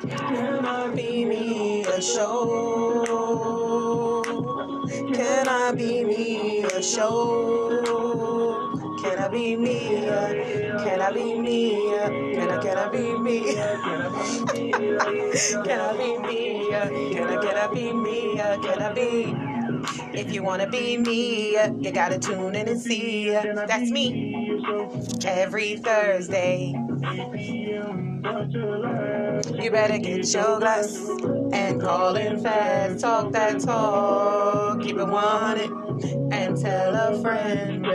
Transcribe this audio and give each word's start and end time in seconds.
Can 0.00 0.64
I 0.64 0.88
be 0.94 1.26
me 1.26 1.82
a 1.84 2.00
show? 2.00 2.40
Can 5.12 5.46
I 5.46 5.72
be 5.72 6.04
me 6.04 6.62
a 6.62 6.82
show? 6.82 8.72
Can 9.02 9.18
I 9.18 9.28
be 9.28 9.56
me? 9.56 9.90
Can 9.90 11.00
I 11.02 11.12
be 11.12 11.38
me? 11.38 11.82
Can 12.34 12.48
I 12.48 12.62
can 12.62 12.78
I 12.78 12.88
be 12.88 13.18
me? 13.18 13.40
Can 15.64 15.80
I 15.80 15.92
be 15.96 16.18
me? 16.18 16.70
Can 16.70 17.28
I 17.28 17.36
can 17.42 17.56
I 17.56 17.66
be 17.74 17.92
me? 17.92 18.36
Can 18.36 18.80
I 18.80 18.92
be? 18.94 19.36
If 20.18 20.32
you 20.32 20.42
wanna 20.42 20.66
be 20.68 20.96
me, 20.96 21.52
you 21.78 21.92
gotta 21.92 22.18
tune 22.18 22.54
in 22.54 22.68
and 22.68 22.80
see. 22.80 23.30
That's 23.30 23.90
me. 23.90 24.58
Every 25.26 25.76
Thursday. 25.76 26.74
You 29.48 29.70
better 29.70 29.98
get 29.98 30.32
your 30.34 30.58
glass 30.58 30.96
and 31.52 31.80
call 31.80 32.16
in 32.16 32.42
fast. 32.42 33.00
Talk 33.00 33.32
that 33.32 33.60
talk, 33.60 34.80
keep 34.82 34.96
it 34.96 35.06
wanted, 35.08 35.70
and 36.32 36.56
tell 36.60 36.94
a 36.94 37.20
friend. 37.22 37.86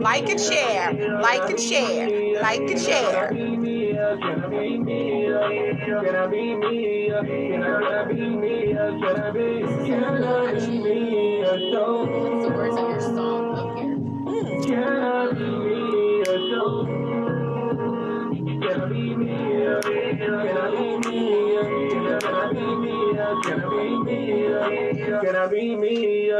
Like 0.00 0.28
and 0.28 0.40
share, 0.40 0.92
like 1.20 1.48
and 1.50 1.60
share, 1.60 2.40
like 2.42 2.60
and 2.60 2.80
share. 2.80 3.30
What's 12.10 12.44
the 12.44 12.50
words 12.54 12.76
of 12.76 12.88
your 12.88 13.00
song 13.00 13.56
up 13.56 13.78
here? 13.78 13.96
Can 14.66 14.82
I 18.80 18.88
be 18.88 19.16
me? 19.16 19.28
Can 20.18 20.20
I 20.34 20.70
be 20.70 20.80
me? 20.80 20.87
Can 25.20 25.34
I 25.34 25.46
be? 25.48 25.74
me? 25.74 26.30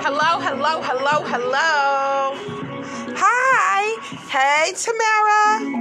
Hello, 0.00 0.40
hello, 0.40 0.82
hello, 0.82 1.22
hello. 1.24 2.34
Hi. 3.14 3.96
Hey, 4.28 4.72
Tamara. 4.74 5.78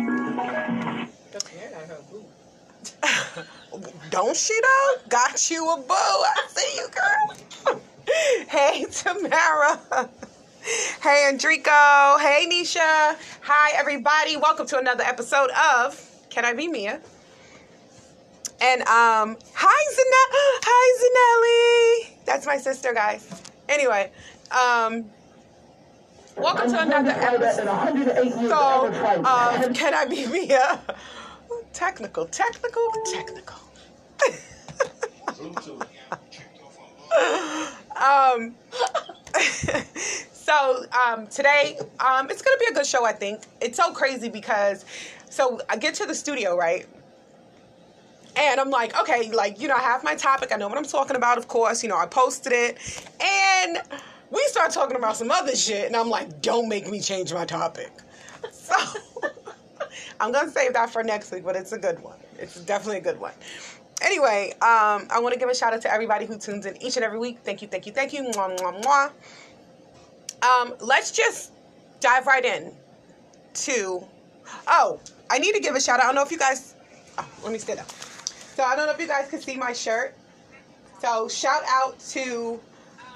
Don't 4.12 4.38
she 4.38 4.54
though? 4.62 5.02
Got 5.10 5.50
you 5.50 5.68
a 5.72 5.78
boo. 5.78 5.94
I 5.94 6.48
see 6.50 6.76
you, 6.76 6.88
girl. 6.94 7.82
hey, 8.50 8.86
Tamara. 8.92 10.10
Hey, 10.68 11.30
Andrico. 11.32 12.20
Hey, 12.20 12.46
Nisha. 12.52 13.16
Hi, 13.44 13.72
everybody. 13.78 14.36
Welcome 14.36 14.68
to 14.68 14.78
another 14.78 15.06
episode 15.06 15.50
of 15.52 15.98
Can 16.30 16.44
I 16.44 16.52
Be 16.52 16.68
Mia? 16.68 17.00
And 18.60 18.82
um, 18.82 19.38
hi, 19.54 19.94
Zanelli. 19.94 20.60
Hi, 20.66 22.04
Zanelli. 22.04 22.26
That's 22.26 22.46
my 22.46 22.58
sister, 22.58 22.94
guys. 22.94 23.32
Anyway, 23.70 24.12
um, 24.52 25.06
welcome 26.36 26.70
to 26.70 26.82
another 26.82 27.12
episode. 27.12 27.64
So, 28.50 28.88
um, 29.24 29.74
Can 29.74 29.94
I 29.94 30.06
Be 30.06 30.28
Mia? 30.28 30.82
Technical, 31.72 32.26
technical, 32.26 32.92
technical. 33.14 33.62
um, 37.96 38.56
so 40.68 40.86
um, 40.92 41.28
today, 41.28 41.78
um, 42.00 42.30
it's 42.30 42.42
gonna 42.42 42.58
be 42.60 42.66
a 42.72 42.74
good 42.74 42.86
show. 42.86 43.06
I 43.06 43.14
think 43.14 43.42
it's 43.62 43.78
so 43.78 43.92
crazy 43.92 44.30
because, 44.30 44.86
so 45.30 45.60
I 45.70 45.78
get 45.78 45.94
to 45.96 46.06
the 46.06 46.16
studio 46.16 46.58
right, 46.58 46.86
and 48.36 48.60
I'm 48.60 48.70
like, 48.70 49.00
okay, 49.00 49.32
like 49.32 49.60
you 49.62 49.68
know, 49.68 49.76
I 49.76 49.80
have 49.80 50.04
my 50.04 50.16
topic. 50.16 50.52
I 50.52 50.58
know 50.58 50.68
what 50.68 50.78
I'm 50.78 50.86
talking 50.86 51.16
about. 51.16 51.38
Of 51.38 51.48
course, 51.48 51.84
you 51.84 51.90
know, 51.90 51.98
I 51.98 52.06
posted 52.06 52.54
it, 52.54 52.78
and 53.22 53.82
we 54.30 54.44
start 54.48 54.72
talking 54.72 54.98
about 54.98 55.16
some 55.16 55.32
other 55.32 55.56
shit, 55.56 55.86
and 55.86 55.96
I'm 55.96 56.10
like, 56.10 56.42
don't 56.42 56.68
make 56.68 56.90
me 56.90 57.00
change 57.00 57.34
my 57.34 57.46
topic. 57.46 57.92
So 58.52 58.76
I'm 60.20 60.32
gonna 60.32 60.52
save 60.52 60.74
that 60.74 60.90
for 60.90 61.04
next 61.04 61.32
week, 61.32 61.44
but 61.44 61.56
it's 61.56 61.72
a 61.72 61.78
good 61.78 62.02
one. 62.02 62.18
It's 62.40 62.60
definitely 62.62 62.98
a 62.98 63.02
good 63.02 63.20
one. 63.20 63.34
Anyway, 64.02 64.52
um, 64.62 65.08
I 65.10 65.20
want 65.20 65.34
to 65.34 65.40
give 65.40 65.50
a 65.50 65.56
shout 65.56 65.74
out 65.74 65.82
to 65.82 65.92
everybody 65.92 66.26
who 66.28 66.38
tunes 66.38 66.68
in 66.68 66.80
each 66.84 66.98
and 66.98 67.06
every 67.06 67.18
week. 67.18 67.40
Thank 67.44 67.64
you, 67.64 67.68
thank 67.68 67.88
you, 67.88 67.92
thank 67.92 68.14
you. 68.14 68.24
Mwah, 68.24 68.60
mwah, 68.60 68.84
mwah. 68.84 69.12
Um, 70.48 70.74
let's 70.80 71.12
just 71.12 71.52
dive 72.00 72.28
right 72.28 72.46
in 72.46 72.72
to. 73.54 74.04
Oh, 74.68 75.00
I 75.30 75.40
need 75.40 75.54
to 75.56 75.60
give 75.60 75.76
a 75.76 75.82
shout 75.82 76.00
out. 76.00 76.04
I 76.04 76.08
don't 76.08 76.16
know 76.16 76.24
if 76.24 76.32
you 76.32 76.38
guys. 76.38 76.76
Oh, 77.18 77.28
let 77.44 77.52
me 77.52 77.60
stand 77.60 77.80
up. 77.80 77.90
So 77.90 78.64
I 78.64 78.76
don't 78.76 78.86
know 78.86 78.94
if 78.94 79.00
you 79.00 79.08
guys 79.08 79.30
can 79.30 79.42
see 79.42 79.58
my 79.58 79.74
shirt. 79.74 80.16
So 81.00 81.28
shout 81.28 81.64
out 81.68 82.00
to 82.12 82.60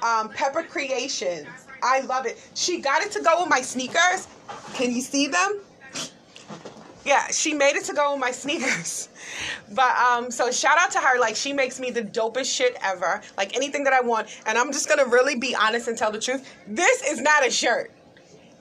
um, 0.03 0.29
Pepper 0.29 0.63
Creations. 0.63 1.47
I 1.81 2.01
love 2.01 2.25
it. 2.25 2.37
She 2.53 2.79
got 2.79 3.01
it 3.01 3.11
to 3.13 3.21
go 3.21 3.41
with 3.41 3.49
my 3.49 3.61
sneakers. 3.61 4.27
Can 4.73 4.91
you 4.91 5.01
see 5.01 5.27
them? 5.27 5.61
Yeah, 7.03 7.27
she 7.27 7.53
made 7.53 7.75
it 7.75 7.85
to 7.85 7.93
go 7.93 8.11
with 8.11 8.19
my 8.19 8.31
sneakers. 8.31 9.09
But 9.73 9.95
um, 9.95 10.29
so 10.31 10.51
shout 10.51 10.77
out 10.77 10.91
to 10.91 10.99
her. 10.99 11.17
Like 11.17 11.37
she 11.37 11.53
makes 11.53 11.79
me 11.79 11.89
the 11.91 12.01
dopest 12.01 12.53
shit 12.53 12.75
ever. 12.83 13.21
Like 13.37 13.55
anything 13.55 13.85
that 13.85 13.93
I 13.93 14.01
want. 14.01 14.27
And 14.45 14.57
I'm 14.57 14.73
just 14.73 14.89
gonna 14.89 15.05
really 15.05 15.37
be 15.37 15.55
honest 15.55 15.87
and 15.87 15.97
tell 15.97 16.11
the 16.11 16.19
truth. 16.19 16.45
This 16.67 17.01
is 17.03 17.21
not 17.21 17.47
a 17.47 17.49
shirt. 17.49 17.91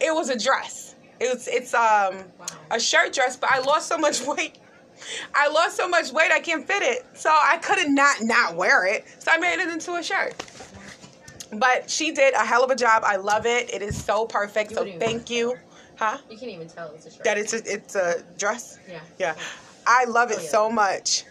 It 0.01 0.15
was 0.15 0.29
a 0.31 0.39
dress. 0.39 0.95
It's 1.19 1.49
it's 1.49 1.75
um 1.75 2.25
a 2.71 2.79
shirt 2.79 3.13
dress, 3.13 3.37
but 3.37 3.51
I 3.51 3.59
lost 3.61 3.89
so 3.89 3.99
much 3.99 4.23
weight. 4.27 4.59
I 5.35 5.49
lost 5.49 5.77
so 5.77 5.89
much 5.89 6.13
weight 6.13 6.31
I 6.31 6.39
can't 6.39 6.65
fit 6.65 6.83
it. 6.83 7.05
So 7.15 7.31
I 7.31 7.57
couldn't 7.57 7.95
not 7.95 8.23
not 8.23 8.55
wear 8.55 8.87
it. 8.87 9.05
So 9.19 9.33
I 9.33 9.39
made 9.39 9.59
it 9.61 9.69
into 9.69 9.95
a 9.95 10.03
shirt. 10.03 10.35
But 11.53 11.91
she 11.91 12.13
did 12.13 12.35
a 12.35 12.45
hell 12.47 12.63
of 12.63 12.71
a 12.71 12.77
job. 12.77 13.03
I 13.05 13.17
love 13.17 13.45
it. 13.47 13.75
It 13.75 13.83
is 13.83 14.01
so 14.03 14.27
perfect. 14.27 14.73
So 14.73 14.87
thank 14.99 15.29
you. 15.29 15.59
Huh? 16.01 16.17
You 16.31 16.39
can't 16.39 16.51
even 16.51 16.67
tell 16.67 16.91
it's 16.95 17.05
a 17.05 17.11
shirt. 17.11 17.25
That 17.25 17.37
it's 17.37 17.53
a, 17.53 17.59
it's 17.71 17.95
a 17.95 18.25
dress. 18.39 18.79
Yeah. 18.89 19.01
Yeah. 19.19 19.35
I 19.87 20.07
love 20.07 20.31
it 20.31 20.39
Oh, 20.39 20.43
yeah. 20.43 20.49
so 20.49 20.71
much. 20.71 21.25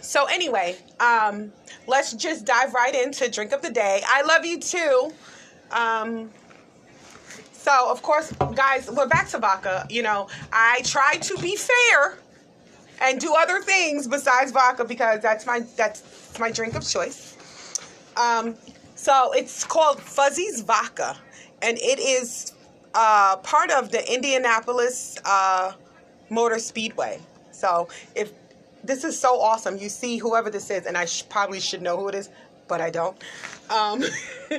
So 0.00 0.24
anyway, 0.24 0.76
um, 1.00 1.52
let's 1.86 2.14
just 2.14 2.46
dive 2.46 2.72
right 2.72 2.94
into 2.94 3.30
drink 3.30 3.52
of 3.52 3.60
the 3.60 3.68
day. 3.70 4.00
I 4.06 4.22
love 4.22 4.46
you 4.46 4.58
too. 4.58 5.12
Um, 5.70 6.30
so 7.52 7.90
of 7.90 8.00
course, 8.00 8.32
guys, 8.54 8.90
we're 8.90 9.06
back 9.06 9.28
to 9.28 9.38
vodka. 9.38 9.86
You 9.90 10.02
know, 10.02 10.28
I 10.50 10.80
try 10.84 11.16
to 11.20 11.36
be 11.42 11.56
fair 11.56 12.16
and 13.02 13.20
do 13.20 13.34
other 13.38 13.60
things 13.60 14.08
besides 14.08 14.50
vodka 14.50 14.86
because 14.86 15.20
that's 15.20 15.44
my 15.44 15.60
that's 15.76 16.38
my 16.38 16.50
drink 16.50 16.74
of 16.74 16.88
choice. 16.88 17.36
Um, 18.16 18.54
so 18.94 19.32
it's 19.34 19.62
called 19.62 20.00
Fuzzy's 20.00 20.62
Vodka, 20.62 21.18
and 21.60 21.76
it 21.78 21.98
is 21.98 22.53
uh, 22.94 23.36
part 23.38 23.70
of 23.70 23.90
the 23.90 24.12
Indianapolis 24.12 25.18
uh, 25.24 25.72
Motor 26.30 26.58
Speedway. 26.58 27.20
So 27.52 27.88
if 28.14 28.32
this 28.82 29.04
is 29.04 29.18
so 29.18 29.40
awesome, 29.40 29.78
you 29.78 29.88
see 29.88 30.18
whoever 30.18 30.50
this 30.50 30.70
is, 30.70 30.86
and 30.86 30.96
I 30.96 31.04
sh- 31.06 31.24
probably 31.28 31.60
should 31.60 31.82
know 31.82 31.96
who 31.96 32.08
it 32.08 32.14
is, 32.14 32.28
but 32.68 32.80
I 32.80 32.90
don't. 32.90 33.16
Um, 33.70 34.04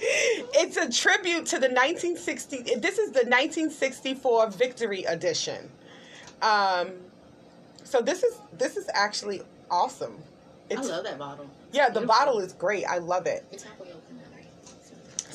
it's 0.00 0.76
a 0.76 0.90
tribute 0.90 1.46
to 1.46 1.56
the 1.58 1.68
1960. 1.68 2.76
This 2.76 2.98
is 2.98 3.12
the 3.12 3.24
1964 3.24 4.50
Victory 4.50 5.04
Edition. 5.04 5.70
Um, 6.40 6.92
so 7.84 8.00
this 8.00 8.22
is 8.22 8.38
this 8.58 8.76
is 8.76 8.88
actually 8.94 9.42
awesome. 9.70 10.16
I 10.70 10.76
love 10.76 11.04
that 11.04 11.18
bottle. 11.18 11.46
yeah, 11.72 11.88
the 11.88 12.00
Beautiful. 12.00 12.06
bottle 12.08 12.38
is 12.40 12.52
great. 12.54 12.84
I 12.86 12.98
love 12.98 13.26
it. 13.26 13.44
It's 13.52 13.62
halfway 13.62 13.88
open 13.88 14.00
now, 14.00 14.00
right? 14.00 14.01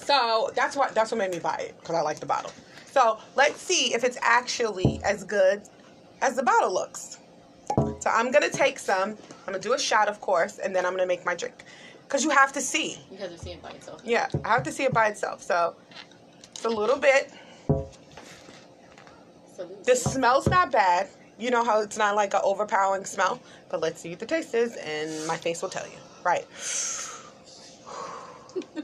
So 0.07 0.51
that's 0.55 0.77
what 0.77 0.95
that's 0.95 1.11
what 1.11 1.17
made 1.17 1.31
me 1.31 1.39
buy 1.39 1.57
it 1.57 1.75
because 1.81 1.93
I 1.93 1.99
like 1.99 2.21
the 2.21 2.25
bottle. 2.25 2.51
So 2.89 3.19
let's 3.35 3.59
see 3.59 3.93
if 3.93 4.05
it's 4.05 4.17
actually 4.21 5.01
as 5.03 5.25
good 5.25 5.63
as 6.21 6.37
the 6.37 6.43
bottle 6.43 6.73
looks. 6.73 7.19
So 7.99 8.09
I'm 8.09 8.31
gonna 8.31 8.49
take 8.49 8.79
some. 8.79 9.09
I'm 9.09 9.45
gonna 9.47 9.59
do 9.59 9.73
a 9.73 9.79
shot, 9.79 10.07
of 10.07 10.21
course, 10.21 10.59
and 10.59 10.73
then 10.73 10.85
I'm 10.85 10.93
gonna 10.93 11.05
make 11.05 11.25
my 11.25 11.35
drink. 11.35 11.65
Cause 12.07 12.23
you 12.23 12.29
have 12.29 12.53
to 12.53 12.61
see. 12.61 12.97
Because 13.09 13.11
You 13.11 13.17
have 13.17 13.31
to 13.31 13.37
see 13.37 13.51
it 13.51 13.61
by 13.61 13.71
itself. 13.71 14.01
Yeah, 14.05 14.29
I 14.45 14.53
have 14.53 14.63
to 14.63 14.71
see 14.71 14.85
it 14.85 14.93
by 14.93 15.07
itself. 15.07 15.43
So 15.43 15.75
it's 16.51 16.63
a 16.63 16.69
little 16.69 16.97
bit. 16.97 17.29
Salute. 19.53 19.83
The 19.83 19.95
smell's 19.95 20.47
not 20.47 20.71
bad. 20.71 21.09
You 21.37 21.51
know 21.51 21.65
how 21.65 21.81
it's 21.81 21.97
not 21.97 22.15
like 22.15 22.33
an 22.33 22.39
overpowering 22.45 23.03
smell. 23.03 23.41
But 23.67 23.81
let's 23.81 23.99
see 23.99 24.11
what 24.11 24.19
the 24.19 24.25
taste 24.25 24.55
is, 24.55 24.77
and 24.77 25.27
my 25.27 25.35
face 25.35 25.61
will 25.61 25.69
tell 25.69 25.85
you. 25.85 25.97
Right. 26.23 26.45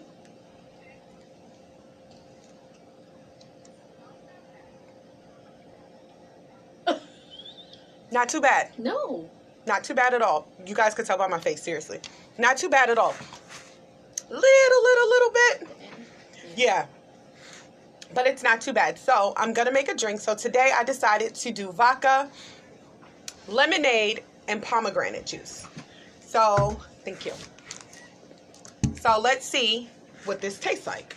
Not 8.14 8.30
too 8.30 8.42
bad. 8.42 8.70
No. 8.78 9.28
Not 9.66 9.84
too 9.84 9.96
bad 9.96 10.14
at 10.14 10.22
all. 10.22 10.48
You 10.68 10.76
guys 10.76 10.94
could 10.94 11.08
tell 11.08 11.18
by 11.18 11.28
my 11.28 11.40
face, 11.40 11.64
seriously. 11.64 12.00
Not 12.38 12.58
too 12.58 12.70
bad 12.70 12.92
at 12.92 13.00
all. 13.00 13.16
Little, 14.30 14.84
little, 14.84 15.10
little 15.10 15.32
bit. 15.32 15.68
Yeah. 16.56 16.86
But 18.14 18.28
it's 18.28 18.44
not 18.44 18.62
too 18.62 18.72
bad. 18.72 19.00
So 19.00 19.34
I'm 19.36 19.52
going 19.52 19.68
to 19.68 19.74
make 19.74 19.90
a 19.90 19.96
drink. 19.96 20.20
So 20.20 20.36
today 20.36 20.72
I 20.76 20.84
decided 20.84 21.34
to 21.34 21.52
do 21.52 21.72
vodka, 21.72 22.30
lemonade, 23.48 24.24
and 24.48 24.62
pomegranate 24.62 25.26
juice. 25.26 25.66
So, 26.20 26.80
thank 27.04 27.26
you. 27.26 27.34
So 29.00 29.20
let's 29.20 29.46
see 29.46 29.90
what 30.26 30.40
this 30.40 30.60
tastes 30.60 30.86
like. 30.86 31.16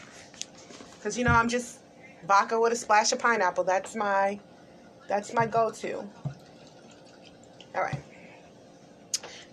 Because, 0.95 1.19
you 1.19 1.25
know, 1.25 1.33
I'm 1.33 1.49
just 1.49 1.81
vodka 2.27 2.59
with 2.59 2.73
a 2.73 2.77
splash 2.77 3.13
of 3.13 3.19
pineapple. 3.19 3.65
That's 3.65 3.95
my, 3.95 4.41
that's 5.09 5.35
my 5.35 5.47
go-to. 5.47 6.09
All 7.77 7.83
right. 7.83 8.03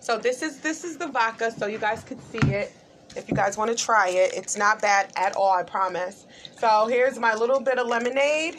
So 0.00 0.18
this 0.18 0.42
is 0.42 0.60
this 0.60 0.84
is 0.84 0.96
the 0.96 1.06
vodka, 1.06 1.50
so 1.50 1.66
you 1.66 1.78
guys 1.78 2.02
could 2.02 2.20
see 2.30 2.38
it. 2.38 2.72
If 3.16 3.28
you 3.28 3.36
guys 3.36 3.56
want 3.56 3.70
to 3.70 3.76
try 3.76 4.08
it, 4.08 4.32
it's 4.34 4.56
not 4.56 4.80
bad 4.80 5.12
at 5.16 5.36
all, 5.36 5.52
I 5.52 5.62
promise. 5.62 6.26
So 6.58 6.86
here's 6.88 7.18
my 7.18 7.34
little 7.34 7.60
bit 7.60 7.78
of 7.78 7.86
lemonade. 7.86 8.56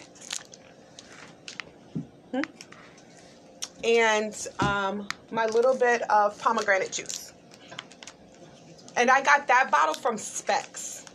Hmm. 2.31 2.41
And 3.83 4.47
um, 4.59 5.07
my 5.31 5.45
little 5.47 5.75
bit 5.75 6.09
of 6.09 6.39
pomegranate 6.39 6.91
juice. 6.91 7.33
And 8.95 9.11
I 9.11 9.21
got 9.21 9.47
that 9.47 9.69
bottle 9.71 9.93
from 9.93 10.17
Spec's. 10.17 11.05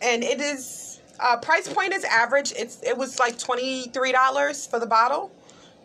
And 0.00 0.22
it 0.22 0.40
is, 0.40 1.00
uh, 1.18 1.36
price 1.38 1.70
point 1.70 1.92
is 1.92 2.04
average. 2.04 2.52
It's 2.56 2.80
It 2.82 2.96
was 2.96 3.18
like 3.18 3.38
$23 3.38 4.70
for 4.70 4.78
the 4.78 4.86
bottle. 4.86 5.32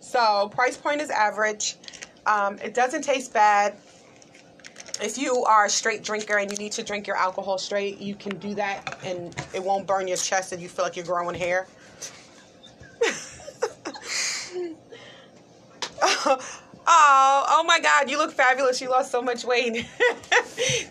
So 0.01 0.49
price 0.49 0.75
point 0.75 0.99
is 0.99 1.09
average. 1.09 1.77
Um, 2.25 2.59
it 2.59 2.73
doesn't 2.73 3.03
taste 3.03 3.33
bad. 3.33 3.77
If 5.01 5.17
you 5.17 5.45
are 5.45 5.65
a 5.65 5.69
straight 5.69 6.03
drinker 6.03 6.37
and 6.37 6.51
you 6.51 6.57
need 6.57 6.73
to 6.73 6.83
drink 6.83 7.07
your 7.07 7.15
alcohol 7.15 7.57
straight, 7.57 7.99
you 7.99 8.15
can 8.15 8.37
do 8.37 8.53
that 8.55 8.99
and 9.05 9.33
it 9.53 9.63
won't 9.63 9.87
burn 9.87 10.07
your 10.07 10.17
chest 10.17 10.51
and 10.51 10.61
you 10.61 10.67
feel 10.67 10.83
like 10.83 10.97
you're 10.97 11.05
growing 11.05 11.35
hair. 11.35 11.67
Oh, 16.87 17.45
oh 17.47 17.63
my 17.63 17.79
God, 17.79 18.09
you 18.09 18.17
look 18.17 18.31
fabulous. 18.31 18.81
You 18.81 18.89
lost 18.89 19.11
so 19.11 19.21
much 19.21 19.45
weight. 19.45 19.85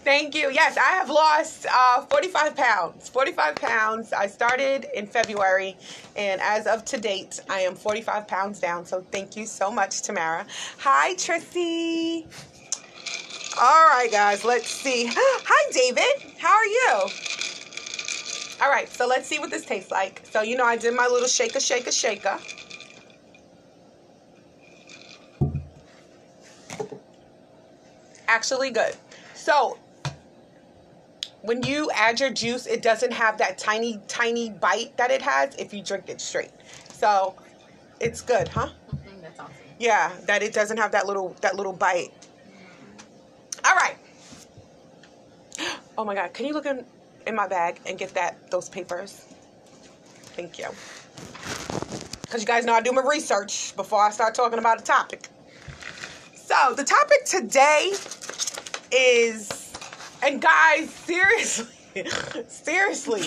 Thank 0.05 0.35
you. 0.35 0.51
Yes, 0.51 0.77
I 0.77 0.93
have 0.93 1.11
lost 1.11 1.67
uh, 1.71 2.03
45 2.07 2.57
pounds. 2.57 3.09
45 3.09 3.55
pounds. 3.57 4.13
I 4.13 4.27
started 4.27 4.87
in 4.95 5.07
February, 5.07 5.77
and 6.17 6.41
as 6.41 6.67
of 6.67 6.85
to 6.87 6.99
date, 6.99 7.41
I 7.49 7.61
am 7.61 7.75
45 7.75 8.27
pounds 8.29 8.61
down. 8.61 8.87
So 8.87 9.05
thank 9.11 9.37
you 9.37 9.47
so 9.47 9.71
much, 9.71 10.03
Tamara. 10.03 10.47
Hi, 10.79 11.15
Trissy. 11.15 12.27
All 13.61 13.87
right, 13.89 14.09
guys, 14.11 14.45
let's 14.45 14.71
see. 14.71 15.07
Hi, 15.13 15.73
David. 15.73 16.35
How 16.39 16.55
are 16.55 16.67
you? 16.67 17.11
All 18.63 18.71
right, 18.71 18.89
so 18.89 19.07
let's 19.07 19.27
see 19.27 19.39
what 19.39 19.51
this 19.51 19.65
tastes 19.65 19.91
like. 19.91 20.23
So, 20.31 20.43
you 20.43 20.57
know, 20.57 20.65
I 20.65 20.77
did 20.77 20.95
my 20.95 21.07
little 21.09 21.29
shaker, 21.29 21.61
shaker, 21.61 21.93
shaker. 21.93 22.39
Actually 28.31 28.71
good. 28.71 28.95
So 29.35 29.79
when 31.43 31.63
you 31.63 31.91
add 31.95 32.21
your 32.21 32.31
juice, 32.31 32.67
it 32.67 32.81
doesn't 32.81 33.13
have 33.13 33.39
that 33.39 33.59
tiny, 33.59 34.01
tiny 34.07 34.51
bite 34.51 34.97
that 34.97 35.11
it 35.11 35.21
has 35.23 35.55
if 35.57 35.75
you 35.75 35.83
drink 35.83 36.05
it 36.09 36.21
straight. 36.21 36.53
So 36.93 37.35
it's 37.99 38.21
good, 38.21 38.49
huh? 38.49 38.69
Mhm, 38.89 39.21
That's 39.23 39.41
awesome. 39.41 39.55
Yeah, 39.79 40.13
that 40.27 40.43
it 40.43 40.53
doesn't 40.53 40.77
have 40.77 40.93
that 40.93 41.07
little 41.07 41.35
that 41.41 41.57
little 41.57 41.73
bite. 41.73 42.13
All 43.65 43.75
right. 43.75 43.97
Oh 45.99 46.05
my 46.05 46.15
God, 46.15 46.33
can 46.33 46.47
you 46.47 46.53
look 46.53 46.67
in 46.67 46.85
in 47.27 47.35
my 47.35 47.49
bag 47.49 47.81
and 47.87 47.99
get 47.99 48.15
that 48.15 48.51
those 48.51 48.69
papers? 48.69 49.25
Thank 50.37 50.59
you. 50.59 50.69
Because 52.23 52.43
you 52.43 52.47
guys 52.47 52.65
know 52.65 52.75
I 52.75 52.81
do 52.81 52.93
my 52.93 53.03
research 53.03 53.75
before 53.75 54.01
I 54.03 54.11
start 54.11 54.35
talking 54.37 54.59
about 54.61 54.81
a 54.81 54.85
topic. 54.85 55.30
So 56.51 56.75
the 56.75 56.83
topic 56.83 57.25
today 57.27 57.93
is, 58.91 59.73
and 60.21 60.43
guys, 60.43 60.91
seriously, 60.91 61.73
seriously, 62.49 63.23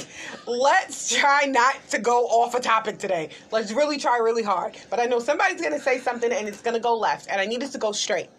let's 0.46 1.16
try 1.16 1.46
not 1.46 1.76
to 1.92 2.00
go 2.00 2.26
off 2.26 2.54
a 2.54 2.60
topic 2.60 2.98
today. 2.98 3.30
Let's 3.50 3.72
really 3.72 3.98
try 3.98 4.18
really 4.18 4.44
hard. 4.44 4.76
But 4.90 5.00
I 5.00 5.06
know 5.06 5.20
somebody's 5.20 5.62
gonna 5.62 5.80
say 5.80 6.00
something 6.00 6.34
and 6.34 6.50
it's 6.50 6.62
gonna 6.62 6.82
go 6.82 6.98
left, 6.98 7.30
and 7.30 7.40
I 7.40 7.46
need 7.46 7.64
us 7.64 7.72
to 7.72 7.78
go 7.78 7.94
straight, 7.94 8.30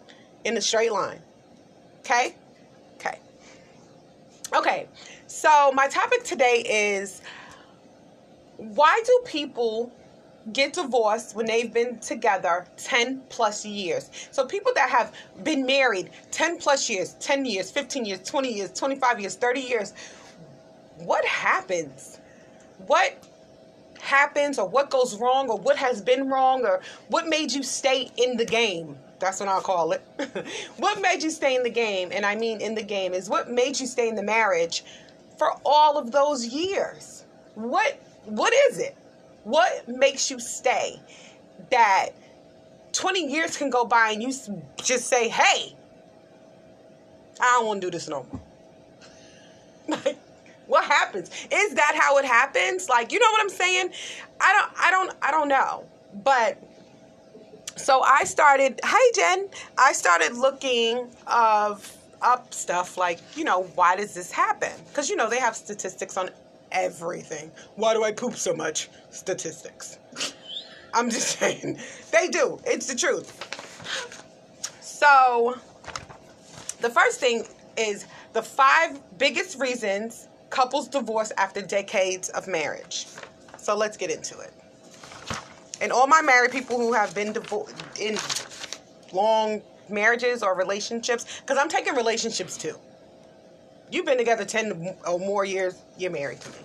in 0.43 0.55
a 0.55 0.61
straight 0.61 0.91
line. 0.91 1.19
Okay? 2.01 2.35
Okay. 2.97 3.17
Okay. 4.53 4.87
So 5.25 5.71
my 5.71 5.87
topic 5.87 6.23
today 6.23 6.63
is 6.63 7.23
why 8.57 9.01
do 9.03 9.21
people 9.25 9.91
get 10.53 10.73
divorced 10.73 11.35
when 11.35 11.45
they've 11.45 11.73
been 11.73 11.97
together 11.99 12.65
10 12.77 13.21
plus 13.29 13.65
years. 13.65 14.11
So 14.31 14.45
people 14.45 14.71
that 14.75 14.89
have 14.89 15.13
been 15.43 15.65
married 15.65 16.11
10 16.31 16.57
plus 16.59 16.89
years, 16.89 17.15
10 17.19 17.45
years, 17.45 17.71
15 17.71 18.05
years, 18.05 18.21
20 18.21 18.53
years, 18.53 18.71
25 18.73 19.19
years, 19.19 19.35
30 19.35 19.59
years, 19.59 19.93
what 20.97 21.25
happens? 21.25 22.19
What 22.85 23.17
happens 23.99 24.59
or 24.59 24.67
what 24.67 24.89
goes 24.89 25.15
wrong 25.15 25.49
or 25.49 25.57
what 25.57 25.77
has 25.77 26.01
been 26.01 26.29
wrong 26.29 26.63
or 26.65 26.81
what 27.07 27.27
made 27.27 27.51
you 27.51 27.63
stay 27.63 28.11
in 28.17 28.37
the 28.37 28.45
game? 28.45 28.97
That's 29.19 29.39
what 29.39 29.49
I'll 29.49 29.61
call 29.61 29.93
it. 29.93 30.03
what 30.77 31.01
made 31.01 31.23
you 31.23 31.31
stay 31.31 31.55
in 31.55 31.63
the 31.63 31.69
game? 31.69 32.09
And 32.11 32.25
I 32.25 32.35
mean 32.35 32.61
in 32.61 32.75
the 32.75 32.83
game 32.83 33.13
is 33.13 33.29
what 33.29 33.49
made 33.49 33.79
you 33.79 33.87
stay 33.87 34.07
in 34.09 34.15
the 34.15 34.23
marriage 34.23 34.83
for 35.37 35.53
all 35.65 35.97
of 35.97 36.11
those 36.11 36.45
years? 36.45 37.25
What 37.55 37.99
what 38.25 38.53
is 38.69 38.79
it? 38.79 38.95
What 39.45 39.87
makes 39.87 40.31
you 40.31 40.39
stay? 40.39 40.99
That 41.69 42.09
20 42.93 43.31
years 43.31 43.55
can 43.55 43.69
go 43.69 43.85
by 43.85 44.09
and 44.09 44.21
you 44.21 44.29
just 44.29 45.05
say, 45.07 45.29
hey, 45.29 45.75
I 47.39 47.43
don't 47.43 47.67
want 47.67 47.81
to 47.81 47.87
do 47.87 47.91
this 47.91 48.09
no 48.09 48.25
more. 48.31 48.41
Like, 50.03 50.17
what 50.65 50.83
happens? 50.83 51.29
Is 51.51 51.75
that 51.75 51.95
how 51.95 52.17
it 52.17 52.25
happens? 52.25 52.89
Like, 52.89 53.11
you 53.11 53.19
know 53.19 53.27
what 53.31 53.41
I'm 53.41 53.49
saying? 53.49 53.91
I 54.41 54.53
don't, 54.53 54.71
I 54.79 54.89
don't, 54.89 55.11
I 55.21 55.29
don't 55.29 55.47
know. 55.47 55.85
But 56.23 56.57
so 57.75 58.01
I 58.01 58.23
started. 58.23 58.79
Hi, 58.83 59.11
Jen. 59.13 59.47
I 59.77 59.93
started 59.93 60.33
looking 60.33 61.07
of 61.27 61.95
up 62.19 62.51
stuff 62.51 62.97
like, 62.97 63.19
you 63.35 63.43
know, 63.43 63.65
why 63.75 63.95
does 63.95 64.15
this 64.15 64.31
happen? 64.31 64.71
Because 64.87 65.07
you 65.07 65.15
know 65.15 65.29
they 65.29 65.39
have 65.39 65.55
statistics 65.55 66.17
on 66.17 66.31
everything. 66.75 67.51
Why 67.75 67.93
do 67.95 68.03
I 68.03 68.11
poop 68.11 68.35
so 68.35 68.53
much? 68.53 68.89
Statistics. 69.09 69.97
I'm 70.93 71.09
just 71.09 71.39
saying. 71.39 71.79
They 72.11 72.27
do. 72.27 72.59
It's 72.65 72.87
the 72.87 72.95
truth. 72.95 73.51
So, 74.81 75.57
the 76.81 76.89
first 76.89 77.19
thing 77.19 77.45
is 77.77 78.05
the 78.33 78.41
five 78.43 78.99
biggest 79.17 79.59
reasons 79.59 80.27
couples 80.49 80.87
divorce 80.87 81.31
after 81.37 81.61
decades 81.61 82.29
of 82.29 82.47
marriage. 82.47 83.07
So, 83.57 83.75
let's 83.75 83.97
get 83.97 84.11
into 84.11 84.39
it. 84.39 84.53
And 85.81 85.91
all 85.91 86.07
my 86.07 86.21
married 86.21 86.51
people 86.51 86.77
who 86.77 86.93
have 86.93 87.13
been 87.15 87.33
divor- 87.33 87.69
in 87.99 88.17
long 89.15 89.61
marriages 89.89 90.43
or 90.43 90.55
relationships, 90.55 91.25
because 91.41 91.57
I'm 91.57 91.69
taking 91.69 91.95
relationships 91.95 92.57
too. 92.57 92.77
You've 93.91 94.05
been 94.05 94.17
together 94.17 94.45
10 94.45 94.71
or 94.71 94.95
oh, 95.05 95.19
more 95.19 95.45
years, 95.45 95.81
you're 95.97 96.11
married 96.11 96.41
to 96.41 96.49
me. 96.49 96.57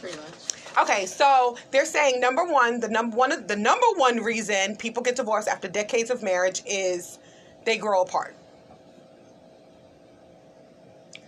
Pretty 0.00 0.16
much. 0.16 0.80
Okay, 0.80 1.04
so 1.06 1.56
they're 1.70 1.84
saying 1.84 2.20
number 2.20 2.44
one, 2.44 2.80
the 2.80 2.88
number 2.88 3.16
one, 3.16 3.46
the 3.46 3.56
number 3.56 3.86
one 3.96 4.18
reason 4.18 4.76
people 4.76 5.02
get 5.02 5.16
divorced 5.16 5.48
after 5.48 5.68
decades 5.68 6.10
of 6.10 6.22
marriage 6.22 6.62
is 6.66 7.18
they 7.64 7.76
grow 7.76 8.02
apart. 8.02 8.34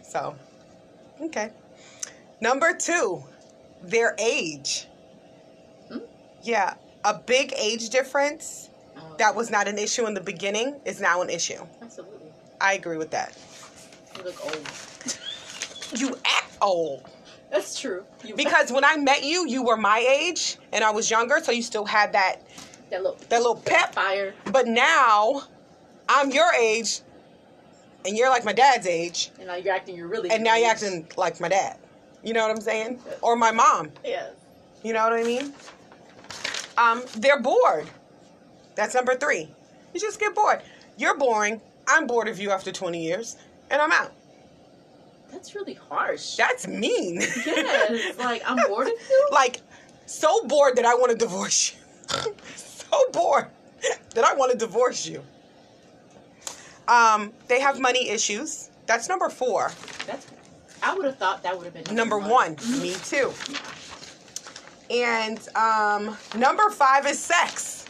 So, 0.02 0.35
okay. 1.21 1.50
Number 2.40 2.75
two, 2.75 3.23
their 3.83 4.14
age. 4.19 4.87
Hmm? 5.88 5.99
Yeah, 6.42 6.75
a 7.04 7.14
big 7.14 7.52
age 7.57 7.90
difference 7.90 8.71
Oh, 8.97 9.14
that 9.19 9.35
was 9.35 9.50
not 9.50 9.69
an 9.69 9.78
issue 9.78 10.07
in 10.07 10.14
the 10.14 10.21
beginning 10.21 10.81
is 10.85 11.00
now 11.00 11.23
an 11.23 11.31
issue. 11.31 11.66
absolutely. 11.81 12.19
I 12.61 12.75
agree 12.75 12.97
with 12.97 13.11
that. 13.11 13.37
You 14.16 14.25
look 14.25 14.45
old. 14.45 14.69
You 15.94 16.16
act 16.25 16.56
old. 16.61 17.04
That's 17.50 17.78
true. 17.78 18.04
You 18.25 18.34
Because 18.34 18.72
when 18.72 18.84
I 18.84 18.96
met 18.96 19.25
you, 19.25 19.46
you 19.49 19.62
were 19.62 19.76
my 19.76 19.99
age 19.99 20.56
and 20.72 20.82
I 20.82 20.90
was 20.90 21.11
younger, 21.11 21.40
so 21.42 21.52
you 21.52 21.62
still 21.62 21.84
had 21.84 22.12
that 22.12 22.37
that 22.90 23.02
little 23.02 23.18
that 23.28 23.38
little 23.38 23.56
pep. 23.56 23.94
fire. 23.94 24.34
But 24.46 24.66
now 24.66 25.42
I'm 26.08 26.30
your 26.30 26.52
age 26.54 27.00
and 28.04 28.16
you're 28.16 28.30
like 28.30 28.44
my 28.44 28.52
dad's 28.52 28.87
age, 28.87 29.30
And 29.38 29.46
now 29.46 29.54
you're 29.56 29.75
acting. 29.75 29.96
You're 29.96 30.08
really. 30.08 30.30
and 30.30 30.42
now 30.42 30.56
you're 30.56 30.66
age. 30.66 30.72
acting 30.82 31.06
like 31.16 31.40
my 31.40 31.49
dad. 31.49 31.78
You 32.25 32.32
know 32.32 32.42
what 32.46 32.50
I'm 32.56 32.61
saying? 32.62 32.99
Or 33.20 33.37
my 33.37 33.50
mom. 33.52 33.90
Yes. 34.04 34.32
You 34.82 34.92
know 34.92 35.04
what 35.04 35.12
I 35.12 35.22
mean? 35.22 35.52
Um, 36.76 37.02
they're 37.18 37.40
bored. 37.40 37.87
That's 38.75 38.94
number 38.94 39.14
three. 39.14 39.49
You 39.92 40.00
just 40.00 40.18
get 40.18 40.34
bored. 40.34 40.62
You're 40.96 41.16
boring. 41.16 41.61
I'm 41.87 42.06
bored 42.06 42.28
of 42.28 42.38
you 42.38 42.50
after 42.50 42.72
20 42.72 43.02
years, 43.02 43.37
and 43.70 43.80
I'm 43.82 43.92
out. 43.92 44.12
That's 45.32 45.54
really 45.54 45.74
harsh. 45.74 46.36
That's 46.36 46.68
mean. 46.68 47.20
yes, 47.20 48.18
like 48.18 48.42
I'm 48.46 48.58
bored 48.68 48.86
of 48.86 48.92
you. 48.92 49.28
like, 49.32 49.60
so 50.06 50.46
bored 50.46 50.76
that 50.76 50.84
I 50.84 50.94
want 50.94 51.10
to 51.10 51.16
divorce 51.16 51.74
you. 51.74 52.34
so 52.54 52.96
bored 53.12 53.46
that 54.14 54.24
I 54.24 54.34
want 54.34 54.52
to 54.52 54.58
divorce 54.58 55.06
you. 55.06 55.22
Um, 56.86 57.32
they 57.48 57.60
have 57.60 57.80
money 57.80 58.10
issues. 58.10 58.70
That's 58.86 59.08
number 59.08 59.28
four. 59.30 59.72
That's. 60.06 60.26
I 60.82 60.94
would 60.94 61.06
have 61.06 61.16
thought 61.16 61.42
that 61.44 61.56
would 61.56 61.64
have 61.64 61.84
been 61.84 61.94
Number 61.94 62.18
one, 62.18 62.56
me 62.80 62.94
too. 63.04 63.32
And 64.90 65.38
um, 65.56 66.16
number 66.36 66.68
five 66.70 67.06
is 67.06 67.18
sex. 67.18 67.86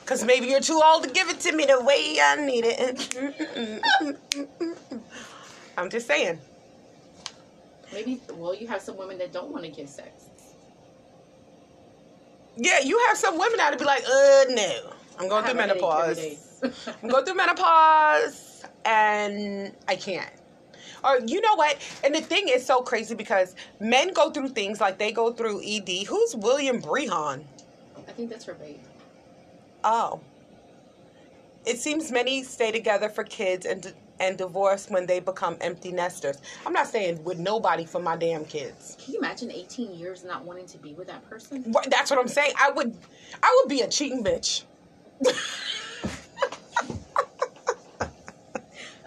Because 0.00 0.24
maybe 0.24 0.46
you're 0.46 0.60
too 0.60 0.80
old 0.84 1.04
to 1.04 1.10
give 1.10 1.28
it 1.28 1.40
to 1.40 1.52
me 1.52 1.64
the 1.64 1.82
way 1.82 2.18
I 2.22 2.36
need 2.36 2.64
it. 2.66 3.14
I'm 5.76 5.90
just 5.90 6.06
saying. 6.06 6.38
Maybe. 7.92 8.20
Well, 8.34 8.54
you 8.54 8.66
have 8.66 8.82
some 8.82 8.96
women 8.96 9.18
that 9.18 9.32
don't 9.32 9.50
want 9.50 9.64
to 9.64 9.70
give 9.70 9.88
sex. 9.88 10.26
Yeah, 12.56 12.80
you 12.80 12.98
have 13.08 13.16
some 13.16 13.38
women 13.38 13.58
that'll 13.58 13.78
be 13.78 13.84
like, 13.84 14.02
uh, 14.02 14.44
no. 14.50 14.92
I'm 15.18 15.28
going 15.28 15.44
through 15.44 15.58
have 15.58 15.70
a 15.70 15.74
headache 15.74 15.82
every 15.82 16.36
menopause. 16.62 16.88
I'm 17.02 17.08
going 17.08 17.24
through 17.24 17.34
menopause 17.34 18.64
and 18.84 19.72
I 19.86 19.96
can't. 19.96 20.30
Or 21.04 21.20
you 21.24 21.40
know 21.40 21.54
what? 21.54 21.78
And 22.02 22.14
the 22.14 22.20
thing 22.20 22.48
is 22.48 22.64
so 22.66 22.80
crazy 22.80 23.14
because 23.14 23.54
men 23.80 24.12
go 24.12 24.30
through 24.30 24.48
things 24.48 24.80
like 24.80 24.98
they 24.98 25.12
go 25.12 25.32
through 25.32 25.62
ED. 25.64 26.06
Who's 26.08 26.34
William 26.36 26.82
Brehan? 26.82 27.44
I 27.96 28.12
think 28.12 28.30
that's 28.30 28.44
her 28.46 28.54
babe. 28.54 28.78
Oh. 29.84 30.20
It 31.64 31.78
seems 31.78 32.10
many 32.10 32.42
stay 32.42 32.72
together 32.72 33.08
for 33.08 33.24
kids 33.24 33.66
and 33.66 33.92
and 34.20 34.36
divorce 34.38 34.88
when 34.88 35.06
they 35.06 35.20
become 35.20 35.56
empty 35.60 35.92
nesters. 35.92 36.38
I'm 36.66 36.72
not 36.72 36.86
saying 36.86 37.22
with 37.24 37.38
nobody 37.38 37.84
for 37.84 38.00
my 38.00 38.16
damn 38.16 38.44
kids. 38.44 38.96
Can 39.02 39.14
you 39.14 39.20
imagine 39.20 39.50
18 39.50 39.94
years 39.94 40.24
not 40.24 40.44
wanting 40.44 40.66
to 40.66 40.78
be 40.78 40.94
with 40.94 41.06
that 41.08 41.28
person? 41.28 41.74
That's 41.88 42.10
what 42.10 42.18
I'm 42.18 42.28
saying. 42.28 42.52
I 42.58 42.70
would 42.70 42.96
I 43.42 43.56
would 43.60 43.68
be 43.68 43.80
a 43.82 43.88
cheating 43.88 44.24
bitch. 44.24 44.64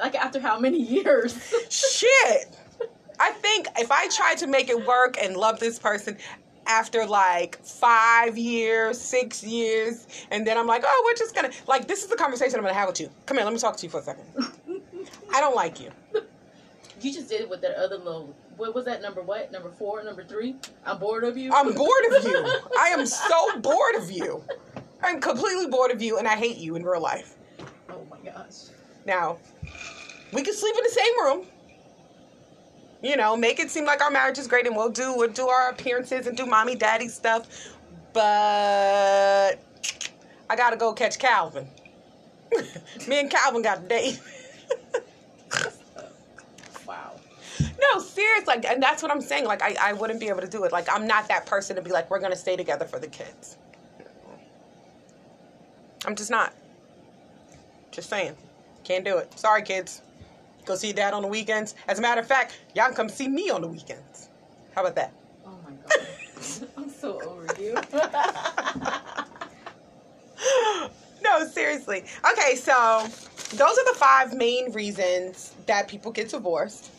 Like 0.01 0.15
after 0.15 0.39
how 0.39 0.59
many 0.59 0.81
years? 0.81 1.37
Shit. 1.69 2.57
I 3.19 3.31
think 3.33 3.67
if 3.77 3.91
I 3.91 4.07
tried 4.07 4.39
to 4.39 4.47
make 4.47 4.67
it 4.69 4.85
work 4.87 5.15
and 5.21 5.37
love 5.37 5.59
this 5.59 5.77
person 5.77 6.17
after 6.65 7.05
like 7.05 7.63
five 7.63 8.35
years, 8.37 8.99
six 8.99 9.43
years, 9.43 10.07
and 10.31 10.45
then 10.45 10.57
I'm 10.57 10.65
like, 10.65 10.83
oh, 10.85 11.03
we're 11.05 11.15
just 11.15 11.35
gonna 11.35 11.51
like 11.67 11.87
this 11.87 12.01
is 12.01 12.09
the 12.09 12.15
conversation 12.15 12.55
I'm 12.55 12.63
gonna 12.63 12.73
have 12.73 12.89
with 12.89 12.99
you. 12.99 13.11
Come 13.27 13.37
here, 13.37 13.45
let 13.45 13.53
me 13.53 13.59
talk 13.59 13.77
to 13.77 13.85
you 13.85 13.91
for 13.91 13.99
a 13.99 14.03
second. 14.03 14.25
I 15.33 15.41
don't 15.41 15.55
like 15.55 15.79
you. 15.79 15.91
you 17.01 17.13
just 17.13 17.29
did 17.29 17.41
it 17.41 17.49
with 17.49 17.61
that 17.61 17.75
other 17.75 17.97
little. 17.97 18.35
What 18.57 18.75
was 18.75 18.85
that 18.85 19.01
number? 19.01 19.21
What 19.21 19.51
number 19.51 19.69
four? 19.71 20.03
Number 20.03 20.23
three? 20.23 20.55
I'm 20.85 20.99
bored 20.99 21.23
of 21.23 21.37
you. 21.37 21.51
I'm 21.53 21.73
bored 21.73 22.05
of 22.15 22.23
you. 22.23 22.45
I 22.79 22.89
am 22.89 23.05
so 23.05 23.59
bored 23.59 23.95
of 23.95 24.11
you. 24.11 24.43
I'm 25.03 25.19
completely 25.19 25.67
bored 25.67 25.91
of 25.91 26.01
you 26.01 26.17
and 26.17 26.27
I 26.27 26.35
hate 26.35 26.57
you 26.57 26.75
in 26.75 26.83
real 26.83 27.01
life. 27.01 27.35
oh 27.89 28.05
my 28.09 28.17
gosh. 28.23 28.67
Now, 29.05 29.37
we 30.31 30.43
can 30.43 30.53
sleep 30.53 30.75
in 30.77 30.83
the 30.83 30.89
same 30.89 31.25
room. 31.25 31.45
You 33.01 33.17
know, 33.17 33.35
make 33.35 33.59
it 33.59 33.71
seem 33.71 33.85
like 33.85 34.01
our 34.01 34.11
marriage 34.11 34.37
is 34.37 34.47
great 34.47 34.67
and 34.67 34.75
we'll 34.75 34.89
do 34.89 35.15
we'll 35.15 35.31
do 35.31 35.47
our 35.47 35.69
appearances 35.69 36.27
and 36.27 36.37
do 36.37 36.45
mommy 36.45 36.75
daddy 36.75 37.07
stuff. 37.07 37.47
But 38.13 39.59
I 40.49 40.55
gotta 40.55 40.77
go 40.77 40.93
catch 40.93 41.17
Calvin. 41.17 41.67
Me 43.07 43.19
and 43.19 43.31
Calvin 43.31 43.63
got 43.63 43.79
a 43.79 43.87
date. 43.87 44.21
Wow. 46.87 47.19
no, 47.59 47.99
serious, 47.99 48.47
like 48.47 48.65
and 48.65 48.81
that's 48.81 49.01
what 49.01 49.11
I'm 49.11 49.21
saying. 49.21 49.45
Like 49.45 49.61
I, 49.61 49.75
I 49.81 49.93
wouldn't 49.93 50.19
be 50.19 50.29
able 50.29 50.41
to 50.41 50.47
do 50.47 50.63
it. 50.63 50.71
Like 50.71 50.87
I'm 50.91 51.07
not 51.07 51.27
that 51.27 51.45
person 51.45 51.75
to 51.75 51.81
be 51.81 51.91
like, 51.91 52.09
we're 52.09 52.19
gonna 52.19 52.35
stay 52.35 52.55
together 52.55 52.85
for 52.85 52.99
the 52.99 53.07
kids. 53.07 53.57
I'm 56.05 56.15
just 56.15 56.31
not. 56.31 56.53
Just 57.91 58.09
saying. 58.09 58.35
Can't 58.83 59.05
do 59.05 59.17
it. 59.17 59.37
Sorry, 59.37 59.61
kids. 59.61 60.01
Go 60.65 60.75
see 60.75 60.93
dad 60.93 61.13
on 61.13 61.21
the 61.21 61.27
weekends. 61.27 61.75
As 61.87 61.99
a 61.99 62.01
matter 62.01 62.21
of 62.21 62.27
fact, 62.27 62.59
y'all 62.75 62.85
can 62.85 62.95
come 62.95 63.09
see 63.09 63.27
me 63.27 63.49
on 63.49 63.61
the 63.61 63.67
weekends. 63.67 64.29
How 64.73 64.81
about 64.81 64.95
that? 64.95 65.13
Oh 65.45 65.57
my 65.63 65.71
god. 65.71 66.67
I'm 66.77 66.89
so 66.89 67.21
over 67.21 67.61
you. 67.61 67.73
no, 71.23 71.45
seriously. 71.47 72.03
Okay, 72.31 72.55
so 72.55 73.07
those 73.51 73.77
are 73.77 73.93
the 73.93 73.97
five 73.97 74.33
main 74.33 74.71
reasons 74.71 75.53
that 75.67 75.87
people 75.87 76.11
get 76.11 76.29
divorced. 76.29 76.89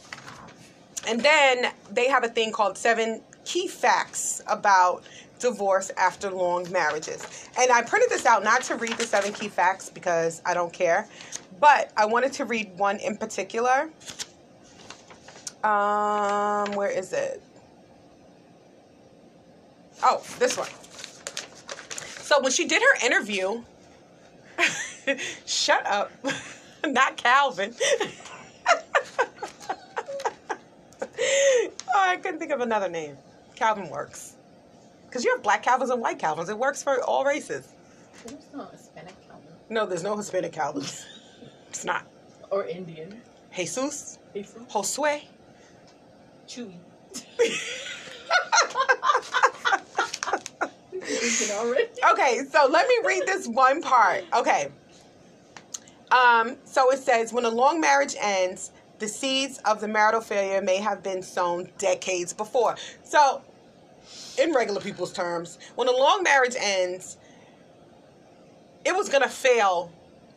And 1.08 1.20
then 1.20 1.72
they 1.90 2.08
have 2.08 2.24
a 2.24 2.28
thing 2.28 2.52
called 2.52 2.78
seven 2.78 3.22
key 3.44 3.66
facts 3.66 4.42
about 4.46 5.02
divorce 5.38 5.90
after 5.96 6.30
long 6.30 6.70
marriages. 6.70 7.48
And 7.58 7.70
I 7.70 7.82
printed 7.82 8.10
this 8.10 8.26
out 8.26 8.44
not 8.44 8.62
to 8.64 8.76
read 8.76 8.92
the 8.92 9.04
seven 9.04 9.32
key 9.32 9.48
facts 9.48 9.90
because 9.90 10.40
I 10.46 10.54
don't 10.54 10.72
care, 10.72 11.08
but 11.60 11.90
I 11.96 12.06
wanted 12.06 12.32
to 12.34 12.44
read 12.44 12.76
one 12.78 12.98
in 12.98 13.16
particular. 13.16 13.90
Um, 15.64 16.72
where 16.72 16.90
is 16.90 17.12
it? 17.12 17.42
Oh, 20.02 20.22
this 20.38 20.56
one. 20.56 20.68
So 22.22 22.40
when 22.40 22.52
she 22.52 22.66
did 22.66 22.82
her 22.82 23.06
interview, 23.06 23.62
shut 25.46 25.86
up, 25.86 26.10
not 26.86 27.16
Calvin. 27.16 27.74
oh, 30.58 31.70
I 31.94 32.16
couldn't 32.16 32.38
think 32.38 32.52
of 32.52 32.60
another 32.60 32.88
name. 32.88 33.16
Calvin 33.54 33.88
works. 33.90 34.36
Because 35.06 35.24
you 35.24 35.30
have 35.32 35.42
black 35.42 35.62
Calvins 35.62 35.90
and 35.90 36.00
white 36.00 36.18
Calvins. 36.18 36.48
It 36.48 36.58
works 36.58 36.82
for 36.82 37.02
all 37.02 37.24
races. 37.24 37.68
There's 38.24 38.38
no 38.54 38.64
Hispanic 38.66 39.14
Calvin. 39.28 39.48
No, 39.68 39.86
there's 39.86 40.02
no 40.02 40.16
Hispanic 40.16 40.52
Calvins. 40.52 41.06
It's 41.68 41.84
not. 41.84 42.06
Or 42.50 42.64
Indian. 42.66 43.20
Jesus, 43.54 44.18
It's 44.34 44.52
Josue. 44.70 45.22
Chewy. 46.48 46.74
Okay, 52.12 52.42
so 52.50 52.66
let 52.70 52.88
me 52.88 52.98
read 53.04 53.22
this 53.26 53.46
one 53.46 53.82
part. 53.82 54.24
Okay. 54.34 54.70
Um, 56.12 56.58
so 56.64 56.90
it 56.92 56.98
says 56.98 57.32
when 57.32 57.46
a 57.46 57.50
long 57.50 57.80
marriage 57.80 58.14
ends, 58.20 58.70
the 58.98 59.08
seeds 59.08 59.58
of 59.64 59.80
the 59.80 59.88
marital 59.88 60.20
failure 60.20 60.62
may 60.62 60.76
have 60.76 61.02
been 61.02 61.22
sown 61.22 61.68
decades 61.78 62.32
before. 62.32 62.76
So, 63.02 63.42
in 64.38 64.52
regular 64.52 64.80
people's 64.80 65.12
terms, 65.12 65.58
when 65.74 65.88
a 65.88 65.92
long 65.92 66.22
marriage 66.22 66.54
ends, 66.56 67.16
it 68.84 68.94
was 68.94 69.08
going 69.08 69.24
to 69.24 69.28
fail 69.28 69.90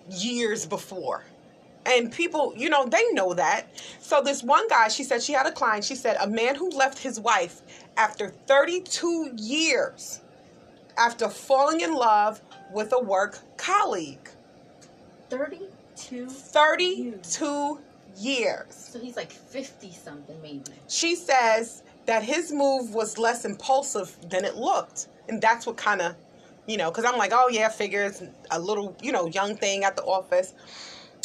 years 0.10 0.66
before. 0.66 1.24
And 1.86 2.12
people, 2.12 2.54
you 2.58 2.70
know, 2.72 2.88
they 2.88 3.12
know 3.12 3.36
that. 3.36 3.68
So, 4.00 4.24
this 4.24 4.42
one 4.42 4.68
guy, 4.68 4.88
she 4.88 5.04
said 5.04 5.22
she 5.22 5.34
had 5.34 5.46
a 5.46 5.52
client, 5.52 5.84
she 5.84 5.96
said, 5.96 6.18
a 6.20 6.28
man 6.28 6.56
who 6.56 6.72
left 6.72 6.98
his 6.98 7.20
wife 7.20 7.62
after 7.96 8.30
32 8.30 9.34
years 9.36 10.22
after 10.98 11.30
falling 11.30 11.82
in 11.82 11.94
love 11.94 12.42
with 12.74 12.94
a 12.94 13.00
work 13.00 13.38
colleague. 13.58 14.30
32. 15.30 16.28
32 16.28 17.80
years. 18.18 18.66
So 18.70 19.00
he's 19.00 19.16
like 19.16 19.32
50 19.32 19.92
something, 19.92 20.42
maybe. 20.42 20.64
She 20.88 21.16
says 21.16 21.84
that 22.06 22.24
his 22.24 22.52
move 22.52 22.94
was 22.94 23.18
less 23.18 23.46
impulsive 23.46 24.16
than 24.30 24.46
it 24.46 24.56
looked. 24.56 25.08
And 25.28 25.42
that's 25.42 25.66
what 25.66 25.78
kind 25.78 26.02
of, 26.02 26.16
you 26.68 26.78
know, 26.78 26.92
because 26.92 27.06
I'm 27.06 27.18
like, 27.18 27.32
oh 27.34 27.50
yeah, 27.50 27.70
figures, 27.70 28.24
a 28.52 28.60
little, 28.60 28.96
you 29.02 29.12
know, 29.12 29.28
young 29.28 29.56
thing 29.56 29.84
at 29.84 29.96
the 29.96 30.04
office. 30.04 30.54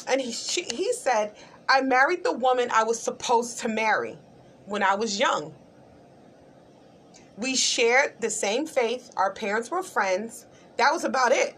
And 0.09 0.21
he, 0.21 0.33
she, 0.33 0.65
he 0.65 0.93
said, 0.93 1.35
I 1.69 1.83
married 1.83 2.25
the 2.25 2.33
woman 2.33 2.69
I 2.73 2.85
was 2.85 3.01
supposed 3.01 3.59
to 3.61 3.69
marry 3.69 4.19
when 4.67 4.83
I 4.83 4.95
was 4.95 5.19
young. 5.19 5.55
We 7.37 7.55
shared 7.55 8.21
the 8.21 8.31
same 8.31 8.67
faith. 8.67 9.11
Our 9.17 9.33
parents 9.33 9.71
were 9.71 9.83
friends. 9.83 10.47
That 10.77 10.93
was 10.93 11.05
about 11.05 11.33
it. 11.33 11.55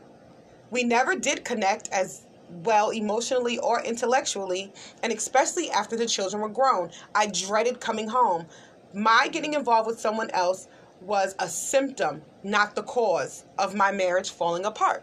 We 0.71 0.85
never 0.85 1.17
did 1.17 1.45
connect 1.45 1.89
as 1.91 2.27
well 2.65 2.91
emotionally 2.91 3.59
or 3.59 3.83
intellectually, 3.83 4.73
and 5.03 5.13
especially 5.13 5.71
after 5.71 5.97
the 5.97 6.07
children 6.07 6.43
were 6.43 6.49
grown. 6.49 6.91
I 7.15 7.27
dreaded 7.27 7.81
coming 7.81 8.09
home. 8.09 8.47
My 8.95 9.29
getting 9.33 9.55
involved 9.55 9.87
with 9.87 9.99
someone 9.99 10.31
else 10.31 10.69
was 11.01 11.35
a 11.39 11.49
symptom, 11.49 12.23
not 12.43 12.75
the 12.75 12.83
cause 12.83 13.45
of 13.59 13.75
my 13.75 13.91
marriage 13.91 14.31
falling 14.31 14.65
apart. 14.65 15.03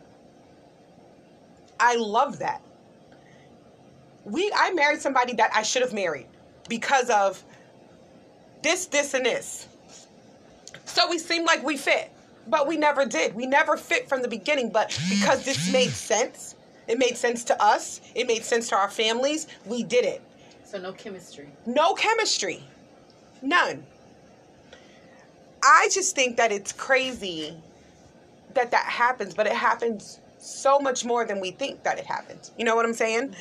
I 1.79 1.95
love 1.95 2.39
that. 2.39 2.61
We 4.25 4.51
I 4.55 4.71
married 4.73 5.01
somebody 5.01 5.33
that 5.33 5.51
I 5.53 5.63
should 5.63 5.81
have 5.81 5.93
married 5.93 6.27
because 6.67 7.09
of 7.09 7.43
this, 8.61 8.85
this, 8.87 9.13
and 9.13 9.25
this. 9.25 9.67
So 10.85 11.09
we 11.09 11.17
seemed 11.17 11.45
like 11.45 11.63
we 11.63 11.77
fit, 11.77 12.11
but 12.47 12.67
we 12.67 12.77
never 12.77 13.05
did. 13.05 13.33
We 13.33 13.45
never 13.45 13.77
fit 13.77 14.09
from 14.09 14.21
the 14.21 14.27
beginning, 14.27 14.69
but 14.69 14.89
because 15.09 15.45
this 15.45 15.71
made 15.71 15.89
sense, 15.89 16.55
it 16.89 16.97
made 16.97 17.15
sense 17.15 17.43
to 17.45 17.63
us, 17.63 18.01
it 18.15 18.27
made 18.27 18.43
sense 18.43 18.67
to 18.69 18.75
our 18.75 18.89
families, 18.89 19.47
we 19.65 19.83
did 19.83 20.03
it. 20.03 20.21
So 20.65 20.79
no 20.79 20.91
chemistry. 20.91 21.47
No 21.65 21.93
chemistry. 21.93 22.63
None. 23.43 23.85
I 25.63 25.89
just 25.93 26.15
think 26.15 26.37
that 26.37 26.51
it's 26.51 26.73
crazy 26.73 27.55
that 28.55 28.71
that 28.71 28.85
happens, 28.85 29.35
but 29.35 29.45
it 29.45 29.53
happens 29.53 30.19
so 30.39 30.79
much 30.79 31.05
more 31.05 31.25
than 31.25 31.39
we 31.39 31.51
think 31.51 31.83
that 31.83 31.99
it 31.99 32.05
happens. 32.05 32.51
You 32.57 32.65
know 32.65 32.75
what 32.75 32.85
I'm 32.85 32.93
saying? 32.93 33.35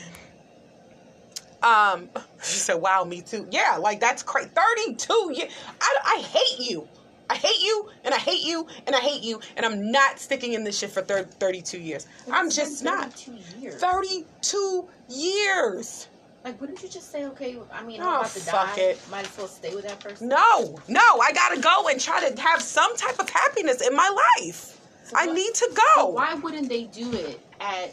Um, 1.62 2.10
she 2.42 2.58
said, 2.58 2.74
"Wow, 2.74 3.04
me 3.04 3.22
too." 3.22 3.48
Yeah, 3.50 3.78
like 3.80 3.98
that's 3.98 4.22
crazy. 4.22 4.50
Thirty-two 4.54 5.32
years. 5.34 5.52
I, 5.80 5.96
I 6.04 6.20
hate 6.20 6.68
you. 6.70 6.86
I 7.30 7.34
hate 7.34 7.62
you, 7.62 7.90
and 8.04 8.14
I 8.14 8.18
hate 8.18 8.42
you, 8.44 8.66
and 8.86 8.96
I 8.96 9.00
hate 9.00 9.22
you, 9.22 9.40
and 9.56 9.66
I'm 9.66 9.90
not 9.90 10.18
sticking 10.18 10.54
in 10.54 10.64
this 10.64 10.78
shit 10.78 10.90
for 10.90 11.02
thir- 11.02 11.24
32 11.24 11.78
years. 11.78 12.06
I'm 12.32 12.48
just 12.50 12.82
been 12.84 12.94
not. 12.94 13.12
32 13.12 13.60
years. 13.60 13.74
32 13.80 14.88
years. 15.08 16.08
Like, 16.44 16.60
wouldn't 16.60 16.82
you 16.82 16.88
just 16.88 17.10
say, 17.12 17.26
okay, 17.26 17.58
I 17.72 17.82
mean, 17.82 18.00
Oh, 18.00 18.04
I'm 18.08 18.14
about 18.20 18.30
to 18.30 18.40
fuck 18.40 18.76
die. 18.76 18.80
it. 18.82 19.00
Might 19.10 19.26
as 19.26 19.36
well 19.36 19.48
stay 19.48 19.74
with 19.74 19.84
that 19.86 20.00
person. 20.00 20.28
No, 20.28 20.78
no, 20.88 21.20
I 21.20 21.32
gotta 21.32 21.60
go 21.60 21.88
and 21.88 22.00
try 22.00 22.26
to 22.28 22.40
have 22.40 22.62
some 22.62 22.96
type 22.96 23.18
of 23.18 23.28
happiness 23.28 23.86
in 23.86 23.94
my 23.94 24.08
life. 24.40 24.78
So 25.04 25.16
I 25.16 25.26
what- 25.26 25.34
need 25.36 25.54
to 25.54 25.70
go. 25.96 26.06
why 26.10 26.34
wouldn't 26.34 26.68
they 26.68 26.84
do 26.84 27.12
it 27.12 27.40
at 27.60 27.92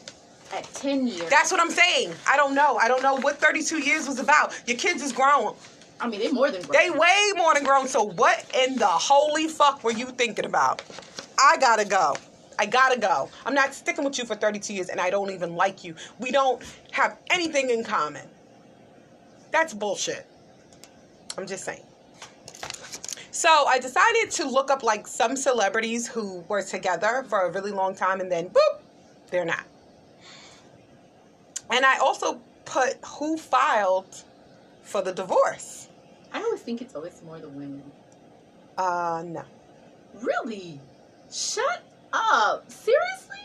at 0.54 0.64
10 0.76 1.08
years? 1.08 1.28
That's 1.30 1.52
what 1.52 1.60
I'm 1.60 1.72
saying. 1.72 2.14
I 2.30 2.38
don't 2.38 2.54
know. 2.54 2.78
I 2.78 2.88
don't 2.88 3.02
know 3.02 3.16
what 3.16 3.40
32 3.40 3.80
years 3.80 4.08
was 4.08 4.20
about. 4.20 4.54
Your 4.68 4.78
kids 4.78 5.02
is 5.02 5.12
grown. 5.12 5.56
I 6.00 6.08
mean, 6.08 6.20
they're 6.20 6.34
more 6.34 6.52
than 6.52 6.62
grown. 6.62 6.74
They 6.74 6.90
way 6.90 7.32
more 7.36 7.54
than 7.54 7.64
grown. 7.64 7.88
So 7.88 8.04
what 8.04 8.46
in 8.56 8.76
the 8.76 8.88
holy 8.88 9.48
fuck 9.48 9.84
were 9.84 9.94
you 9.94 10.08
thinking 10.08 10.46
about? 10.46 10.82
I 11.40 11.58
gotta 11.58 11.86
go. 11.86 12.16
I 12.60 12.66
gotta 12.66 13.00
go. 13.00 13.30
I'm 13.46 13.54
not 13.54 13.74
sticking 13.74 14.04
with 14.04 14.18
you 14.18 14.26
for 14.26 14.36
32 14.36 14.74
years 14.74 14.90
and 14.90 15.00
I 15.00 15.10
don't 15.10 15.32
even 15.32 15.56
like 15.56 15.84
you. 15.84 15.96
We 16.20 16.32
don't 16.32 16.62
have 16.92 17.18
anything 17.30 17.70
in 17.70 17.84
common. 17.84 18.28
That's 19.52 19.74
bullshit. 19.74 20.26
I'm 21.38 21.48
just 21.48 21.64
saying. 21.64 21.84
So 23.32 23.50
I 23.50 23.80
decided 23.80 24.32
to 24.32 24.50
look 24.50 24.72
up 24.72 24.84
like 24.84 25.08
some 25.08 25.36
celebrities 25.36 26.08
who 26.08 26.44
were 26.48 26.62
together 26.62 27.26
for 27.28 27.42
a 27.42 27.52
really 27.52 27.72
long 27.72 27.94
time 27.94 28.22
and 28.22 28.32
then 28.32 28.50
boop, 28.50 28.80
they're 29.30 29.46
not. 29.46 29.66
And 31.70 31.86
I 31.86 31.98
also 31.98 32.40
put 32.64 32.98
who 33.06 33.38
filed 33.38 34.24
for 34.84 35.02
the 35.02 35.12
divorce. 35.12 35.85
I 36.36 36.42
always 36.44 36.62
think 36.62 36.82
it's 36.82 36.96
always 36.96 37.22
more 37.26 37.40
the 37.40 37.48
women. 37.48 37.82
Uh, 38.78 39.24
no. 39.26 39.44
Really? 40.22 40.80
Shut 41.32 41.82
up. 42.12 42.70
Seriously? 42.70 43.40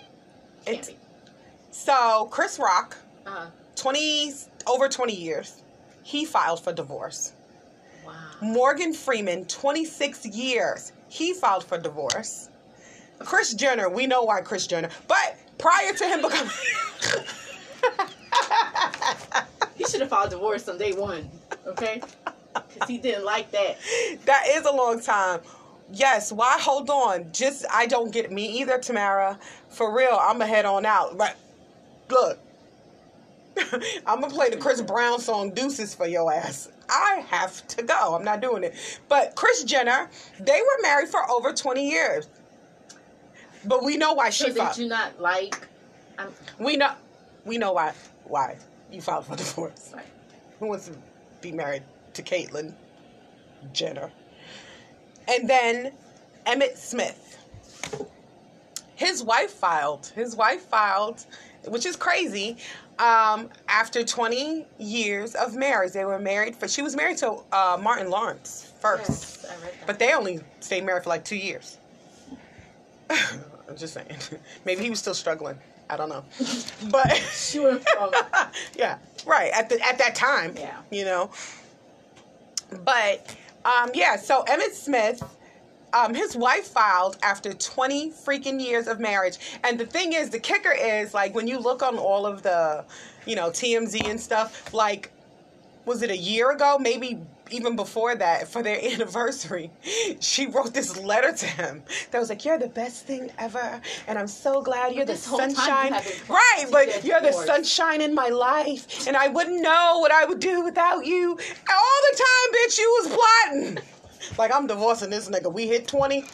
Can't 0.64 0.78
It's- 0.78 0.88
be. 0.90 0.96
So 1.70 2.26
Chris 2.32 2.58
Rock, 2.58 2.96
Uh, 3.26 3.46
20 3.76 4.34
over 4.66 4.88
20 4.88 5.14
years, 5.14 5.62
he 6.02 6.24
filed 6.24 6.62
for 6.62 6.72
divorce. 6.72 7.32
wow. 8.04 8.12
Morgan 8.42 8.92
Freeman, 8.92 9.44
26 9.46 10.26
years, 10.26 10.92
he 11.08 11.32
filed 11.32 11.62
for 11.64 11.78
divorce. 11.78 12.48
Kris 13.20 13.54
Jenner, 13.54 13.88
we 13.88 14.06
know 14.08 14.22
why 14.24 14.40
Kris 14.40 14.66
Jenner, 14.66 14.90
but 15.06 15.36
prior 15.58 15.92
to 15.92 16.04
him 16.08 16.22
becoming 16.22 16.50
He 19.76 19.84
should 19.84 20.00
have 20.00 20.10
filed 20.10 20.30
divorce 20.30 20.68
on 20.68 20.76
day 20.78 20.92
one, 20.92 21.30
okay? 21.66 22.02
Because 22.54 22.88
he 22.88 22.98
didn't 22.98 23.24
like 23.24 23.50
that. 23.52 23.78
that 24.26 24.44
is 24.48 24.64
a 24.64 24.72
long 24.72 25.00
time. 25.00 25.40
Yes, 25.92 26.30
why 26.32 26.56
hold 26.60 26.88
on? 26.90 27.32
Just 27.32 27.64
I 27.72 27.86
don't 27.86 28.12
get 28.12 28.30
me 28.30 28.60
either, 28.60 28.78
Tamara. 28.78 29.38
For 29.68 29.94
real, 29.94 30.16
I'ma 30.20 30.44
head 30.46 30.64
on 30.64 30.86
out. 30.86 31.18
Right. 31.18 31.34
Look. 32.08 32.38
I'm 34.06 34.20
gonna 34.20 34.32
play 34.32 34.48
the 34.50 34.56
Chris 34.56 34.80
Brown 34.80 35.20
song 35.20 35.50
Deuces 35.52 35.94
for 35.94 36.06
your 36.06 36.32
ass. 36.32 36.68
I 36.88 37.24
have 37.28 37.66
to 37.68 37.82
go. 37.82 38.14
I'm 38.14 38.24
not 38.24 38.40
doing 38.40 38.64
it. 38.64 38.74
But 39.08 39.34
Kris 39.36 39.64
Jenner, 39.64 40.08
they 40.40 40.60
were 40.60 40.82
married 40.82 41.08
for 41.08 41.28
over 41.30 41.52
20 41.52 41.88
years. 41.88 42.28
But 43.64 43.84
we 43.84 43.96
know 43.96 44.12
why 44.14 44.30
So 44.30 44.46
she 44.46 44.52
did 44.54 44.76
you 44.76 44.88
not 44.88 45.20
like? 45.20 45.68
I'm 46.18 46.32
We 46.58 46.76
know 46.76 46.92
we 47.44 47.58
know 47.58 47.72
why 47.72 47.92
why 48.24 48.56
you 48.90 49.00
filed 49.00 49.26
for 49.26 49.36
divorce. 49.36 49.90
sorry. 49.90 50.04
Who 50.58 50.66
wants 50.66 50.86
to 50.86 50.96
be 51.40 51.52
married 51.52 51.82
to 52.22 52.34
Caitlyn 52.34 52.74
Jenner? 53.72 54.10
And 55.28 55.48
then 55.48 55.92
Emmitt 56.46 56.76
Smith. 56.76 57.38
His 58.96 59.22
wife 59.22 59.50
filed. 59.50 60.06
His 60.14 60.36
wife 60.36 60.62
filed, 60.62 61.24
which 61.66 61.86
is 61.86 61.96
crazy. 61.96 62.58
Um, 62.98 63.48
after 63.68 64.04
20 64.04 64.66
years 64.78 65.34
of 65.34 65.54
marriage, 65.56 65.92
they 65.92 66.04
were 66.04 66.18
married 66.18 66.54
for. 66.54 66.68
She 66.68 66.82
was 66.82 66.94
married 66.94 67.16
to 67.18 67.38
uh, 67.50 67.78
Martin 67.80 68.10
Lawrence 68.10 68.72
first, 68.78 69.08
Yes, 69.08 69.46
I 69.46 69.54
read 69.64 69.72
that. 69.72 69.86
but 69.86 69.98
they 69.98 70.12
only 70.12 70.40
stayed 70.60 70.84
married 70.84 71.04
for 71.04 71.08
like 71.08 71.24
two 71.24 71.36
years. 71.36 71.78
I'm 73.10 73.76
just 73.76 73.94
saying. 73.94 74.16
Maybe 74.66 74.82
he 74.82 74.90
was 74.90 74.98
still 74.98 75.14
struggling. 75.14 75.58
I 75.88 75.96
don't 75.96 76.08
know, 76.08 76.24
but 76.90 77.16
she 77.32 77.58
yeah, 78.76 78.98
right 79.26 79.50
at 79.52 79.68
the 79.68 79.80
at 79.84 79.98
that 79.98 80.14
time. 80.14 80.54
Yeah. 80.56 80.76
you 80.90 81.04
know. 81.04 81.30
But 82.84 83.36
um, 83.64 83.90
yeah, 83.94 84.16
so 84.16 84.44
Emmitt 84.44 84.72
Smith, 84.72 85.22
um, 85.92 86.14
his 86.14 86.36
wife 86.36 86.66
filed 86.66 87.18
after 87.22 87.52
20 87.52 88.10
freaking 88.10 88.60
years 88.60 88.86
of 88.86 89.00
marriage, 89.00 89.38
and 89.64 89.78
the 89.78 89.86
thing 89.86 90.12
is, 90.12 90.30
the 90.30 90.38
kicker 90.38 90.72
is 90.72 91.12
like 91.14 91.34
when 91.34 91.46
you 91.46 91.58
look 91.58 91.82
on 91.82 91.98
all 91.98 92.26
of 92.26 92.42
the, 92.42 92.84
you 93.26 93.36
know, 93.36 93.50
TMZ 93.50 94.08
and 94.08 94.20
stuff, 94.20 94.72
like, 94.72 95.10
was 95.84 96.02
it 96.02 96.10
a 96.10 96.16
year 96.16 96.50
ago? 96.52 96.78
Maybe 96.78 97.20
even 97.52 97.76
before 97.76 98.14
that, 98.16 98.48
for 98.48 98.62
their 98.62 98.78
anniversary, 98.92 99.70
she 100.20 100.46
wrote 100.46 100.74
this 100.74 100.96
letter 100.98 101.32
to 101.32 101.46
him 101.46 101.82
that 102.10 102.18
was 102.18 102.28
like, 102.28 102.44
"You're 102.44 102.58
the 102.58 102.68
best 102.68 103.06
thing 103.06 103.30
ever, 103.38 103.80
and 104.06 104.18
I'm 104.18 104.28
so 104.28 104.62
glad 104.62 104.94
you're 104.94 105.04
the 105.04 105.12
this 105.12 105.30
you 105.30 105.36
sunshine." 105.36 105.92
Right, 106.28 106.66
but 106.70 107.04
you're 107.04 107.20
the 107.20 107.32
sunshine 107.32 108.00
in 108.00 108.14
my 108.14 108.28
life, 108.28 109.06
and 109.06 109.16
I 109.16 109.28
wouldn't 109.28 109.60
know 109.62 109.98
what 110.00 110.12
I 110.12 110.24
would 110.24 110.40
do 110.40 110.64
without 110.64 111.06
you. 111.06 111.30
All 111.30 112.00
the 112.10 112.16
time, 112.16 112.54
bitch, 112.54 112.78
you 112.78 113.00
was 113.02 113.18
plotting. 113.18 113.78
Like 114.36 114.54
I'm 114.54 114.66
divorcing 114.66 115.08
this 115.08 115.30
nigga. 115.30 115.50
We 115.50 115.66
hit 115.66 115.88
twenty. 115.88 116.24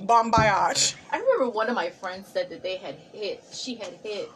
Bon 0.00 0.30
voyage. 0.30 0.94
I 1.12 1.18
remember 1.18 1.50
one 1.50 1.68
of 1.68 1.74
my 1.74 1.90
friends 1.90 2.28
said 2.28 2.50
that 2.50 2.62
they 2.62 2.76
had 2.76 2.96
hit, 3.12 3.44
she 3.52 3.76
had 3.76 3.94
hit 4.02 4.30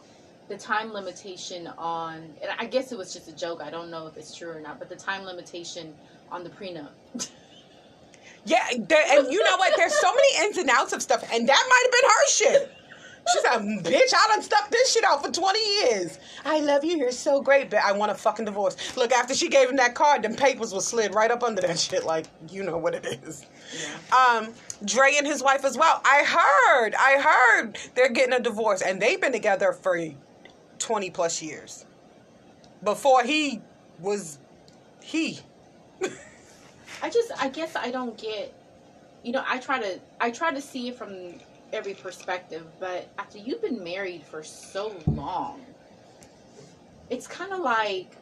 the 0.49 0.57
time 0.57 0.91
limitation 0.91 1.67
on, 1.77 2.17
and 2.41 2.51
I 2.57 2.65
guess 2.65 2.91
it 2.91 2.97
was 2.97 3.13
just 3.13 3.29
a 3.29 3.35
joke. 3.35 3.61
I 3.63 3.69
don't 3.69 3.89
know 3.89 4.07
if 4.07 4.17
it's 4.17 4.35
true 4.35 4.49
or 4.49 4.59
not, 4.59 4.79
but 4.79 4.89
the 4.89 4.95
time 4.95 5.23
limitation 5.23 5.93
on 6.31 6.43
the 6.43 6.49
prenup. 6.49 6.89
Yeah, 8.45 8.65
there, 8.87 9.03
and 9.09 9.31
you 9.31 9.43
know 9.43 9.57
what? 9.57 9.73
There's 9.75 9.93
so 9.99 10.11
many 10.13 10.47
ins 10.47 10.57
and 10.57 10.69
outs 10.69 10.93
of 10.93 11.01
stuff, 11.01 11.23
and 11.31 11.47
that 11.47 11.65
might 11.69 11.83
have 11.83 11.91
been 11.91 12.09
her 12.09 12.27
shit. 12.29 12.75
She 13.33 13.39
said, 13.41 13.93
"Bitch, 13.93 14.13
I 14.15 14.27
done 14.29 14.41
stuck 14.41 14.71
this 14.71 14.91
shit 14.91 15.03
out 15.03 15.23
for 15.23 15.31
20 15.31 15.59
years. 15.59 16.17
I 16.45 16.59
love 16.61 16.83
you. 16.83 16.97
You're 16.97 17.11
so 17.11 17.41
great, 17.41 17.69
but 17.69 17.79
I 17.83 17.91
want 17.91 18.11
a 18.11 18.15
fucking 18.15 18.45
divorce." 18.45 18.95
Look, 18.97 19.11
after 19.11 19.35
she 19.35 19.49
gave 19.49 19.69
him 19.69 19.75
that 19.75 19.93
card, 19.93 20.23
them 20.23 20.35
papers 20.35 20.73
was 20.73 20.87
slid 20.87 21.13
right 21.13 21.29
up 21.29 21.43
under 21.43 21.61
that 21.61 21.77
shit. 21.77 22.05
Like, 22.05 22.25
you 22.49 22.63
know 22.63 22.77
what 22.77 22.95
it 22.95 23.05
is. 23.05 23.45
Um, 24.17 24.53
Dre 24.85 25.13
and 25.17 25.27
his 25.27 25.43
wife 25.43 25.65
as 25.65 25.77
well. 25.77 26.01
I 26.05 26.23
heard, 26.23 26.95
I 26.95 27.21
heard 27.21 27.77
they're 27.93 28.09
getting 28.09 28.33
a 28.33 28.39
divorce, 28.39 28.81
and 28.81 29.01
they've 29.01 29.19
been 29.19 29.33
together 29.33 29.73
for 29.73 29.95
20 30.79 31.09
plus 31.11 31.41
years. 31.41 31.85
Before 32.83 33.23
he 33.23 33.61
was, 33.99 34.39
he. 35.01 35.39
I 37.01 37.09
just, 37.09 37.31
I 37.37 37.49
guess 37.49 37.75
I 37.75 37.91
don't 37.91 38.17
get, 38.17 38.53
you 39.23 39.31
know, 39.31 39.43
I 39.47 39.57
try 39.57 39.79
to, 39.79 39.99
I 40.19 40.31
try 40.31 40.53
to 40.53 40.61
see 40.61 40.89
it 40.89 40.95
from 40.95 41.33
every 41.71 41.93
perspective, 41.93 42.65
but 42.79 43.09
after 43.17 43.37
you've 43.37 43.61
been 43.61 43.83
married 43.83 44.23
for 44.23 44.43
so 44.43 44.95
long, 45.07 45.61
it's 47.09 47.27
kind 47.27 47.51
of 47.51 47.59
like 47.59 48.15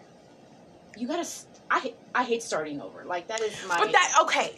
you 0.97 1.07
gotta. 1.07 1.25
st- 1.25 1.47
I 1.69 1.93
I 2.15 2.23
hate 2.23 2.41
starting 2.41 2.81
over. 2.81 3.03
Like 3.05 3.27
that 3.27 3.41
is 3.41 3.53
my. 3.67 3.77
But 3.79 3.91
that 3.91 4.13
okay. 4.21 4.55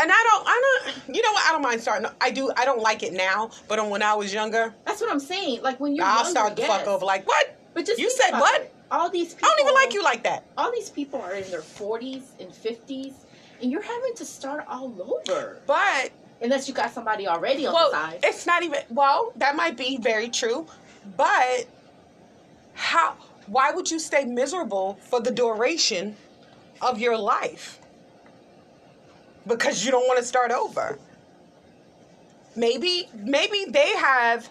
And 0.00 0.10
I 0.10 0.28
don't, 0.30 0.44
I 0.46 0.62
don't, 0.94 1.14
you 1.14 1.20
know 1.22 1.32
what? 1.32 1.46
I 1.46 1.52
don't 1.52 1.62
mind 1.62 1.80
starting. 1.82 2.10
I 2.22 2.30
do, 2.30 2.50
I 2.56 2.64
don't 2.64 2.80
like 2.80 3.02
it 3.02 3.12
now, 3.12 3.50
but 3.68 3.86
when 3.90 4.02
I 4.02 4.14
was 4.14 4.32
younger, 4.32 4.72
that's 4.86 5.00
what 5.00 5.10
I'm 5.10 5.20
saying. 5.20 5.60
Like 5.62 5.78
when 5.78 5.94
you're 5.94 6.06
I'll 6.06 6.16
younger, 6.24 6.30
start 6.30 6.56
the 6.56 6.62
yes. 6.62 6.70
fuck 6.70 6.86
over. 6.86 7.04
Like, 7.04 7.26
what? 7.28 7.56
But 7.74 7.84
just 7.84 8.00
You 8.00 8.10
said 8.10 8.32
what? 8.32 8.62
it. 8.62 8.74
All 8.90 9.08
these 9.10 9.34
people, 9.34 9.48
I 9.48 9.54
don't 9.56 9.66
even 9.66 9.74
like 9.74 9.92
you 9.92 10.02
like 10.02 10.22
that. 10.24 10.44
All 10.58 10.72
these 10.72 10.90
people 10.90 11.20
are 11.20 11.34
in 11.34 11.48
their 11.50 11.60
40s 11.60 12.22
and 12.40 12.50
50s, 12.50 13.12
and 13.62 13.70
you're 13.70 13.82
having 13.82 14.14
to 14.16 14.24
start 14.24 14.64
all 14.68 14.92
over. 15.28 15.58
But, 15.66 16.10
Unless 16.42 16.66
you 16.66 16.74
got 16.74 16.90
somebody 16.90 17.28
already 17.28 17.66
on 17.66 17.74
the 17.74 17.90
side. 17.90 18.20
it's 18.24 18.46
not 18.46 18.62
even, 18.62 18.80
well, 18.88 19.32
that 19.36 19.54
might 19.54 19.76
be 19.76 19.98
very 19.98 20.28
true, 20.30 20.66
but 21.16 21.66
how, 22.74 23.14
why 23.46 23.70
would 23.70 23.90
you 23.90 23.98
stay 23.98 24.24
miserable 24.24 24.98
for 25.02 25.20
the 25.20 25.30
duration 25.30 26.16
of 26.80 26.98
your 26.98 27.16
life? 27.18 27.78
Because 29.46 29.84
you 29.84 29.90
don't 29.90 30.06
want 30.06 30.18
to 30.18 30.24
start 30.24 30.50
over. 30.50 30.98
Maybe, 32.56 33.08
maybe 33.14 33.66
they 33.68 33.90
have 33.96 34.50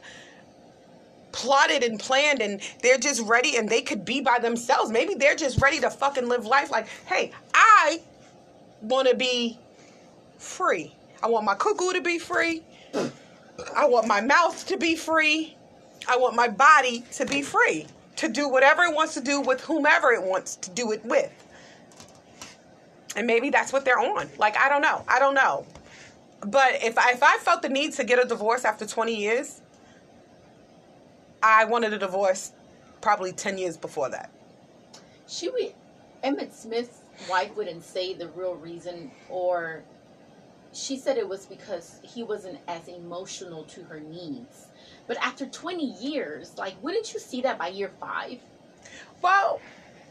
plotted 1.31 1.83
and 1.83 1.99
planned 1.99 2.41
and 2.41 2.59
they're 2.81 2.97
just 2.97 3.21
ready 3.21 3.55
and 3.57 3.69
they 3.69 3.81
could 3.81 4.03
be 4.03 4.21
by 4.21 4.39
themselves. 4.39 4.91
Maybe 4.91 5.13
they're 5.13 5.35
just 5.35 5.61
ready 5.61 5.79
to 5.81 5.89
fucking 5.89 6.27
live 6.27 6.45
life 6.45 6.71
like, 6.71 6.87
hey, 7.05 7.31
I 7.53 8.01
want 8.81 9.07
to 9.09 9.15
be 9.15 9.59
free. 10.37 10.95
I 11.21 11.27
want 11.27 11.45
my 11.45 11.55
cuckoo 11.55 11.93
to 11.93 12.01
be 12.01 12.17
free. 12.17 12.63
I 13.75 13.85
want 13.87 14.07
my 14.07 14.21
mouth 14.21 14.65
to 14.67 14.77
be 14.77 14.95
free. 14.95 15.55
I 16.07 16.17
want 16.17 16.35
my 16.35 16.47
body 16.47 17.03
to 17.13 17.25
be 17.25 17.41
free 17.41 17.85
to 18.15 18.27
do 18.27 18.49
whatever 18.49 18.83
it 18.83 18.93
wants 18.93 19.13
to 19.13 19.21
do 19.21 19.41
with 19.41 19.61
whomever 19.61 20.11
it 20.11 20.21
wants 20.21 20.55
to 20.57 20.69
do 20.71 20.91
it 20.91 21.03
with. 21.05 21.31
And 23.15 23.25
maybe 23.25 23.49
that's 23.49 23.73
what 23.73 23.85
they're 23.85 23.99
on. 23.99 24.29
Like 24.37 24.57
I 24.57 24.69
don't 24.69 24.81
know. 24.81 25.03
I 25.07 25.19
don't 25.19 25.33
know. 25.33 25.65
But 26.41 26.83
if 26.83 26.97
I, 26.97 27.11
if 27.11 27.21
I 27.21 27.37
felt 27.39 27.61
the 27.61 27.69
need 27.69 27.93
to 27.93 28.03
get 28.03 28.23
a 28.23 28.27
divorce 28.27 28.63
after 28.63 28.85
20 28.85 29.13
years, 29.13 29.61
I 31.43 31.65
wanted 31.65 31.93
a 31.93 31.97
divorce 31.97 32.53
probably 33.01 33.31
10 33.31 33.57
years 33.57 33.77
before 33.77 34.09
that. 34.09 34.31
She 35.27 35.49
would, 35.49 35.73
Emmitt 36.23 36.53
Smith's 36.53 37.01
wife 37.29 37.55
wouldn't 37.55 37.83
say 37.83 38.13
the 38.13 38.29
real 38.29 38.55
reason, 38.55 39.11
or 39.29 39.83
she 40.73 40.97
said 40.97 41.17
it 41.17 41.27
was 41.27 41.45
because 41.45 41.99
he 42.03 42.23
wasn't 42.23 42.59
as 42.67 42.87
emotional 42.87 43.63
to 43.65 43.83
her 43.83 43.99
needs. 43.99 44.67
But 45.07 45.17
after 45.17 45.45
20 45.45 45.83
years, 45.83 46.57
like, 46.57 46.81
wouldn't 46.83 47.13
you 47.13 47.19
see 47.19 47.41
that 47.41 47.57
by 47.57 47.67
year 47.67 47.91
five? 47.99 48.39
Well, 49.21 49.59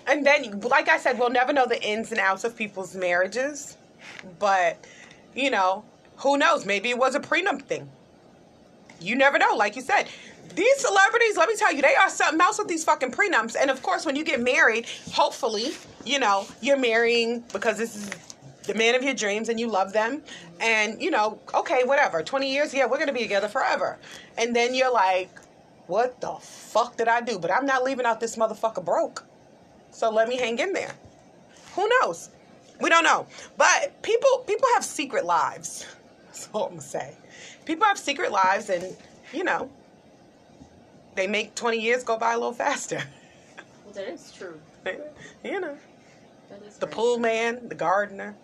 and 0.09 0.25
then, 0.25 0.61
like 0.61 0.88
I 0.88 0.99
said, 0.99 1.18
we'll 1.18 1.31
never 1.31 1.53
know 1.53 1.66
the 1.66 1.83
ins 1.83 2.11
and 2.11 2.21
outs 2.21 2.44
of 2.44 2.57
people's 2.57 2.97
marriages. 2.97 3.77
But, 4.38 4.87
you 5.35 5.51
know, 5.51 5.85
who 6.16 6.38
knows? 6.38 6.64
Maybe 6.64 6.88
it 6.90 6.99
was 6.99 7.14
a 7.14 7.21
prenup 7.21 7.62
thing. 7.62 7.88
You 9.01 9.16
never 9.16 9.38
know. 9.38 9.55
Like 9.55 9.77
you 9.77 9.83
said, 9.83 10.09
these 10.55 10.77
celebrities, 10.79 11.37
let 11.37 11.49
me 11.49 11.57
tell 11.57 11.73
you, 11.73 11.83
they 11.83 11.94
are 11.94 12.09
something 12.09 12.40
else 12.40 12.59
with 12.59 12.68
these 12.68 12.85
fucking 12.85 13.12
prenups. 13.12 13.55
And 13.61 13.71
of 13.71 13.83
course, 13.83 14.07
when 14.07 14.16
you 14.16 14.25
get 14.25 14.40
married, 14.40 14.87
hopefully, 15.12 15.73
you 16.05 16.18
know, 16.18 16.47
you're 16.61 16.79
marrying 16.79 17.44
because 17.53 17.79
this 17.79 17.94
is 17.94 18.11
the 18.64 18.75
man 18.75 18.94
of 18.94 19.03
your 19.03 19.14
dreams 19.14 19.49
and 19.49 19.61
you 19.61 19.68
love 19.68 19.92
them. 19.92 20.23
And, 20.61 21.01
you 21.01 21.11
know, 21.11 21.38
okay, 21.55 21.83
whatever. 21.85 22.23
20 22.23 22.51
years, 22.51 22.73
yeah, 22.73 22.87
we're 22.87 22.97
going 22.97 23.09
to 23.09 23.12
be 23.12 23.23
together 23.23 23.49
forever. 23.49 23.99
And 24.37 24.57
then 24.57 24.75
you're 24.75 24.92
like, 24.92 25.31
what 25.87 26.21
the 26.21 26.33
fuck 26.40 26.97
did 26.97 27.09
I 27.09 27.21
do? 27.21 27.38
But 27.38 27.51
I'm 27.51 27.66
not 27.66 27.85
leaving 27.85 28.07
out 28.07 28.21
this 28.21 28.37
motherfucker 28.37 28.85
broke. 28.85 29.28
So 29.90 30.11
let 30.11 30.29
me 30.29 30.37
hang 30.37 30.59
in 30.59 30.72
there. 30.72 30.92
Who 31.74 31.88
knows? 32.01 32.31
We 32.81 32.88
don't 32.88 33.05
know. 33.05 33.27
But 33.57 34.01
people 34.03 34.38
people 34.46 34.68
have 34.74 34.85
secret 34.85 35.24
lives. 35.24 35.87
That's 36.27 36.48
all 36.53 36.64
I'm 36.64 36.70
gonna 36.70 36.83
say. 36.83 37.16
People 37.64 37.87
have 37.87 37.98
secret 37.98 38.33
lives 38.33 38.70
and, 38.70 38.96
you 39.33 39.44
know, 39.44 39.70
they 41.16 41.27
make 41.27 41.55
20 41.55 41.79
years 41.79 42.05
go 42.05 42.16
by 42.16 42.33
a 42.33 42.37
little 42.37 42.53
faster. 42.53 43.03
Well, 43.85 43.92
that 43.94 44.09
is 44.09 44.33
true. 44.33 44.59
you 45.44 45.61
know, 45.61 45.77
the 46.79 46.87
pool 46.87 47.18
man, 47.18 47.68
the 47.68 47.74
gardener, 47.74 48.37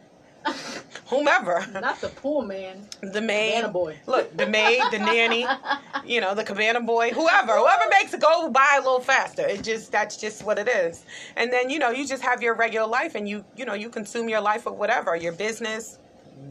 whomever. 1.07 1.67
Not 1.73 2.01
the 2.01 2.09
pool 2.09 2.43
man. 2.43 2.87
The 3.01 3.21
maid. 3.21 3.55
Cabana 3.55 3.73
boy. 3.73 3.99
Look, 4.07 4.37
the 4.37 4.47
maid, 4.47 4.83
the 4.91 4.99
nanny, 4.99 5.47
you 6.05 6.21
know, 6.21 6.35
the 6.35 6.45
cabana 6.45 6.81
boy, 6.81 7.11
whoever, 7.11 7.53
whoever 7.53 7.85
makes 7.91 8.15
it 8.15 8.21
go 8.21 8.51
by 8.51 8.77
a 8.77 8.79
little 8.79 9.01
faster. 9.01 9.47
It 9.47 9.63
just 9.63 9.93
that's 9.93 10.17
just 10.17 10.45
what 10.45 10.59
it 10.59 10.69
is. 10.69 11.05
And 11.37 11.53
then, 11.53 11.71
you 11.71 11.79
know, 11.79 11.91
you 11.91 12.07
just 12.07 12.23
have 12.23 12.43
your 12.43 12.55
regular 12.55 12.87
life 12.87 13.15
and 13.15 13.29
you, 13.29 13.45
you 13.57 13.65
know, 13.65 13.75
you 13.75 13.89
consume 13.89 14.29
your 14.29 14.41
life 14.41 14.67
with 14.67 14.75
whatever, 14.75 15.17
your 15.17 15.33
business, 15.33 15.99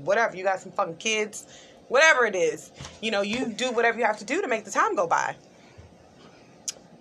whatever. 0.03 0.35
You 0.35 0.43
got 0.43 0.59
some 0.59 0.71
fucking 0.71 0.97
kids, 0.97 1.47
whatever 1.87 2.25
it 2.25 2.35
is. 2.35 2.71
You 3.01 3.11
know, 3.11 3.21
you 3.21 3.47
do 3.47 3.71
whatever 3.71 3.99
you 3.99 4.05
have 4.05 4.19
to 4.19 4.25
do 4.25 4.41
to 4.41 4.47
make 4.47 4.65
the 4.65 4.71
time 4.71 4.95
go 4.95 5.07
by. 5.07 5.35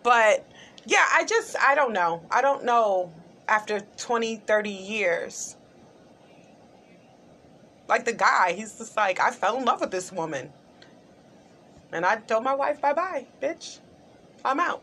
But 0.03 0.47
yeah, 0.85 1.05
I 1.13 1.25
just 1.25 1.57
I 1.59 1.75
don't 1.75 1.93
know. 1.93 2.23
I 2.31 2.43
don't 2.43 2.65
know 2.65 3.13
after 3.49 3.81
20, 3.99 4.37
30 4.37 4.71
years. 4.71 5.57
Like 7.89 8.05
the 8.05 8.13
guy, 8.13 8.53
he's 8.53 8.79
just 8.79 8.97
like, 8.97 9.21
I 9.21 9.31
fell 9.31 9.59
in 9.59 9.65
love 9.65 9.81
with 9.81 9.91
this 9.91 10.13
woman. 10.13 10.53
And 11.93 12.07
I 12.07 12.17
told 12.17 12.45
my 12.45 12.55
wife, 12.55 12.81
bye 12.81 12.95
bye, 12.95 13.27
bitch. 13.41 13.79
I'm 14.45 14.61
out. 14.61 14.83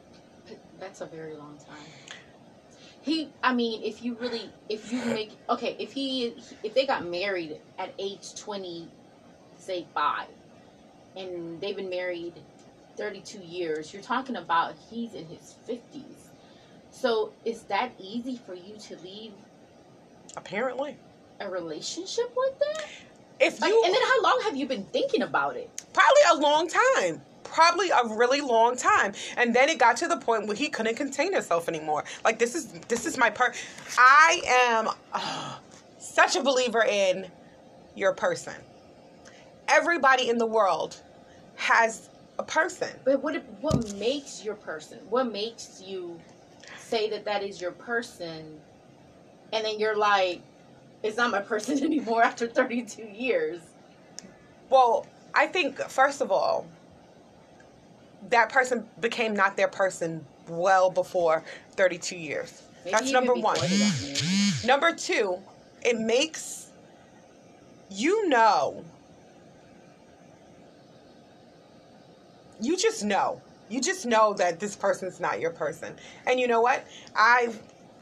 That's 0.80 1.02
a 1.02 1.06
very 1.06 1.36
long 1.36 1.58
time. 1.58 1.78
He, 3.02 3.30
I 3.42 3.54
mean, 3.54 3.82
if 3.84 4.04
you 4.04 4.16
really, 4.16 4.50
if 4.68 4.92
you 4.92 5.04
make, 5.06 5.32
okay, 5.50 5.76
if 5.80 5.94
he, 5.94 6.36
if 6.64 6.74
they 6.74 6.86
got 6.86 7.06
married 7.06 7.60
at 7.78 7.94
age 7.98 8.36
20, 8.36 8.88
say 9.58 9.88
five, 9.94 10.28
and 11.16 11.60
they've 11.60 11.76
been 11.76 11.90
married 11.90 12.34
32 12.98 13.40
years, 13.40 13.94
you're 13.94 14.04
talking 14.04 14.36
about 14.36 14.76
he's 14.90 15.14
in 15.14 15.26
his 15.26 15.56
50s. 15.68 16.30
So 16.92 17.32
is 17.46 17.64
that 17.64 17.92
easy 17.98 18.40
for 18.46 18.54
you 18.54 18.76
to 18.78 18.98
leave 18.98 19.34
Apparently. 20.38 20.98
A 21.40 21.50
relationship 21.50 22.36
like 22.36 22.60
that? 22.60 22.86
If 23.40 23.62
Like, 23.62 23.70
you 23.70 23.82
and 23.86 23.94
then 23.94 24.02
how 24.02 24.22
long 24.22 24.42
have 24.44 24.56
you 24.56 24.66
been 24.66 24.84
thinking 24.86 25.22
about 25.22 25.56
it? 25.56 25.70
probably 25.94 26.22
a 26.32 26.36
long 26.42 26.68
time. 26.68 27.22
Probably 27.44 27.90
a 27.90 28.06
really 28.16 28.42
long 28.42 28.76
time. 28.78 29.14
And 29.38 29.56
then 29.56 29.70
it 29.70 29.80
got 29.80 29.98
to 29.98 30.08
the 30.08 30.18
point 30.18 30.46
where 30.46 30.56
he 30.56 30.70
couldn't 30.70 30.96
contain 30.96 31.34
himself 31.34 31.68
anymore. 31.68 32.04
Like 32.24 32.38
this 32.38 32.54
is 32.54 32.68
this 32.88 33.06
is 33.06 33.18
my 33.18 33.30
part. 33.30 33.56
I 33.98 34.42
am 34.48 34.90
uh, 35.14 35.58
such 36.00 36.36
a 36.36 36.42
believer 36.44 36.84
in 36.84 37.28
your 37.96 38.14
person. 38.14 38.54
Everybody 39.68 40.30
in 40.30 40.38
the 40.38 40.46
world 40.46 41.02
has 41.56 42.10
a 42.38 42.44
person. 42.44 42.90
But 43.04 43.22
what 43.24 43.44
what 43.62 43.94
makes 43.96 44.44
your 44.44 44.56
person? 44.56 45.00
What 45.10 45.32
makes 45.32 45.82
you 45.82 46.20
say 46.78 47.10
that 47.10 47.26
that 47.26 47.44
is 47.44 47.60
your 47.60 47.72
person, 47.72 48.60
and 49.54 49.66
then 49.66 49.80
you're 49.80 49.98
like, 49.98 50.42
it's 51.04 51.18
not 51.18 51.32
my 51.32 51.42
person 51.42 51.82
anymore 51.84 52.24
after 52.24 52.48
32 52.48 53.04
years? 53.04 53.62
Well, 54.70 55.08
I 55.34 55.48
think 55.48 55.80
first 55.90 56.22
of 56.22 56.32
all, 56.32 56.68
that 58.30 58.50
person 58.50 58.88
became 59.00 59.34
not 59.34 59.56
their 59.56 59.68
person 59.68 60.26
well 60.48 60.90
before 60.90 61.44
32 61.72 62.16
years. 62.18 62.64
Maybe 62.84 62.92
That's 62.92 63.12
number 63.12 63.34
one. 63.34 63.58
they 63.60 63.80
got 63.80 64.02
married. 64.02 64.22
Number 64.66 64.94
two, 64.94 65.38
it 65.84 66.00
makes 66.00 66.72
you 67.90 68.28
know. 68.30 68.84
You 72.62 72.78
just 72.78 73.04
know. 73.04 73.42
You 73.70 73.82
just 73.82 74.06
know 74.06 74.34
that 74.34 74.60
this 74.60 74.76
person's 74.76 75.20
not 75.20 75.40
your 75.40 75.52
person. 75.52 75.96
And 76.26 76.40
you 76.40 76.48
know 76.48 76.62
what? 76.62 76.86
I, 77.16 77.54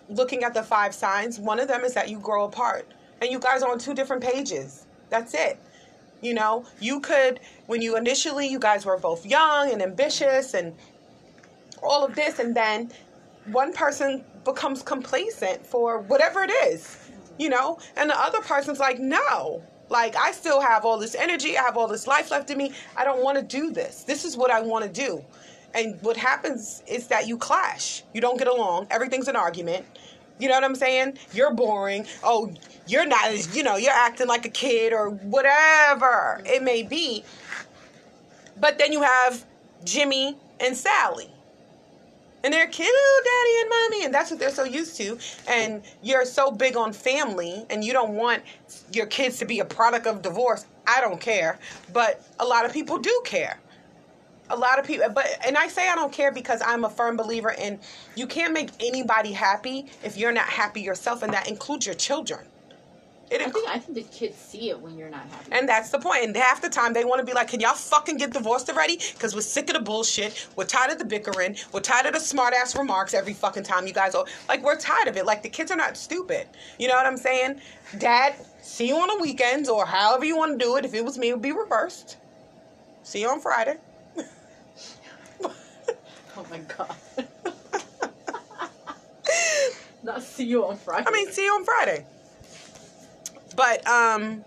looking 0.09 0.43
at 0.43 0.53
the 0.53 0.63
five 0.63 0.93
signs, 0.93 1.39
one 1.39 1.59
of 1.59 1.67
them 1.67 1.83
is 1.83 1.93
that 1.93 2.09
you 2.09 2.19
grow 2.19 2.45
apart. 2.45 2.91
And 3.21 3.31
you 3.31 3.39
guys 3.39 3.63
are 3.63 3.71
on 3.71 3.79
two 3.79 3.93
different 3.93 4.23
pages. 4.23 4.85
That's 5.09 5.33
it. 5.33 5.59
You 6.21 6.33
know, 6.33 6.65
you 6.79 6.99
could, 6.99 7.39
when 7.67 7.81
you 7.81 7.95
initially, 7.95 8.47
you 8.47 8.59
guys 8.59 8.85
were 8.85 8.97
both 8.97 9.25
young 9.25 9.71
and 9.71 9.81
ambitious 9.81 10.53
and 10.53 10.75
all 11.83 12.03
of 12.03 12.15
this, 12.15 12.39
and 12.39 12.55
then 12.55 12.91
one 13.51 13.71
person 13.71 14.23
becomes 14.43 14.81
complacent 14.81 15.65
for 15.65 15.99
whatever 15.99 16.41
it 16.41 16.49
is, 16.49 16.97
you 17.37 17.49
know, 17.49 17.77
and 17.95 18.09
the 18.09 18.19
other 18.19 18.41
person's 18.41 18.79
like, 18.79 18.99
no, 18.99 19.61
like 19.89 20.15
I 20.15 20.31
still 20.31 20.59
have 20.59 20.85
all 20.85 20.97
this 20.97 21.15
energy, 21.15 21.57
I 21.57 21.61
have 21.63 21.77
all 21.77 21.87
this 21.87 22.07
life 22.07 22.31
left 22.31 22.49
in 22.49 22.57
me. 22.57 22.73
I 22.95 23.03
don't 23.03 23.23
want 23.23 23.37
to 23.37 23.43
do 23.43 23.71
this. 23.71 24.03
This 24.03 24.25
is 24.25 24.35
what 24.35 24.51
I 24.51 24.61
want 24.61 24.85
to 24.85 24.91
do. 24.91 25.23
And 25.73 26.01
what 26.01 26.17
happens 26.17 26.81
is 26.87 27.07
that 27.07 27.27
you 27.27 27.37
clash. 27.37 28.03
You 28.13 28.21
don't 28.21 28.37
get 28.37 28.47
along. 28.47 28.87
Everything's 28.89 29.27
an 29.27 29.35
argument. 29.35 29.85
You 30.39 30.47
know 30.47 30.55
what 30.55 30.63
I'm 30.63 30.75
saying? 30.75 31.17
You're 31.33 31.53
boring. 31.53 32.05
Oh, 32.23 32.51
you're 32.87 33.05
not, 33.05 33.55
you 33.55 33.63
know, 33.63 33.75
you're 33.75 33.91
acting 33.91 34.27
like 34.27 34.45
a 34.45 34.49
kid 34.49 34.93
or 34.93 35.09
whatever 35.09 36.41
it 36.45 36.63
may 36.63 36.83
be. 36.83 37.23
But 38.59 38.77
then 38.77 38.91
you 38.91 39.01
have 39.01 39.45
Jimmy 39.83 40.37
and 40.59 40.75
Sally. 40.75 41.29
And 42.43 42.53
they're 42.53 42.67
cute, 42.67 42.87
daddy 42.87 43.61
and 43.61 43.69
mommy, 43.69 44.05
and 44.05 44.13
that's 44.13 44.29
what 44.29 44.39
they're 44.39 44.51
so 44.51 44.63
used 44.63 44.95
to. 44.97 45.17
And 45.49 45.81
you're 46.01 46.23
so 46.23 46.51
big 46.51 46.77
on 46.77 46.93
family, 46.93 47.65
and 47.69 47.83
you 47.83 47.93
don't 47.93 48.13
want 48.13 48.43
your 48.93 49.07
kids 49.07 49.39
to 49.39 49.45
be 49.45 49.59
a 49.59 49.65
product 49.65 50.07
of 50.07 50.21
divorce. 50.21 50.65
I 50.85 51.01
don't 51.01 51.19
care, 51.19 51.59
but 51.91 52.23
a 52.39 52.45
lot 52.45 52.65
of 52.65 52.71
people 52.71 52.99
do 52.99 53.21
care. 53.25 53.59
A 54.49 54.55
lot 54.55 54.79
of 54.79 54.85
people, 54.85 55.09
but 55.09 55.27
and 55.45 55.57
I 55.57 55.67
say 55.67 55.89
I 55.89 55.95
don't 55.95 56.11
care 56.11 56.31
because 56.31 56.61
I'm 56.65 56.85
a 56.85 56.89
firm 56.89 57.17
believer 57.17 57.51
in 57.51 57.79
you 58.15 58.27
can't 58.27 58.53
make 58.53 58.69
anybody 58.79 59.33
happy 59.33 59.87
if 60.03 60.17
you're 60.17 60.31
not 60.31 60.47
happy 60.47 60.81
yourself, 60.81 61.21
and 61.21 61.33
that 61.33 61.49
includes 61.49 61.85
your 61.85 61.95
children. 61.95 62.45
It 63.29 63.41
I 63.41 63.49
think 63.49 63.67
I 63.67 63.79
think 63.79 63.95
the 63.95 64.03
kids 64.03 64.37
see 64.37 64.69
it 64.69 64.79
when 64.79 64.97
you're 64.97 65.09
not 65.09 65.27
happy. 65.27 65.51
and 65.51 65.67
that's 65.67 65.89
the 65.89 65.99
point. 65.99 66.23
And 66.23 66.35
half 66.35 66.61
the 66.61 66.69
time 66.69 66.93
they 66.93 67.03
want 67.03 67.19
to 67.19 67.25
be 67.25 67.33
like, 67.33 67.49
can 67.49 67.59
y'all 67.59 67.73
fucking 67.73 68.15
get 68.17 68.31
divorced 68.31 68.69
already? 68.69 68.99
Because 69.13 69.35
we're 69.35 69.41
sick 69.41 69.69
of 69.69 69.73
the 69.73 69.81
bullshit. 69.81 70.47
We're 70.55 70.63
tired 70.63 70.91
of 70.91 70.97
the 70.97 71.05
bickering. 71.05 71.57
We're 71.73 71.81
tired 71.81 72.05
of 72.05 72.13
the 72.13 72.21
smart 72.21 72.53
ass 72.53 72.77
remarks 72.77 73.13
every 73.13 73.33
fucking 73.33 73.63
time 73.63 73.85
you 73.85 73.91
guys 73.93 74.15
are 74.15 74.23
like, 74.47 74.63
we're 74.63 74.79
tired 74.79 75.09
of 75.09 75.17
it. 75.17 75.25
Like 75.25 75.43
the 75.43 75.49
kids 75.49 75.71
are 75.71 75.75
not 75.75 75.97
stupid. 75.97 76.47
You 76.79 76.87
know 76.87 76.93
what 76.93 77.05
I'm 77.05 77.17
saying? 77.17 77.59
Dad, 77.97 78.35
see 78.61 78.87
you 78.87 78.95
on 78.95 79.17
the 79.17 79.21
weekends 79.21 79.67
or 79.67 79.85
however 79.85 80.23
you 80.23 80.37
want 80.37 80.57
to 80.57 80.65
do 80.65 80.77
it. 80.77 80.85
If 80.85 80.93
it 80.93 81.03
was 81.03 81.17
me, 81.17 81.29
it 81.29 81.33
would 81.33 81.41
be 81.41 81.51
reversed. 81.51 82.15
See 83.03 83.21
you 83.21 83.29
on 83.29 83.41
Friday. 83.41 83.75
Oh 86.37 86.45
my 86.51 86.59
god. 86.59 86.95
Not 90.03 90.21
see 90.21 90.45
you 90.45 90.65
on 90.65 90.77
Friday. 90.77 91.05
I 91.07 91.11
mean, 91.11 91.31
see 91.31 91.43
you 91.43 91.51
on 91.51 91.65
Friday. 91.65 92.05
But 93.55 93.85
um, 93.87 94.45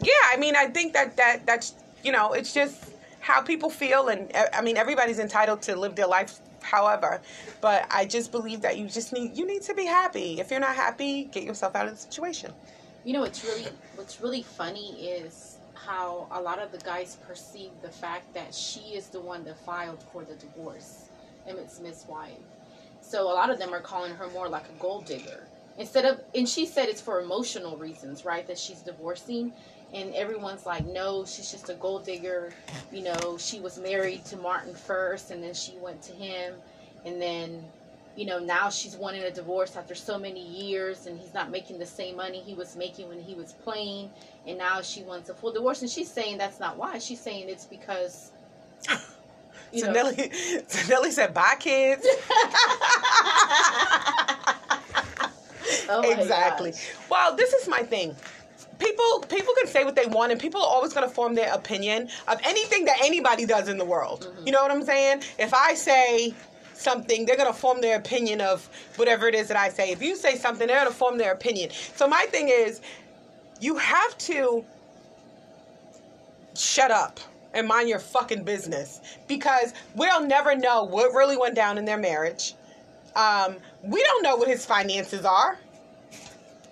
yeah, 0.00 0.12
I 0.30 0.36
mean, 0.38 0.54
I 0.54 0.66
think 0.66 0.92
that 0.92 1.16
that 1.16 1.44
that's 1.46 1.74
you 2.04 2.12
know, 2.12 2.32
it's 2.32 2.54
just 2.54 2.92
how 3.20 3.42
people 3.42 3.70
feel, 3.70 4.08
and 4.08 4.34
uh, 4.34 4.46
I 4.54 4.62
mean, 4.62 4.76
everybody's 4.76 5.18
entitled 5.18 5.62
to 5.62 5.76
live 5.76 5.96
their 5.96 6.06
life 6.06 6.38
however. 6.60 7.20
But 7.60 7.86
I 7.90 8.04
just 8.06 8.30
believe 8.30 8.60
that 8.62 8.78
you 8.78 8.86
just 8.86 9.12
need 9.12 9.36
you 9.36 9.46
need 9.46 9.62
to 9.62 9.74
be 9.74 9.84
happy. 9.84 10.40
If 10.40 10.50
you're 10.50 10.60
not 10.60 10.76
happy, 10.76 11.24
get 11.24 11.42
yourself 11.42 11.74
out 11.74 11.86
of 11.86 11.94
the 11.94 12.00
situation. 12.00 12.52
You 13.04 13.14
know 13.14 13.20
what's 13.20 13.44
really 13.44 13.66
what's 13.96 14.20
really 14.20 14.42
funny 14.42 15.08
is 15.08 15.51
how 15.86 16.26
a 16.30 16.40
lot 16.40 16.60
of 16.60 16.72
the 16.72 16.78
guys 16.78 17.16
perceive 17.26 17.70
the 17.82 17.90
fact 17.90 18.32
that 18.34 18.54
she 18.54 18.80
is 18.94 19.08
the 19.08 19.20
one 19.20 19.44
that 19.44 19.58
filed 19.58 20.02
for 20.12 20.24
the 20.24 20.34
divorce, 20.34 21.08
Emmitt 21.48 21.70
Smith's 21.70 22.06
wife. 22.06 22.32
So 23.00 23.24
a 23.24 23.34
lot 23.34 23.50
of 23.50 23.58
them 23.58 23.74
are 23.74 23.80
calling 23.80 24.14
her 24.14 24.28
more 24.28 24.48
like 24.48 24.68
a 24.68 24.80
gold 24.80 25.06
digger 25.06 25.44
instead 25.78 26.04
of. 26.04 26.20
And 26.34 26.48
she 26.48 26.66
said 26.66 26.88
it's 26.88 27.00
for 27.00 27.20
emotional 27.20 27.76
reasons, 27.76 28.24
right? 28.24 28.46
That 28.46 28.58
she's 28.58 28.80
divorcing, 28.80 29.52
and 29.92 30.14
everyone's 30.14 30.66
like, 30.66 30.86
no, 30.86 31.24
she's 31.24 31.50
just 31.50 31.68
a 31.68 31.74
gold 31.74 32.04
digger. 32.04 32.52
You 32.92 33.02
know, 33.02 33.36
she 33.38 33.60
was 33.60 33.78
married 33.78 34.24
to 34.26 34.36
Martin 34.36 34.74
first, 34.74 35.30
and 35.30 35.42
then 35.42 35.54
she 35.54 35.76
went 35.78 36.00
to 36.02 36.12
him, 36.12 36.54
and 37.04 37.20
then 37.20 37.64
you 38.16 38.26
know, 38.26 38.38
now 38.38 38.68
she's 38.68 38.96
wanting 38.96 39.22
a 39.22 39.30
divorce 39.30 39.76
after 39.76 39.94
so 39.94 40.18
many 40.18 40.42
years 40.46 41.06
and 41.06 41.18
he's 41.18 41.32
not 41.32 41.50
making 41.50 41.78
the 41.78 41.86
same 41.86 42.16
money 42.16 42.40
he 42.40 42.54
was 42.54 42.76
making 42.76 43.08
when 43.08 43.20
he 43.20 43.34
was 43.34 43.52
playing 43.52 44.10
and 44.46 44.58
now 44.58 44.82
she 44.82 45.02
wants 45.02 45.28
a 45.30 45.34
full 45.34 45.52
divorce 45.52 45.80
and 45.82 45.90
she's 45.90 46.10
saying 46.10 46.38
that's 46.38 46.60
not 46.60 46.76
why. 46.76 46.98
She's 46.98 47.20
saying 47.20 47.48
it's 47.48 47.64
because 47.64 48.32
you 49.72 49.80
So 49.80 49.86
know 49.86 49.92
Nelly, 49.92 50.30
so 50.66 50.88
Nelly 50.88 51.10
said, 51.10 51.32
"Bye, 51.34 51.56
kids." 51.58 52.06
Oh 55.88 56.10
exactly. 56.10 56.70
gosh. 56.72 56.90
Well, 57.10 57.36
this 57.36 57.52
is 57.52 57.68
my 57.68 57.82
thing. 57.82 58.14
People 58.78 59.20
people 59.28 59.52
can 59.58 59.66
say 59.66 59.84
what 59.84 59.94
they 59.94 60.06
want, 60.06 60.32
and 60.32 60.40
people 60.40 60.60
are 60.60 60.66
always 60.68 60.92
going 60.92 61.06
to 61.08 61.14
form 61.14 61.34
their 61.34 61.52
opinion 61.52 62.08
of 62.28 62.40
anything 62.44 62.84
that 62.86 62.98
anybody 63.02 63.46
does 63.46 63.68
in 63.68 63.78
the 63.78 63.84
world. 63.84 64.26
Mm-hmm. 64.28 64.46
You 64.46 64.52
know 64.52 64.62
what 64.62 64.70
I'm 64.70 64.84
saying? 64.84 65.22
If 65.38 65.54
I 65.54 65.74
say 65.74 66.34
something, 66.82 67.24
they're 67.24 67.36
going 67.36 67.52
to 67.52 67.58
form 67.58 67.80
their 67.80 67.96
opinion 67.98 68.40
of 68.40 68.68
whatever 68.96 69.28
it 69.28 69.34
is 69.34 69.48
that 69.48 69.56
I 69.56 69.68
say. 69.68 69.90
If 69.90 70.02
you 70.02 70.16
say 70.16 70.36
something, 70.36 70.66
they're 70.66 70.80
going 70.80 70.90
to 70.90 70.94
form 70.94 71.18
their 71.18 71.32
opinion. 71.32 71.70
So 71.94 72.06
my 72.06 72.26
thing 72.30 72.48
is, 72.48 72.80
you 73.60 73.76
have 73.76 74.18
to 74.18 74.64
shut 76.54 76.90
up 76.90 77.20
and 77.54 77.68
mind 77.68 77.88
your 77.88 77.98
fucking 77.98 78.44
business 78.44 79.00
because 79.28 79.72
we'll 79.94 80.26
never 80.26 80.56
know 80.56 80.84
what 80.84 81.12
really 81.12 81.36
went 81.36 81.54
down 81.54 81.78
in 81.78 81.84
their 81.84 81.98
marriage. 81.98 82.54
Um, 83.14 83.56
we 83.82 84.02
don't 84.02 84.22
know 84.22 84.36
what 84.36 84.48
his 84.48 84.64
finances 84.64 85.24
are. 85.24 85.58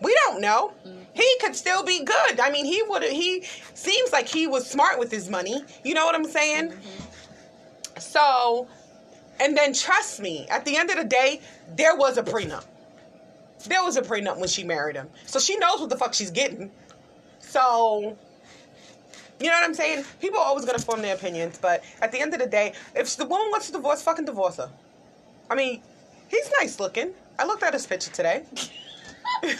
We 0.00 0.16
don't 0.26 0.40
know. 0.40 0.72
He 1.12 1.28
could 1.40 1.54
still 1.54 1.84
be 1.84 2.02
good. 2.02 2.40
I 2.40 2.50
mean, 2.50 2.64
he 2.64 2.82
would. 2.82 3.02
He 3.02 3.44
seems 3.74 4.12
like 4.12 4.26
he 4.26 4.46
was 4.46 4.66
smart 4.66 4.98
with 4.98 5.10
his 5.10 5.28
money. 5.28 5.62
You 5.84 5.92
know 5.92 6.06
what 6.06 6.14
I'm 6.14 6.24
saying? 6.24 6.72
So, 7.98 8.66
and 9.40 9.56
then 9.56 9.72
trust 9.72 10.20
me. 10.20 10.46
At 10.48 10.64
the 10.64 10.76
end 10.76 10.90
of 10.90 10.96
the 10.96 11.04
day, 11.04 11.40
there 11.76 11.96
was 11.96 12.18
a 12.18 12.22
prenup. 12.22 12.64
There 13.66 13.82
was 13.82 13.96
a 13.96 14.02
prenup 14.02 14.38
when 14.38 14.48
she 14.48 14.64
married 14.64 14.96
him, 14.96 15.08
so 15.26 15.38
she 15.38 15.56
knows 15.58 15.80
what 15.80 15.90
the 15.90 15.96
fuck 15.96 16.14
she's 16.14 16.30
getting. 16.30 16.70
So, 17.40 18.16
you 19.38 19.46
know 19.46 19.52
what 19.52 19.64
I'm 19.64 19.74
saying? 19.74 20.04
People 20.20 20.38
are 20.38 20.46
always 20.46 20.64
gonna 20.64 20.78
form 20.78 21.02
their 21.02 21.14
opinions, 21.14 21.58
but 21.60 21.84
at 22.00 22.12
the 22.12 22.20
end 22.20 22.32
of 22.32 22.40
the 22.40 22.46
day, 22.46 22.72
if 22.94 23.16
the 23.16 23.26
woman 23.26 23.48
wants 23.50 23.66
to 23.66 23.72
divorce, 23.72 24.02
fucking 24.02 24.24
divorce 24.24 24.56
her. 24.56 24.70
I 25.50 25.54
mean, 25.56 25.82
he's 26.28 26.50
nice 26.60 26.78
looking. 26.78 27.12
I 27.38 27.44
looked 27.44 27.62
at 27.62 27.72
his 27.72 27.86
picture 27.86 28.10
today. 28.10 28.44
no, 29.42 29.50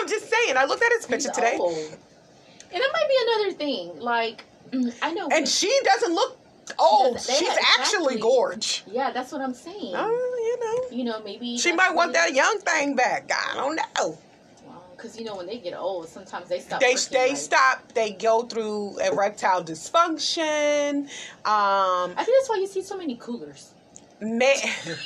I'm 0.00 0.08
just 0.08 0.28
saying. 0.28 0.56
I 0.56 0.64
looked 0.66 0.82
at 0.82 0.92
his 0.92 1.06
He's 1.06 1.06
picture 1.06 1.30
today, 1.30 1.56
old. 1.58 1.76
And 1.76 2.82
that 2.82 2.90
might 2.92 3.08
be 3.08 3.16
another 3.26 3.52
thing. 3.56 4.00
Like 4.00 4.44
I 5.02 5.12
know 5.12 5.28
and 5.32 5.48
she 5.48 5.72
doesn't 5.84 6.14
look 6.14 6.37
doesn't- 6.76 7.34
She's 7.34 7.48
actually 7.78 8.14
exactly. 8.14 8.20
gorge. 8.20 8.84
Yeah, 8.86 9.10
that's 9.10 9.32
what 9.32 9.40
I'm 9.40 9.54
saying. 9.54 9.94
Oh, 9.94 10.08
you 10.10 10.58
know. 10.64 10.96
you 10.96 11.04
know, 11.04 11.22
maybe 11.24 11.58
She 11.58 11.72
might 11.72 11.94
want 11.94 12.12
that 12.14 12.34
young 12.34 12.58
thing 12.58 12.94
back. 12.94 13.30
I 13.32 13.54
don't 13.54 13.76
know. 13.76 14.18
Because 14.98 15.16
you 15.16 15.24
know, 15.24 15.36
when 15.36 15.46
they 15.46 15.58
get 15.58 15.74
old, 15.74 16.08
sometimes 16.08 16.48
they 16.48 16.58
stop. 16.58 16.80
They 16.80 16.94
working 16.94 17.08
they 17.12 17.28
right. 17.28 17.38
stop. 17.38 17.92
They 17.92 18.10
go 18.10 18.42
through 18.42 18.98
erectile 18.98 19.62
dysfunction. 19.62 21.02
Um, 21.04 21.08
I 21.44 22.24
think 22.24 22.36
that's 22.36 22.48
why 22.48 22.56
you 22.56 22.66
see 22.66 22.82
so 22.82 22.96
many 22.96 23.14
coolers. 23.14 23.74
may, 24.20 24.60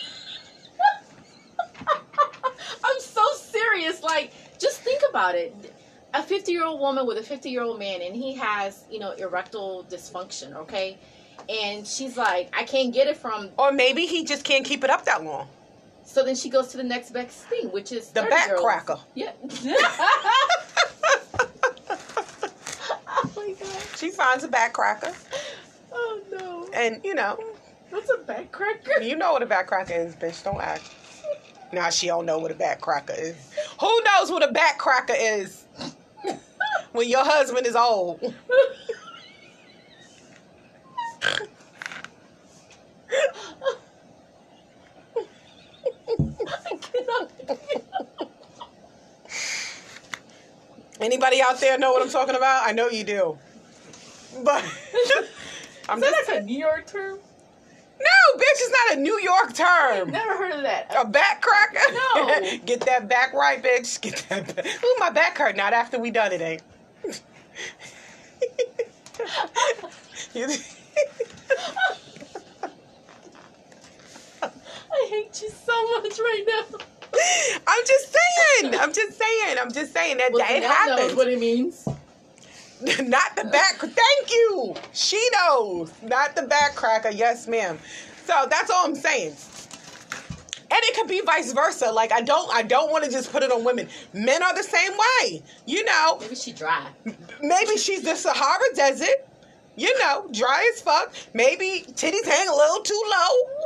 I'm 2.85 3.01
so 3.01 3.23
serious. 3.35 4.03
Like, 4.03 4.33
just 4.59 4.81
think 4.81 5.03
about 5.11 5.35
it. 5.35 5.55
A 6.15 6.23
50 6.23 6.53
year 6.53 6.65
old 6.65 6.81
woman 6.81 7.07
with 7.07 7.19
a 7.19 7.23
50 7.23 7.51
year 7.51 7.63
old 7.63 7.79
man, 7.79 8.01
and 8.01 8.15
he 8.17 8.35
has, 8.35 8.85
you 8.91 8.99
know, 8.99 9.13
erectile 9.13 9.85
dysfunction, 9.91 10.55
okay? 10.55 10.99
And 11.49 11.87
she's 11.87 12.17
like, 12.17 12.51
I 12.57 12.65
can't 12.65 12.93
get 12.93 13.07
it 13.09 13.17
from. 13.17 13.51
or 13.59 13.73
maybe 13.73 14.07
he 14.07 14.25
just 14.25 14.45
can't 14.45 14.65
keep 14.65 14.85
it 14.85 14.91
up 14.91 15.05
that 15.07 15.23
long. 15.25 15.49
So 16.05 16.25
then 16.25 16.35
she 16.35 16.51
goes 16.51 16.69
to 16.69 16.77
the 16.77 16.83
next 16.83 17.11
best 17.13 17.39
thing, 17.47 17.71
which 17.73 17.93
is 17.93 18.09
The 18.09 18.23
back 18.23 18.51
30-year-olds. 18.51 18.65
cracker. 18.65 19.01
Yeah. 19.15 19.33
oh 23.09 23.31
my 23.37 23.55
god. 23.61 23.83
She 23.97 24.11
finds 24.11 24.45
a 24.45 24.49
back 24.49 24.73
cracker, 24.73 25.13
Oh 25.93 26.21
no. 26.33 26.69
and 26.75 27.01
you 27.05 27.15
know, 27.15 27.39
What's 27.91 28.11
a 28.11 28.19
back 28.19 28.51
cracker? 28.53 29.01
you 29.03 29.17
know 29.17 29.33
what 29.33 29.43
a 29.43 29.47
back 29.47 29.67
cracker 29.69 29.93
is, 29.95 30.15
bitch. 30.17 30.43
Don't 30.43 30.61
act. 30.61 30.91
Now 31.73 31.89
she 31.91 32.07
don't 32.09 32.27
know 32.27 32.39
what 32.39 32.51
a 32.51 32.55
back 32.55 32.81
cracker 32.81 33.15
is. 33.17 33.37
Who 33.81 34.01
knows 34.03 34.31
what 34.31 34.43
a 34.49 34.53
back 34.53 34.79
cracker 34.79 35.15
is? 35.17 35.65
when 36.93 37.09
your 37.09 37.25
husband 37.25 37.67
is 37.67 37.77
old. 37.77 38.21
Anybody 51.01 51.41
out 51.43 51.59
there 51.61 51.79
know 51.79 51.93
what 51.93 52.03
I'm 52.03 52.11
talking 52.11 52.37
about? 52.37 52.67
I 52.67 52.73
know 52.73 52.89
you 52.89 53.05
do. 53.05 53.39
But 54.45 54.63
I'm 55.89 55.99
Is 55.99 56.05
that 56.05 56.15
just 56.17 56.29
like 56.31 56.41
a 56.41 56.43
New 56.43 56.59
York 56.59 56.87
term? 56.87 57.19
no, 57.99 58.39
bitch. 58.39 58.43
It's 58.57 58.71
not 58.89 58.99
a 58.99 59.01
New 59.01 59.21
York 59.21 59.55
term. 59.55 60.11
Never 60.11 60.37
heard 60.37 60.53
of 60.55 60.63
that. 60.63 60.95
A 60.99 61.07
back 61.07 61.43
cracker? 61.43 61.93
No. 62.15 62.51
Get 62.67 62.81
that 62.83 63.09
back 63.09 63.33
right, 63.33 63.63
bitch. 63.63 64.01
Get 64.01 64.25
that 64.29 64.55
back. 64.55 64.67
Ooh, 64.67 64.97
my 64.99 65.11
back 65.11 65.37
hurt. 65.39 65.57
Not 65.57 65.73
after 65.73 65.99
we 65.99 66.11
done 66.11 66.33
it, 66.33 66.41
eh 66.41 66.45
ain't. 66.53 66.63
You- 70.35 70.49
I 74.95 75.07
hate 75.09 75.41
you 75.43 75.51
so 75.51 75.73
much 76.13 76.21
right 76.21 76.45
now. 76.47 76.79
I'm 77.67 77.85
just 77.87 78.17
saying. 78.61 78.75
I'm 78.81 78.93
just 78.93 79.19
saying. 79.19 79.57
I'm 79.61 79.73
just 79.73 79.93
saying 79.93 80.17
that, 80.19 80.33
Well, 80.33 80.43
it 80.43 80.63
Janelle 80.63 80.87
knows 80.89 80.99
happens. 81.01 81.15
what 81.15 81.29
it 81.29 81.39
means. 81.39 81.87
Not 83.01 83.37
the 83.37 83.45
back. 83.45 83.77
Thank 83.79 84.31
you. 84.31 84.75
She 84.93 85.21
knows. 85.33 85.93
Not 86.03 86.35
the 86.35 86.43
back 86.43 86.75
cracker. 86.75 87.11
Yes, 87.11 87.47
ma'am. 87.47 87.79
So 88.25 88.47
that's 88.51 88.71
all 88.71 88.87
I'm 88.87 88.95
saying. 88.97 89.35
And 90.75 90.81
it 90.85 90.97
could 90.97 91.07
be 91.07 91.21
vice 91.21 91.53
versa. 91.53 91.93
Like 91.93 92.13
I 92.13 92.23
don't, 92.23 92.53
I 92.53 92.63
don't 92.63 92.91
want 92.91 93.05
to 93.05 93.11
just 93.11 93.31
put 93.31 93.43
it 93.43 93.53
on 93.53 93.63
women. 93.63 93.89
Men 94.15 94.43
are 94.43 94.55
the 94.55 94.63
same 94.63 94.93
way. 94.93 95.43
You 95.67 95.85
know, 95.85 96.19
Maybe 96.21 96.35
she 96.35 96.53
dry. 96.53 96.89
maybe 97.43 97.77
she's 97.77 98.03
the 98.03 98.17
Sahara 98.17 98.65
Desert. 98.75 99.29
You 99.77 99.97
know, 100.01 100.27
dry 100.33 100.71
as 100.75 100.81
fuck. 100.83 101.13
Maybe 101.35 101.85
titties 101.93 102.25
hang 102.27 102.49
a 102.49 102.55
little 102.55 102.81
too 102.83 103.03
low. 103.11 103.62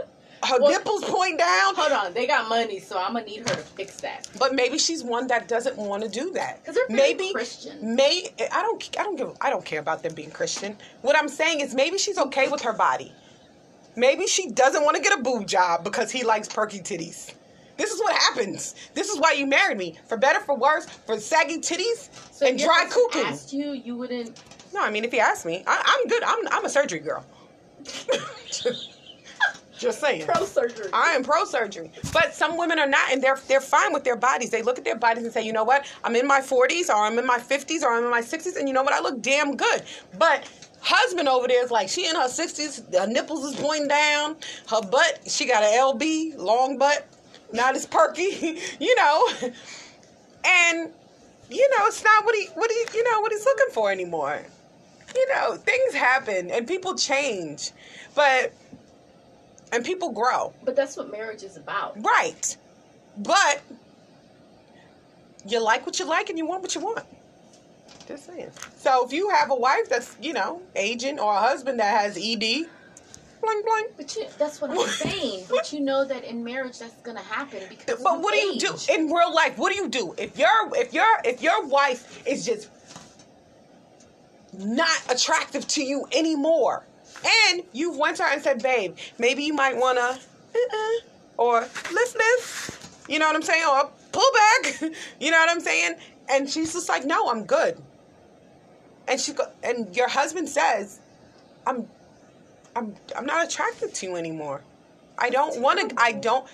Her 0.46 0.58
Well- 0.60 0.70
nipples 0.70 1.04
point 1.04 1.38
down. 1.38 1.74
Hold 1.74 1.92
on, 1.92 2.14
they 2.14 2.26
got 2.26 2.48
money, 2.48 2.78
so 2.80 2.98
I'm 2.98 3.14
gonna 3.14 3.24
need 3.26 3.40
her 3.48 3.54
to 3.54 3.62
fix 3.62 3.96
that. 3.96 4.28
But 4.38 4.54
maybe 4.54 4.78
she's 4.78 5.02
one 5.02 5.26
that 5.28 5.48
doesn't 5.48 5.76
want 5.76 6.02
to 6.04 6.08
do 6.08 6.30
that. 6.32 6.64
'Cause 6.64 6.74
they're 6.74 6.84
maybe 6.88 7.32
Christian. 7.32 7.94
May 7.96 8.28
I 8.52 8.62
don't 8.62 8.96
I 8.98 9.02
don't 9.02 9.16
give 9.16 9.36
I 9.40 9.50
don't 9.50 9.64
care 9.64 9.80
about 9.80 10.02
them 10.02 10.14
being 10.14 10.30
Christian. 10.30 10.78
What 11.02 11.16
I'm 11.16 11.28
saying 11.28 11.60
is 11.60 11.74
maybe 11.74 11.98
she's 11.98 12.18
okay 12.18 12.48
with 12.48 12.62
her 12.62 12.72
body. 12.72 13.12
Maybe 13.96 14.26
she 14.26 14.50
doesn't 14.50 14.84
want 14.84 14.96
to 14.96 15.02
get 15.02 15.18
a 15.18 15.22
boob 15.22 15.46
job 15.46 15.82
because 15.82 16.10
he 16.10 16.22
likes 16.22 16.48
perky 16.48 16.80
titties. 16.80 17.30
This 17.78 17.90
is 17.90 17.98
what 18.00 18.14
happens. 18.14 18.74
This 18.94 19.08
is 19.08 19.18
why 19.18 19.32
you 19.32 19.46
married 19.46 19.78
me. 19.78 19.98
For 20.08 20.16
better, 20.16 20.40
for 20.40 20.54
worse, 20.56 20.86
for 21.06 21.18
saggy 21.20 21.58
titties 21.58 22.08
So 22.32 22.46
and 22.46 22.58
dry 22.58 22.86
cuckoo. 22.88 23.20
Asked 23.24 23.52
you, 23.52 23.72
you 23.72 23.96
wouldn't. 23.96 24.38
No, 24.72 24.80
I 24.82 24.90
mean 24.90 25.04
if 25.04 25.12
he 25.12 25.20
asked 25.20 25.44
me, 25.46 25.64
I, 25.66 25.82
I'm 25.84 26.08
good. 26.08 26.22
I'm 26.22 26.48
I'm 26.50 26.64
a 26.64 26.70
surgery 26.70 27.00
girl. 27.00 27.24
Just 29.78 30.00
saying. 30.00 30.24
Pro 30.24 30.44
surgery. 30.44 30.86
I 30.92 31.12
am 31.12 31.22
pro 31.22 31.44
surgery, 31.44 31.90
but 32.12 32.34
some 32.34 32.56
women 32.56 32.78
are 32.78 32.86
not, 32.86 33.12
and 33.12 33.22
they're 33.22 33.38
they're 33.46 33.60
fine 33.60 33.92
with 33.92 34.04
their 34.04 34.16
bodies. 34.16 34.50
They 34.50 34.62
look 34.62 34.78
at 34.78 34.84
their 34.84 34.96
bodies 34.96 35.24
and 35.24 35.32
say, 35.32 35.42
you 35.42 35.52
know 35.52 35.64
what, 35.64 35.86
I'm 36.02 36.16
in 36.16 36.26
my 36.26 36.40
40s, 36.40 36.88
or 36.88 37.04
I'm 37.04 37.18
in 37.18 37.26
my 37.26 37.38
50s, 37.38 37.82
or 37.82 37.92
I'm 37.92 38.04
in 38.04 38.10
my 38.10 38.22
60s, 38.22 38.56
and 38.56 38.68
you 38.68 38.74
know 38.74 38.82
what, 38.82 38.94
I 38.94 39.00
look 39.00 39.20
damn 39.20 39.54
good. 39.54 39.82
But 40.18 40.48
Husband 40.88 41.28
over 41.28 41.48
there 41.48 41.64
is 41.64 41.72
like 41.72 41.88
she 41.88 42.06
in 42.06 42.14
her 42.14 42.28
sixties, 42.28 42.80
her 42.96 43.08
nipples 43.08 43.44
is 43.44 43.60
pointing 43.60 43.88
down, 43.88 44.36
her 44.68 44.80
butt, 44.82 45.18
she 45.26 45.44
got 45.44 45.64
an 45.64 45.72
LB, 45.72 46.36
long 46.38 46.78
butt, 46.78 47.08
not 47.52 47.74
as 47.74 47.86
perky, 47.86 48.60
you 48.78 48.94
know. 48.94 49.24
And 49.42 50.92
you 51.50 51.68
know, 51.70 51.86
it's 51.86 52.04
not 52.04 52.24
what 52.24 52.36
he 52.36 52.46
what 52.54 52.70
he 52.70 52.98
you 52.98 53.02
know 53.02 53.20
what 53.20 53.32
he's 53.32 53.44
looking 53.44 53.72
for 53.72 53.90
anymore. 53.90 54.40
You 55.12 55.28
know, 55.34 55.56
things 55.56 55.92
happen 55.92 56.52
and 56.52 56.68
people 56.68 56.94
change. 56.94 57.72
But 58.14 58.52
and 59.76 59.84
people 59.84 60.10
grow. 60.10 60.52
But 60.64 60.74
that's 60.74 60.96
what 60.96 61.10
marriage 61.10 61.42
is 61.42 61.56
about. 61.56 62.02
Right. 62.02 62.56
But 63.18 63.62
you 65.46 65.62
like 65.62 65.86
what 65.86 65.98
you 65.98 66.06
like 66.06 66.30
and 66.30 66.38
you 66.38 66.46
want 66.46 66.62
what 66.62 66.74
you 66.74 66.80
want. 66.80 67.06
Just 68.08 68.26
saying. 68.26 68.50
So 68.78 69.04
if 69.04 69.12
you 69.12 69.28
have 69.30 69.50
a 69.50 69.54
wife 69.54 69.88
that's, 69.88 70.16
you 70.20 70.32
know, 70.32 70.62
aging 70.74 71.18
or 71.18 71.34
a 71.34 71.40
husband 71.40 71.78
that 71.78 72.00
has 72.00 72.16
ED, 72.16 72.40
blank 73.42 73.66
blank. 73.66 73.92
But 73.96 74.16
you, 74.16 74.26
that's 74.38 74.60
what 74.60 74.70
I'm 74.70 74.78
saying. 74.88 75.44
But 75.50 75.72
you 75.72 75.80
know 75.80 76.04
that 76.04 76.24
in 76.24 76.42
marriage 76.42 76.78
that's 76.78 77.00
gonna 77.02 77.20
happen 77.20 77.60
because. 77.68 78.02
But 78.02 78.20
what 78.20 78.32
do 78.32 78.40
you 78.40 78.58
do 78.58 78.74
in 78.90 79.06
real 79.06 79.34
life? 79.34 79.58
What 79.58 79.72
do 79.72 79.76
you 79.78 79.88
do 79.88 80.14
if 80.16 80.38
your 80.38 80.48
if 80.72 80.94
your 80.94 81.06
if 81.24 81.42
your 81.42 81.66
wife 81.66 82.26
is 82.26 82.46
just 82.46 82.70
not 84.58 85.00
attractive 85.10 85.66
to 85.68 85.82
you 85.82 86.06
anymore, 86.12 86.85
and 87.24 87.62
you've 87.72 87.96
went 87.96 88.16
to 88.18 88.24
her 88.24 88.32
and 88.32 88.42
said, 88.42 88.62
"Babe, 88.62 88.96
maybe 89.18 89.42
you 89.44 89.54
might 89.54 89.76
wanna 89.76 90.18
uh-uh, 90.54 91.00
or 91.36 91.60
lift 91.60 92.16
lift," 92.16 93.08
you 93.08 93.18
know 93.18 93.26
what 93.26 93.36
I'm 93.36 93.42
saying, 93.42 93.64
or 93.66 93.90
pull 94.12 94.30
back, 94.34 94.80
you 95.20 95.30
know 95.30 95.38
what 95.38 95.50
I'm 95.50 95.60
saying, 95.60 95.96
and 96.28 96.48
she's 96.48 96.72
just 96.72 96.88
like, 96.88 97.04
"No, 97.04 97.28
I'm 97.28 97.44
good," 97.44 97.80
and 99.08 99.20
she 99.20 99.32
go, 99.32 99.44
and 99.62 99.94
your 99.96 100.08
husband 100.08 100.48
says, 100.48 101.00
"I'm." 101.66 101.88
I'm 102.76 102.94
I'm 103.16 103.24
not 103.24 103.46
attracted 103.46 103.94
to 103.94 104.06
you 104.06 104.16
anymore. 104.16 104.60
I 105.18 105.30
don't 105.30 105.62
want 105.62 105.88
to. 105.90 105.98
I 105.98 106.12
don't. 106.12 106.46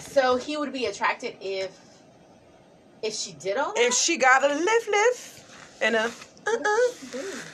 So 0.00 0.36
he 0.36 0.56
would 0.58 0.72
be 0.72 0.84
attracted 0.84 1.36
if 1.40 1.70
if 3.02 3.14
she 3.14 3.32
did 3.32 3.56
all 3.56 3.72
that. 3.72 3.80
If 3.80 3.94
she 3.94 4.18
got 4.18 4.44
a 4.44 4.54
lift 4.54 4.88
lift 4.88 5.44
and 5.80 5.96
a 5.96 6.04
uh 6.04 6.10
uh, 6.46 6.58
Boobs. 7.10 7.53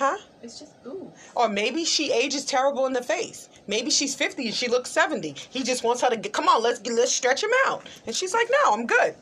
Huh? 0.00 0.16
It's 0.42 0.58
just 0.58 0.82
boobs. 0.82 1.30
Or 1.36 1.48
maybe 1.48 1.84
she 1.84 2.10
ages 2.10 2.46
terrible 2.46 2.86
in 2.86 2.94
the 2.94 3.02
face. 3.02 3.50
Maybe 3.66 3.90
she's 3.90 4.14
50 4.14 4.46
and 4.46 4.54
she 4.54 4.66
looks 4.66 4.90
70. 4.90 5.34
He 5.50 5.62
just 5.62 5.84
wants 5.84 6.00
her 6.00 6.08
to 6.08 6.16
get, 6.16 6.32
come 6.32 6.48
on, 6.48 6.62
let's 6.62 6.80
let's 6.86 7.12
stretch 7.12 7.44
him 7.44 7.50
out. 7.66 7.86
And 8.06 8.16
she's 8.16 8.32
like, 8.32 8.48
no, 8.50 8.72
I'm 8.72 8.86
good. 8.86 9.14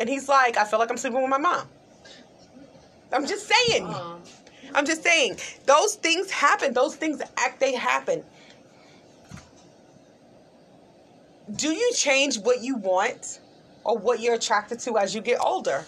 And 0.00 0.08
he's 0.08 0.28
like, 0.28 0.56
I 0.56 0.64
feel 0.64 0.80
like 0.80 0.90
I'm 0.90 0.96
sleeping 0.96 1.22
with 1.22 1.30
my 1.30 1.38
mom. 1.38 1.68
I'm 3.12 3.24
just 3.26 3.48
saying. 3.48 3.86
Um, 3.86 4.20
I'm 4.74 4.84
just 4.84 5.04
saying. 5.04 5.38
Those 5.64 5.94
things 5.94 6.28
happen. 6.28 6.74
Those 6.74 6.96
things 6.96 7.22
act 7.36 7.60
they 7.60 7.74
happen. 7.74 8.24
Do 11.54 11.68
you 11.72 11.92
change 11.94 12.40
what 12.40 12.62
you 12.62 12.76
want 12.76 13.38
or 13.84 13.96
what 13.96 14.18
you're 14.18 14.34
attracted 14.34 14.80
to 14.80 14.98
as 14.98 15.14
you 15.14 15.20
get 15.20 15.38
older? 15.40 15.86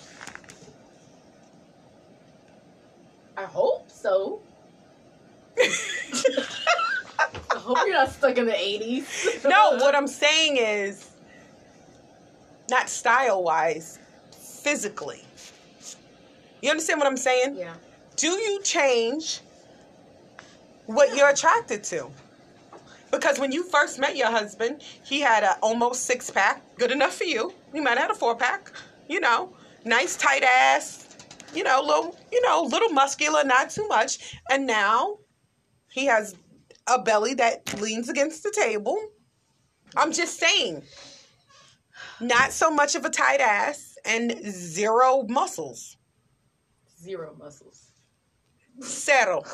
I 3.39 3.45
hope 3.45 3.89
so. 3.89 4.41
I 5.61 5.69
hope 7.51 7.79
you're 7.87 7.95
not 7.95 8.11
stuck 8.11 8.37
in 8.37 8.47
the 8.47 8.53
80s. 8.53 9.49
No, 9.49 9.77
what 9.77 9.95
I'm 9.95 10.09
saying 10.09 10.57
is 10.57 11.09
not 12.69 12.91
style 12.91 13.45
wise, 13.45 14.01
physically. 14.33 15.23
You 16.63 16.71
understand 16.71 16.99
what 16.99 17.07
I'm 17.07 17.17
saying? 17.17 17.57
Yeah. 17.57 17.75
Do 18.17 18.27
you 18.27 18.61
change 18.65 19.41
what 20.87 21.17
you're 21.17 21.29
attracted 21.29 21.85
to? 21.85 22.11
Because 23.13 23.39
when 23.39 23.53
you 23.53 23.63
first 23.63 24.01
met 24.01 24.17
your 24.17 24.33
husband, 24.33 24.83
he 25.05 25.21
had 25.21 25.45
a 25.45 25.59
almost 25.63 26.07
six 26.07 26.29
pack, 26.29 26.61
good 26.77 26.91
enough 26.91 27.15
for 27.15 27.25
you. 27.25 27.55
He 27.73 27.79
might 27.79 27.91
have 27.91 28.09
had 28.09 28.11
a 28.11 28.15
four 28.17 28.35
pack, 28.35 28.73
you 29.09 29.21
know, 29.21 29.53
nice 29.85 30.17
tight 30.17 30.43
ass, 30.43 31.08
you 31.55 31.63
know, 31.63 31.83
little, 31.85 32.19
you 32.33 32.41
know, 32.43 32.63
little 32.63 32.91
muscular, 32.91 33.45
not 33.45 33.71
too 33.71 33.87
much. 33.89 34.37
And 34.51 34.67
now 34.67 35.19
he 35.91 36.07
has 36.07 36.35
a 36.87 37.01
belly 37.01 37.35
that 37.35 37.81
leans 37.81 38.09
against 38.09 38.43
the 38.43 38.51
table. 38.51 38.99
I'm 39.97 40.13
just 40.13 40.39
saying, 40.39 40.83
not 42.21 42.53
so 42.53 42.71
much 42.71 42.95
of 42.95 43.05
a 43.05 43.11
tight 43.11 43.41
ass 43.41 43.97
and 44.05 44.33
zero 44.45 45.25
muscles. 45.29 45.97
Zero 47.01 47.35
muscles. 47.39 47.93
Zero. 48.83 49.45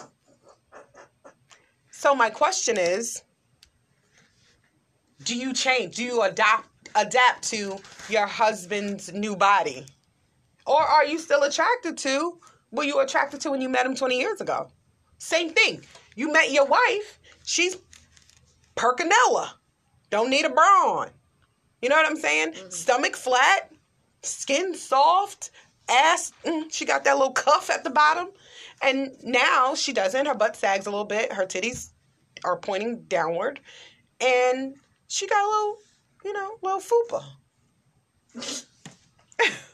So 1.91 2.15
my 2.15 2.31
question 2.31 2.77
is, 2.79 3.23
do 5.23 5.37
you 5.37 5.53
change? 5.55 5.97
Do 5.97 6.05
you 6.05 6.23
adapt 6.23 6.69
adapt 6.95 7.43
to 7.49 7.79
your 8.09 8.27
husband's 8.27 9.13
new 9.13 9.37
body? 9.37 9.87
Or 10.67 10.81
are 10.81 11.05
you 11.05 11.19
still 11.19 11.43
attracted 11.43 11.99
to 11.99 12.39
what 12.71 12.87
you 12.87 12.97
were 12.97 13.03
attracted 13.03 13.41
to 13.43 13.51
when 13.51 13.61
you 13.61 13.69
met 13.69 13.87
him 13.87 13.95
20 13.95 14.19
years 14.19 14.41
ago? 14.41 14.69
Same 15.19 15.51
thing. 15.51 15.83
You 16.17 16.33
met 16.33 16.51
your 16.51 16.67
wife, 16.67 17.19
she's 17.45 17.77
Perkinella. 18.77 19.51
Don't 20.11 20.31
need 20.31 20.45
a 20.45 20.51
bra 20.51 20.63
on. 20.63 21.11
You 21.83 21.89
know 21.89 21.97
what 21.97 22.07
I'm 22.07 22.17
saying? 22.17 22.55
Stomach 22.71 23.17
flat, 23.17 23.73
skin 24.23 24.75
soft, 24.75 25.51
ass, 25.89 26.33
mm, 26.45 26.73
she 26.73 26.85
got 26.85 27.05
that 27.05 27.17
little 27.19 27.33
cuff 27.33 27.71
at 27.71 27.85
the 27.85 27.91
bottom. 27.91 28.29
And 28.83 29.13
now 29.23 29.75
she 29.75 29.93
doesn't. 29.93 30.27
Her 30.27 30.35
butt 30.35 30.57
sags 30.57 30.87
a 30.87 30.91
little 30.91 31.05
bit. 31.05 31.33
Her 31.33 31.47
titties 31.47 31.91
are 32.45 32.57
pointing 32.57 33.03
downward. 33.05 33.61
And 34.21 34.77
she 35.09 35.27
got 35.27 35.43
a 35.43 35.49
little, 35.49 35.77
you 36.25 36.33
know, 36.33 36.57
little 36.63 36.81
fupa. 36.81 38.65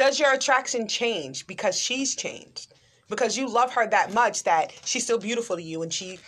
Does 0.00 0.18
your 0.18 0.32
attraction 0.32 0.88
change 0.88 1.46
because 1.46 1.78
she's 1.78 2.16
changed? 2.16 2.72
Because 3.10 3.36
you 3.36 3.46
love 3.46 3.70
her 3.74 3.86
that 3.86 4.14
much 4.14 4.44
that 4.44 4.72
she's 4.82 5.04
still 5.04 5.18
beautiful 5.18 5.56
to 5.56 5.62
you 5.62 5.82
and 5.82 5.92
she 5.92 6.18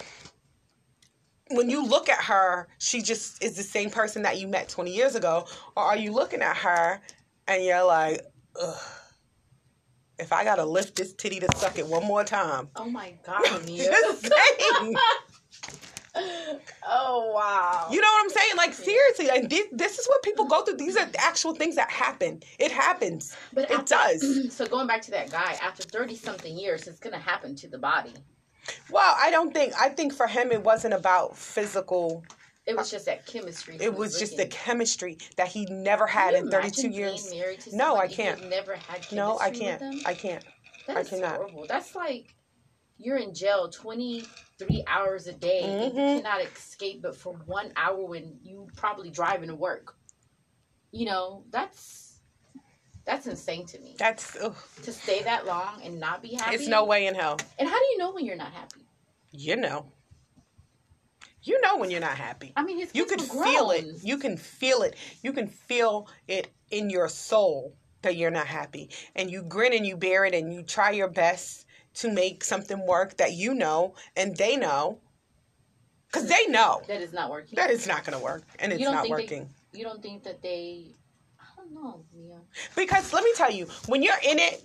when 1.48 1.70
you 1.70 1.82
look 1.82 2.11
at 2.11 2.22
her, 2.24 2.68
she 2.76 3.00
just 3.00 3.42
is 3.42 3.56
the 3.56 3.62
same 3.62 3.88
person 3.88 4.24
that 4.24 4.38
you 4.38 4.46
met 4.46 4.68
20 4.68 4.94
years 4.94 5.14
ago? 5.14 5.46
Or 5.74 5.85
are 5.85 5.96
you 5.96 6.12
looking 6.12 6.42
at 6.42 6.54
her 6.58 7.00
and 7.48 7.64
you're 7.64 7.82
like, 7.82 8.20
ugh, 8.61 8.76
if 10.18 10.35
I 10.35 10.44
gotta 10.44 10.66
lift 10.66 10.96
this 10.96 11.14
titty 11.14 11.40
to 11.40 11.48
suck 11.56 11.78
it 11.78 11.87
one 11.87 12.04
more 12.04 12.24
time. 12.24 12.68
Oh 12.76 12.85
my 12.85 13.14
god, 13.26 13.64
Mia. 13.64 13.90
Oh 16.14 17.33
wow. 17.35 17.88
You 17.90 18.01
know 18.01 18.09
what 18.12 18.25
I'm 18.25 18.31
saying? 18.31 18.57
Like 18.57 18.75
seriously, 18.75 19.29
like 19.29 19.48
this, 19.48 19.66
this 19.72 19.98
is 19.98 20.07
what 20.07 20.22
people 20.22 20.44
go 20.46 20.62
through. 20.62 20.77
These 20.77 20.96
are 20.96 21.09
actual 21.18 21.55
things 21.55 21.77
that 21.77 21.90
happen. 21.90 22.42
It 22.59 22.70
happens. 22.72 23.37
But 23.53 23.70
it 23.70 23.79
after- 23.79 23.94
does. 23.94 24.51
So 24.53 24.66
going 24.66 24.87
back 24.87 25.03
to 25.03 25.11
that 25.12 25.31
guy, 25.31 25.57
after 25.62 25.83
thirty 25.83 26.16
something 26.16 26.57
years, 26.57 26.87
it's 26.87 26.98
gonna 27.01 27.18
happen 27.18 27.55
to 27.57 27.68
the 27.68 27.79
body. 27.79 28.12
Well, 28.90 29.14
I 29.18 29.31
don't 29.31 29.53
think. 29.53 29.72
I 29.81 29.88
think 29.88 30.12
for 30.12 30.27
him, 30.27 30.53
it 30.53 30.62
wasn't 30.62 30.94
about 30.94 31.37
physical. 31.37 32.25
It 32.66 32.77
was 32.77 32.90
just 32.90 33.07
that 33.07 33.27
chemistry. 33.27 33.77
It 33.81 33.92
was 33.94 34.18
just 34.18 34.37
the 34.37 34.46
chemistry 34.46 35.18
that 35.37 35.48
he 35.48 35.64
never 35.66 36.07
had 36.07 36.35
in 36.35 36.48
32 36.48 36.88
years. 36.90 37.27
to 37.29 37.77
No, 37.77 37.96
I 37.96 38.07
can't. 38.07 38.48
Never 38.48 38.77
had 38.77 39.05
No, 39.11 39.37
I 39.40 39.51
can't. 39.51 39.83
I 40.07 40.14
can't. 40.14 40.44
I 40.88 40.94
That's 40.94 41.09
cannot. 41.11 41.37
horrible. 41.37 41.66
That's 41.68 41.96
like 41.96 42.33
you're 43.02 43.16
in 43.16 43.34
jail 43.34 43.68
23 43.68 44.84
hours 44.86 45.26
a 45.26 45.32
day 45.32 45.60
and 45.62 45.96
you 45.96 46.00
Mhm. 46.02 46.16
cannot 46.16 46.40
escape 46.40 47.02
but 47.02 47.16
for 47.16 47.34
one 47.46 47.72
hour 47.76 48.04
when 48.04 48.38
you 48.42 48.68
probably 48.76 49.10
driving 49.10 49.48
to 49.48 49.54
work. 49.54 49.96
You 50.92 51.06
know, 51.06 51.44
that's 51.50 52.20
that's 53.04 53.26
insane 53.26 53.66
to 53.66 53.80
me. 53.80 53.96
That's. 53.98 54.36
Ugh. 54.40 54.54
To 54.84 54.92
stay 54.92 55.22
that 55.24 55.44
long 55.44 55.82
and 55.82 55.98
not 55.98 56.22
be 56.22 56.35
happy. 56.35 56.54
It's 56.54 56.68
no 56.68 56.85
way 56.85 57.06
in 57.06 57.14
hell. 57.14 57.38
And 57.58 57.68
how 57.68 57.79
do 57.79 57.85
you 57.87 57.98
know 57.98 58.12
when 58.12 58.24
you're 58.24 58.37
not 58.37 58.52
happy? 58.52 58.87
You 59.33 59.56
know. 59.56 59.92
You 61.42 61.60
know 61.60 61.79
when 61.79 61.90
you're 61.90 62.00
not 62.00 62.16
happy. 62.16 62.52
I 62.54 62.62
mean, 62.62 62.87
You 62.92 63.04
can 63.06 63.18
feel 63.18 63.72
it. 63.72 63.85
You 64.02 64.18
can 64.18 64.37
feel 64.37 64.83
it. 64.83 64.94
You 65.22 65.33
can 65.33 65.48
feel 65.48 66.08
it 66.29 66.52
in 66.70 66.88
your 66.88 67.08
soul 67.08 67.77
that 68.02 68.16
you're 68.16 68.31
not 68.31 68.46
happy. 68.46 68.90
And 69.16 69.31
you 69.31 69.42
grin 69.42 69.72
and 69.72 69.85
you 69.85 69.96
bear 69.96 70.24
it 70.24 70.35
and 70.35 70.52
you 70.52 70.62
try 70.62 70.92
your 70.92 71.08
best 71.08 71.66
to 71.94 72.10
make 72.12 72.44
something 72.44 72.86
work 72.86 73.16
that 73.18 73.32
you 73.32 73.54
know 73.54 73.94
and 74.16 74.36
they 74.36 74.56
know. 74.56 74.98
Because 76.06 76.28
they 76.28 76.46
know 76.48 76.82
That 76.88 77.00
is 77.00 77.12
not 77.12 77.30
working. 77.30 77.56
that 77.56 77.70
it's 77.70 77.86
not 77.86 78.04
going 78.04 78.18
to 78.18 78.22
work 78.22 78.42
and 78.58 78.72
it's 78.72 78.82
not 78.82 79.02
think 79.04 79.16
they- 79.16 79.22
working. 79.22 79.48
You 79.72 79.84
don't 79.84 80.02
think 80.02 80.24
that 80.24 80.42
they? 80.42 80.94
I 81.40 81.44
don't 81.56 81.72
know, 81.72 82.04
Mia. 82.14 82.38
Because 82.76 83.12
let 83.14 83.24
me 83.24 83.32
tell 83.34 83.50
you, 83.50 83.66
when 83.86 84.02
you're 84.02 84.20
in 84.22 84.38
it, 84.38 84.62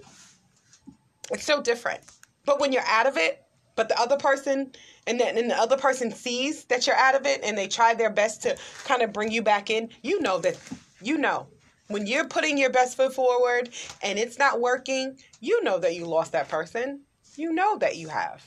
it's 1.32 1.46
so 1.46 1.62
different. 1.62 2.02
But 2.46 2.60
when 2.60 2.74
you're 2.74 2.86
out 2.86 3.08
of 3.08 3.16
it, 3.16 3.42
but 3.78 3.88
the 3.88 3.98
other 4.00 4.18
person 4.18 4.72
and 5.06 5.18
then 5.20 5.38
and 5.38 5.50
the 5.50 5.58
other 5.58 5.78
person 5.78 6.12
sees 6.12 6.66
that 6.66 6.86
you're 6.88 6.96
out 6.98 7.16
of 7.16 7.26
it 7.26 7.40
and 7.44 7.58
they 7.58 7.68
try 7.70 7.94
their 7.94 8.10
best 8.10 8.42
to 8.44 8.58
kind 8.84 9.02
of 9.02 9.14
bring 9.14 9.32
you 9.32 9.42
back 9.42 9.70
in, 9.70 9.90
you 10.02 10.20
know 10.22 10.40
that 10.40 10.58
you 11.02 11.18
know 11.18 11.48
When 11.88 12.06
you're 12.06 12.28
putting 12.28 12.58
your 12.58 12.70
best 12.72 12.98
foot 12.98 13.14
forward 13.14 13.70
and 14.04 14.20
it's 14.20 14.38
not 14.38 14.60
working, 14.60 15.18
you 15.40 15.64
know 15.64 15.80
that 15.80 15.96
you 15.96 16.06
lost 16.06 16.34
that 16.34 16.50
person. 16.50 17.02
You 17.38 17.54
know 17.54 17.78
that 17.78 17.96
you 17.96 18.10
have. 18.10 18.44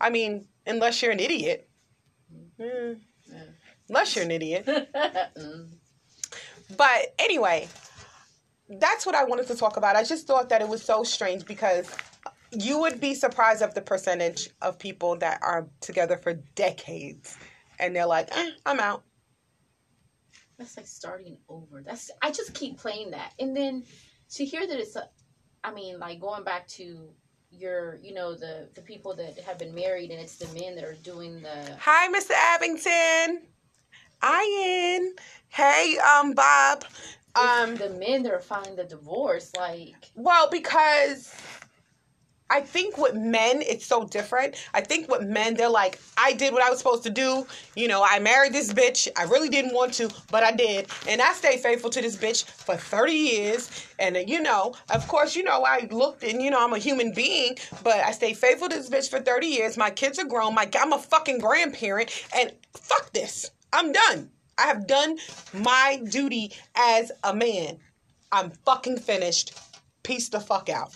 I 0.00 0.10
mean, 0.10 0.46
unless 0.66 1.00
you're 1.00 1.12
an 1.12 1.20
idiot. 1.20 1.68
Mm, 2.60 3.00
Yeah. 3.26 3.42
unless 3.88 4.14
you're 4.14 4.24
an 4.24 4.30
idiot. 4.30 4.66
Mm. 4.66 5.68
But 6.76 7.14
anyway, 7.18 7.68
that's 8.68 9.04
what 9.04 9.14
I 9.14 9.24
wanted 9.24 9.46
to 9.48 9.54
talk 9.54 9.76
about. 9.76 9.94
I 9.94 10.04
just 10.04 10.26
thought 10.26 10.48
that 10.48 10.62
it 10.62 10.68
was 10.68 10.82
so 10.82 11.02
strange 11.02 11.44
because 11.44 11.94
you 12.50 12.78
would 12.80 12.98
be 12.98 13.14
surprised 13.14 13.60
of 13.60 13.74
the 13.74 13.82
percentage 13.82 14.48
of 14.62 14.78
people 14.78 15.16
that 15.18 15.38
are 15.42 15.68
together 15.80 16.16
for 16.16 16.32
decades 16.54 17.36
and 17.78 17.94
they're 17.94 18.06
like, 18.06 18.34
eh, 18.34 18.50
I'm 18.64 18.80
out. 18.80 19.02
That's 20.56 20.76
like 20.78 20.86
starting 20.86 21.36
over. 21.48 21.82
That's 21.84 22.10
I 22.22 22.30
just 22.30 22.54
keep 22.54 22.78
playing 22.78 23.10
that, 23.10 23.34
and 23.38 23.56
then 23.56 23.84
to 24.34 24.44
hear 24.44 24.66
that 24.66 24.78
it's, 24.78 24.96
a, 24.96 25.08
I 25.64 25.72
mean, 25.72 25.98
like 25.98 26.20
going 26.20 26.44
back 26.44 26.68
to 26.68 27.10
your, 27.52 27.98
you 28.02 28.14
know, 28.14 28.34
the 28.34 28.68
the 28.74 28.82
people 28.82 29.14
that 29.16 29.38
have 29.40 29.58
been 29.58 29.74
married, 29.74 30.10
and 30.10 30.20
it's 30.20 30.36
the 30.36 30.46
men 30.58 30.74
that 30.76 30.84
are 30.84 30.96
doing 31.02 31.42
the. 31.42 31.76
Hi, 31.78 32.08
Mr. 32.12 32.32
Abington. 32.32 33.42
Ian. 34.24 35.14
Hey, 35.48 35.98
um, 35.98 36.32
Bob. 36.32 36.84
Um, 37.34 37.76
the 37.76 37.90
men 37.90 38.22
that 38.24 38.32
are 38.32 38.40
filing 38.40 38.76
the 38.76 38.84
divorce, 38.84 39.52
like 39.56 40.10
Well, 40.14 40.48
because 40.50 41.34
I 42.52 42.60
think 42.60 42.98
with 42.98 43.14
men, 43.14 43.62
it's 43.62 43.86
so 43.86 44.04
different. 44.04 44.56
I 44.74 44.82
think 44.82 45.10
with 45.10 45.22
men, 45.22 45.54
they're 45.54 45.70
like, 45.70 45.98
I 46.18 46.34
did 46.34 46.52
what 46.52 46.62
I 46.62 46.68
was 46.68 46.78
supposed 46.78 47.02
to 47.04 47.10
do. 47.10 47.46
You 47.74 47.88
know, 47.88 48.04
I 48.06 48.18
married 48.18 48.52
this 48.52 48.70
bitch. 48.70 49.08
I 49.16 49.24
really 49.24 49.48
didn't 49.48 49.72
want 49.72 49.94
to, 49.94 50.10
but 50.30 50.42
I 50.44 50.52
did. 50.52 50.86
And 51.08 51.22
I 51.22 51.32
stayed 51.32 51.60
faithful 51.60 51.88
to 51.88 52.02
this 52.02 52.14
bitch 52.14 52.44
for 52.44 52.76
30 52.76 53.12
years. 53.12 53.86
And, 53.98 54.18
you 54.28 54.42
know, 54.42 54.74
of 54.90 55.08
course, 55.08 55.34
you 55.34 55.44
know, 55.44 55.64
I 55.64 55.88
looked 55.90 56.24
and, 56.24 56.42
you 56.42 56.50
know, 56.50 56.62
I'm 56.62 56.74
a 56.74 56.78
human 56.78 57.14
being, 57.14 57.56
but 57.82 57.96
I 57.96 58.10
stayed 58.10 58.36
faithful 58.36 58.68
to 58.68 58.76
this 58.76 58.90
bitch 58.90 59.08
for 59.08 59.18
30 59.18 59.46
years. 59.46 59.78
My 59.78 59.90
kids 59.90 60.18
are 60.18 60.26
grown. 60.26 60.54
My, 60.54 60.68
I'm 60.78 60.92
a 60.92 60.98
fucking 60.98 61.38
grandparent. 61.38 62.10
And 62.36 62.52
fuck 62.74 63.14
this. 63.14 63.50
I'm 63.72 63.92
done. 63.92 64.28
I 64.58 64.66
have 64.66 64.86
done 64.86 65.16
my 65.54 66.02
duty 66.10 66.52
as 66.74 67.12
a 67.24 67.34
man. 67.34 67.78
I'm 68.30 68.50
fucking 68.66 68.98
finished. 68.98 69.58
Peace 70.02 70.28
the 70.28 70.40
fuck 70.40 70.68
out. 70.68 70.94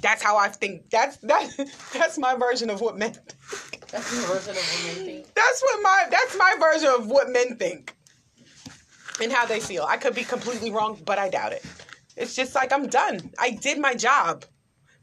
That's 0.00 0.22
how 0.22 0.36
I 0.36 0.48
think. 0.48 0.90
That's 0.90 1.16
that. 1.18 1.50
That's 1.92 2.18
my 2.18 2.34
version 2.36 2.70
of 2.70 2.80
what 2.80 2.96
men. 2.96 3.12
Think. 3.14 3.86
that's 3.90 4.10
the 4.10 4.26
version 4.26 4.50
of 4.50 4.56
what 4.56 4.96
men 4.96 5.06
think. 5.06 5.34
That's 5.34 5.62
what 5.62 5.82
my. 5.82 6.06
That's 6.10 6.36
my 6.38 6.56
version 6.58 6.88
of 6.88 7.06
what 7.06 7.30
men 7.30 7.56
think, 7.56 7.94
and 9.20 9.30
how 9.32 9.46
they 9.46 9.60
feel. 9.60 9.84
I 9.88 9.96
could 9.96 10.14
be 10.14 10.24
completely 10.24 10.70
wrong, 10.70 10.98
but 11.04 11.18
I 11.18 11.28
doubt 11.28 11.52
it. 11.52 11.64
It's 12.16 12.34
just 12.34 12.54
like 12.54 12.72
I'm 12.72 12.88
done. 12.88 13.30
I 13.38 13.50
did 13.50 13.78
my 13.78 13.94
job. 13.94 14.44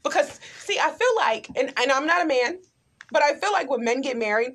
Because 0.02 0.38
see, 0.58 0.78
I 0.78 0.90
feel 0.90 1.16
like, 1.16 1.48
and, 1.56 1.72
and 1.78 1.92
I'm 1.92 2.06
not 2.06 2.22
a 2.22 2.26
man, 2.26 2.58
but 3.12 3.22
I 3.22 3.34
feel 3.34 3.52
like 3.52 3.68
when 3.70 3.84
men 3.84 4.00
get 4.00 4.16
married, 4.16 4.52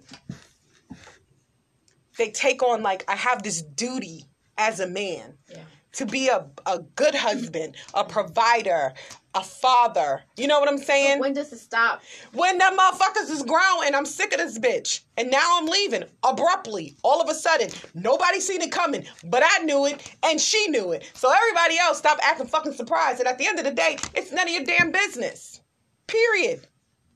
they 2.17 2.31
take 2.31 2.63
on 2.63 2.81
like 2.81 3.03
I 3.07 3.15
have 3.15 3.43
this 3.43 3.61
duty 3.61 4.25
as 4.57 4.79
a 4.79 4.87
man 4.87 5.37
Yeah. 5.51 5.63
to 5.93 6.05
be 6.05 6.29
a, 6.29 6.47
a 6.65 6.79
good 6.95 7.13
husband, 7.13 7.75
a 7.93 8.03
provider, 8.03 8.93
a 9.35 9.43
father. 9.43 10.23
You 10.37 10.47
know 10.47 10.59
what 10.59 10.69
I'm 10.69 10.77
saying? 10.77 11.19
When 11.19 11.33
does 11.33 11.51
it 11.53 11.59
stop? 11.59 12.01
when 12.33 12.57
them 12.57 12.77
motherfuckers 12.77 13.29
is 13.29 13.43
grown 13.43 13.85
and 13.85 13.95
I'm 13.95 14.05
sick 14.05 14.33
of 14.33 14.39
this 14.39 14.57
bitch. 14.59 15.01
And 15.17 15.29
now 15.31 15.57
I'm 15.59 15.67
leaving 15.67 16.03
abruptly, 16.23 16.95
all 17.03 17.21
of 17.21 17.29
a 17.29 17.33
sudden. 17.33 17.69
Nobody 17.93 18.39
seen 18.39 18.61
it 18.61 18.71
coming, 18.71 19.05
but 19.25 19.43
I 19.45 19.63
knew 19.63 19.85
it 19.85 20.15
and 20.23 20.39
she 20.39 20.67
knew 20.67 20.91
it. 20.91 21.11
So 21.13 21.31
everybody 21.31 21.77
else 21.77 21.97
stop 21.97 22.19
acting 22.23 22.47
fucking 22.47 22.73
surprised. 22.73 23.19
And 23.19 23.27
at 23.27 23.37
the 23.37 23.47
end 23.47 23.59
of 23.59 23.65
the 23.65 23.71
day, 23.71 23.97
it's 24.13 24.31
none 24.31 24.47
of 24.47 24.53
your 24.53 24.63
damn 24.63 24.91
business. 24.91 25.61
Period. 26.07 26.67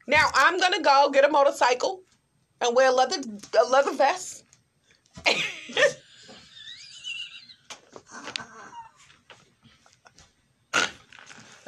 Now 0.08 0.28
I'm 0.34 0.60
gonna 0.60 0.82
go 0.82 1.10
get 1.14 1.26
a 1.26 1.30
motorcycle 1.30 2.02
and 2.62 2.76
wear 2.76 2.90
a 2.90 2.94
leather 2.94 3.18
a 3.60 3.70
leather 3.70 3.94
vest. 3.94 4.44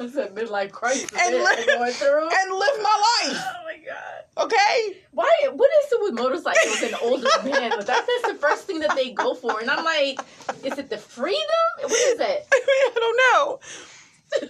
That's 0.14 0.16
a 0.16 0.32
midlife 0.34 0.72
crisis 0.72 1.10
And 1.18 1.32
going 1.34 1.92
through. 1.92 2.28
and 2.30 2.50
live 2.52 2.78
my 2.82 3.02
life. 3.24 3.44
oh 3.46 3.64
my 3.64 3.78
god. 3.86 4.44
Okay? 4.46 4.96
Why? 5.12 5.30
What 5.52 5.70
is 5.84 5.92
it 5.92 5.98
with 6.02 6.14
motorcycles 6.14 6.82
and 6.82 6.94
older 7.02 7.28
men? 7.44 7.70
That's, 7.70 7.86
that's 7.86 8.22
the 8.26 8.38
first 8.40 8.64
thing 8.64 8.80
that 8.80 8.96
they 8.96 9.12
go 9.12 9.34
for, 9.34 9.60
and 9.60 9.70
I'm 9.70 9.84
like, 9.84 10.20
is 10.64 10.78
it 10.78 10.88
the 10.90 10.98
freedom? 10.98 11.40
What 11.80 11.92
is 11.92 12.20
it? 12.20 12.46
I 12.52 12.90
don't 12.94 13.20
know. 13.34 14.48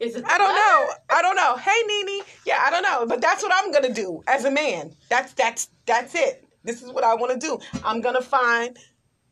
Is 0.00 0.16
it? 0.16 0.24
The 0.24 0.32
I 0.32 0.38
don't 0.38 0.54
know. 0.54 0.94
I 1.16 1.22
don't 1.22 1.36
know. 1.36 1.56
Hey 1.56 1.82
Nene. 1.86 2.22
Yeah, 2.44 2.60
I 2.64 2.70
don't 2.70 2.82
know. 2.82 3.06
But 3.06 3.20
that's 3.20 3.42
what 3.42 3.52
I'm 3.54 3.70
gonna 3.72 3.92
do 3.94 4.22
as 4.26 4.44
a 4.44 4.50
man. 4.50 4.94
That's 5.08 5.32
that's 5.34 5.68
that's 5.86 6.14
it. 6.14 6.44
This 6.64 6.82
is 6.82 6.90
what 6.92 7.04
I 7.04 7.14
wanna 7.14 7.38
do. 7.38 7.58
I'm 7.84 8.00
gonna 8.00 8.20
find 8.22 8.76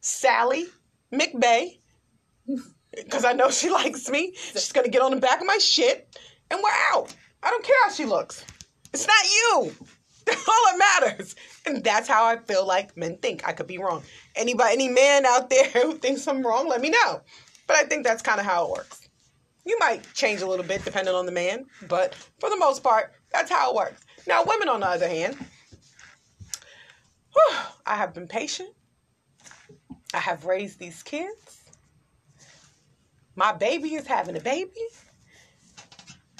Sally 0.00 0.66
McBay. 1.12 1.78
Because 2.94 3.24
I 3.24 3.32
know 3.32 3.50
she 3.50 3.70
likes 3.80 4.08
me. 4.08 4.32
She's 4.34 4.72
gonna 4.72 4.88
get 4.88 5.02
on 5.02 5.12
the 5.12 5.20
back 5.20 5.40
of 5.40 5.46
my 5.46 5.58
shit 5.58 6.16
and 6.50 6.60
we're 6.62 6.96
out. 6.96 7.14
I 7.42 7.50
don't 7.50 7.64
care 7.64 7.76
how 7.84 7.92
she 7.92 8.04
looks. 8.04 8.44
It's 8.92 9.06
not 9.06 9.24
you. 9.24 9.72
That's 10.26 10.48
all 10.48 10.54
that 10.70 11.00
matters. 11.00 11.34
And 11.66 11.82
that's 11.82 12.08
how 12.08 12.24
I 12.24 12.36
feel 12.36 12.66
like 12.66 12.96
men 12.96 13.16
think. 13.18 13.46
I 13.46 13.52
could 13.52 13.66
be 13.66 13.78
wrong. 13.78 14.02
Anybody 14.36 14.72
any 14.72 14.88
man 14.88 15.26
out 15.26 15.50
there 15.50 15.64
who 15.70 15.94
thinks 15.94 16.26
I'm 16.26 16.46
wrong, 16.46 16.68
let 16.68 16.80
me 16.80 16.90
know. 16.90 17.20
But 17.66 17.76
I 17.76 17.84
think 17.84 18.04
that's 18.04 18.22
kind 18.22 18.40
of 18.40 18.46
how 18.46 18.66
it 18.66 18.70
works. 18.70 19.08
You 19.64 19.76
might 19.78 20.06
change 20.14 20.40
a 20.40 20.46
little 20.46 20.64
bit 20.64 20.84
depending 20.84 21.14
on 21.14 21.26
the 21.26 21.32
man, 21.32 21.66
but 21.86 22.14
for 22.40 22.48
the 22.48 22.56
most 22.56 22.82
part, 22.82 23.12
that's 23.32 23.50
how 23.50 23.70
it 23.70 23.76
works. 23.76 24.02
Now, 24.26 24.42
women, 24.44 24.68
on 24.68 24.80
the 24.80 24.86
other 24.86 25.08
hand, 25.08 25.36
whew, 27.32 27.56
I 27.86 27.96
have 27.96 28.14
been 28.14 28.26
patient. 28.26 28.70
I 30.14 30.18
have 30.18 30.46
raised 30.46 30.78
these 30.78 31.02
kids. 31.02 31.59
My 33.36 33.52
baby 33.52 33.94
is 33.94 34.06
having 34.06 34.36
a 34.36 34.40
baby. 34.40 34.70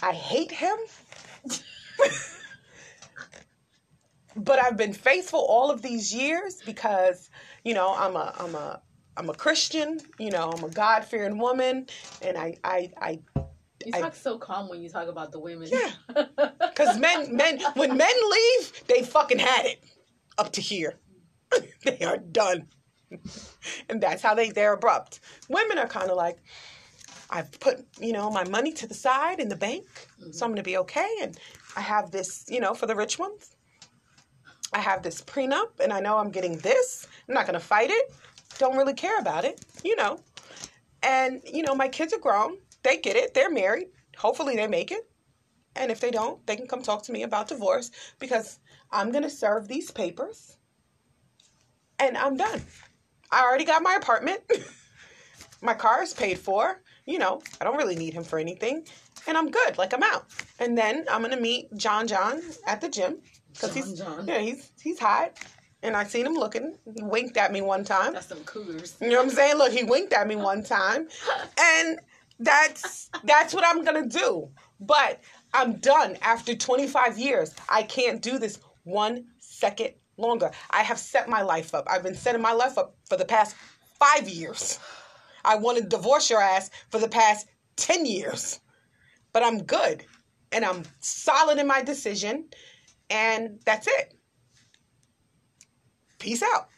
I 0.02 0.12
hate 0.12 0.50
him. 0.50 0.76
but 4.36 4.62
I've 4.62 4.76
been 4.76 4.92
faithful 4.92 5.40
all 5.40 5.70
of 5.70 5.82
these 5.82 6.14
years 6.14 6.62
because, 6.64 7.30
you 7.64 7.74
know, 7.74 7.94
I'm 7.96 8.16
a 8.16 8.34
I'm 8.38 8.54
a 8.54 8.80
I'm 9.16 9.28
a 9.28 9.34
Christian, 9.34 10.00
you 10.18 10.30
know, 10.30 10.50
I'm 10.50 10.64
a 10.64 10.70
God 10.70 11.04
fearing 11.04 11.38
woman, 11.38 11.86
and 12.22 12.36
I 12.38 12.56
I 12.64 12.90
I 13.00 13.18
You 13.84 13.92
I- 13.94 14.00
talk 14.00 14.14
so 14.14 14.38
calm 14.38 14.68
when 14.68 14.80
you 14.82 14.88
talk 14.88 15.08
about 15.08 15.32
the 15.32 15.40
women. 15.40 15.68
Yeah. 15.70 15.90
Because 16.60 16.98
men, 16.98 17.36
men, 17.36 17.60
when 17.74 17.94
men 17.96 18.14
leave, 18.30 18.84
they 18.86 19.02
fucking 19.02 19.38
had 19.38 19.66
it 19.66 19.84
up 20.38 20.50
to 20.52 20.62
here. 20.62 20.98
they 21.84 21.98
are 22.06 22.16
done, 22.16 22.68
and 23.90 24.00
that's 24.00 24.22
how 24.22 24.34
they 24.34 24.48
they're 24.50 24.72
abrupt. 24.72 25.20
Women 25.50 25.76
are 25.76 25.86
kind 25.88 26.10
of 26.10 26.16
like, 26.16 26.38
I've 27.30 27.58
put 27.60 27.86
you 28.00 28.12
know 28.12 28.30
my 28.30 28.44
money 28.48 28.72
to 28.72 28.86
the 28.86 28.94
side 28.94 29.40
in 29.40 29.48
the 29.48 29.56
bank, 29.56 29.86
so 30.18 30.26
mm-hmm. 30.26 30.44
I'm 30.44 30.50
gonna 30.50 30.62
be 30.62 30.78
okay. 30.78 31.08
And 31.22 31.38
I 31.76 31.80
have 31.80 32.10
this, 32.10 32.44
you 32.48 32.60
know, 32.60 32.74
for 32.74 32.86
the 32.86 32.96
rich 32.96 33.18
ones. 33.18 33.56
I 34.72 34.80
have 34.80 35.02
this 35.02 35.20
prenup, 35.22 35.80
and 35.80 35.92
I 35.92 36.00
know 36.00 36.18
I'm 36.18 36.30
getting 36.30 36.58
this. 36.58 37.06
I'm 37.28 37.34
not 37.34 37.46
gonna 37.46 37.60
fight 37.60 37.90
it. 37.90 38.12
Don't 38.58 38.76
really 38.76 38.94
care 38.94 39.18
about 39.18 39.44
it, 39.44 39.64
you 39.84 39.96
know. 39.96 40.20
And 41.02 41.40
you 41.44 41.62
know, 41.62 41.74
my 41.74 41.88
kids 41.88 42.12
are 42.12 42.18
grown. 42.18 42.58
They 42.82 42.98
get 42.98 43.16
it. 43.16 43.34
They're 43.34 43.50
married. 43.50 43.88
Hopefully, 44.16 44.56
they 44.56 44.66
make 44.66 44.90
it. 44.90 45.08
And 45.76 45.90
if 45.90 46.00
they 46.00 46.10
don't, 46.10 46.44
they 46.46 46.56
can 46.56 46.66
come 46.66 46.82
talk 46.82 47.02
to 47.04 47.12
me 47.12 47.22
about 47.22 47.48
divorce 47.48 47.90
because 48.18 48.58
I'm 48.90 49.12
going 49.12 49.22
to 49.22 49.30
serve 49.30 49.68
these 49.68 49.90
papers 49.90 50.56
and 51.98 52.16
I'm 52.16 52.36
done. 52.36 52.62
I 53.30 53.42
already 53.42 53.64
got 53.64 53.82
my 53.82 53.94
apartment. 53.94 54.40
my 55.62 55.74
car 55.74 56.02
is 56.02 56.12
paid 56.12 56.38
for. 56.38 56.82
You 57.06 57.18
know, 57.18 57.42
I 57.60 57.64
don't 57.64 57.76
really 57.76 57.96
need 57.96 58.14
him 58.14 58.24
for 58.24 58.38
anything. 58.38 58.86
And 59.26 59.36
I'm 59.36 59.50
good. 59.50 59.78
Like, 59.78 59.92
I'm 59.92 60.02
out. 60.02 60.26
And 60.58 60.76
then 60.76 61.06
I'm 61.10 61.22
going 61.22 61.34
to 61.34 61.40
meet 61.40 61.74
John 61.76 62.06
John 62.06 62.40
at 62.66 62.80
the 62.80 62.88
gym 62.88 63.18
because 63.52 63.74
he's, 63.74 63.94
John. 63.94 64.26
yeah, 64.26 64.38
he's, 64.38 64.70
he's 64.80 64.98
hot. 64.98 65.36
And 65.82 65.96
I 65.96 66.04
seen 66.04 66.26
him 66.26 66.34
looking. 66.34 66.76
He 66.94 67.02
winked 67.02 67.36
at 67.36 67.52
me 67.52 67.62
one 67.62 67.84
time. 67.84 68.12
That's 68.12 68.26
some 68.28 68.44
cougars. 68.44 68.96
You 69.00 69.08
know 69.08 69.16
what 69.16 69.24
I'm 69.24 69.30
saying? 69.30 69.56
Look, 69.56 69.72
he 69.72 69.82
winked 69.82 70.12
at 70.12 70.28
me 70.28 70.36
one 70.50 70.62
time. 70.62 71.08
And 71.58 71.98
that's 72.38 73.10
that's 73.24 73.54
what 73.54 73.64
I'm 73.66 73.84
gonna 73.84 74.06
do. 74.06 74.48
But 74.80 75.20
I'm 75.52 75.74
done 75.74 76.16
after 76.22 76.54
25 76.54 77.18
years. 77.18 77.54
I 77.68 77.82
can't 77.82 78.22
do 78.22 78.38
this 78.38 78.58
one 78.84 79.26
second 79.38 79.90
longer. 80.16 80.50
I 80.70 80.82
have 80.82 80.98
set 80.98 81.28
my 81.28 81.42
life 81.42 81.74
up. 81.74 81.86
I've 81.90 82.02
been 82.02 82.14
setting 82.14 82.42
my 82.42 82.52
life 82.52 82.78
up 82.78 82.94
for 83.08 83.16
the 83.16 83.24
past 83.24 83.56
five 83.98 84.28
years. 84.28 84.78
I 85.44 85.56
want 85.56 85.78
to 85.78 85.84
divorce 85.84 86.30
your 86.30 86.40
ass 86.42 86.70
for 86.90 86.98
the 86.98 87.08
past 87.08 87.48
10 87.76 88.06
years. 88.06 88.60
But 89.32 89.42
I'm 89.44 89.62
good. 89.64 90.04
And 90.52 90.64
I'm 90.64 90.82
solid 91.00 91.58
in 91.58 91.66
my 91.66 91.82
decision. 91.82 92.46
And 93.10 93.60
that's 93.64 93.86
it. 93.88 94.14
Peace 96.18 96.42
out. 96.42 96.68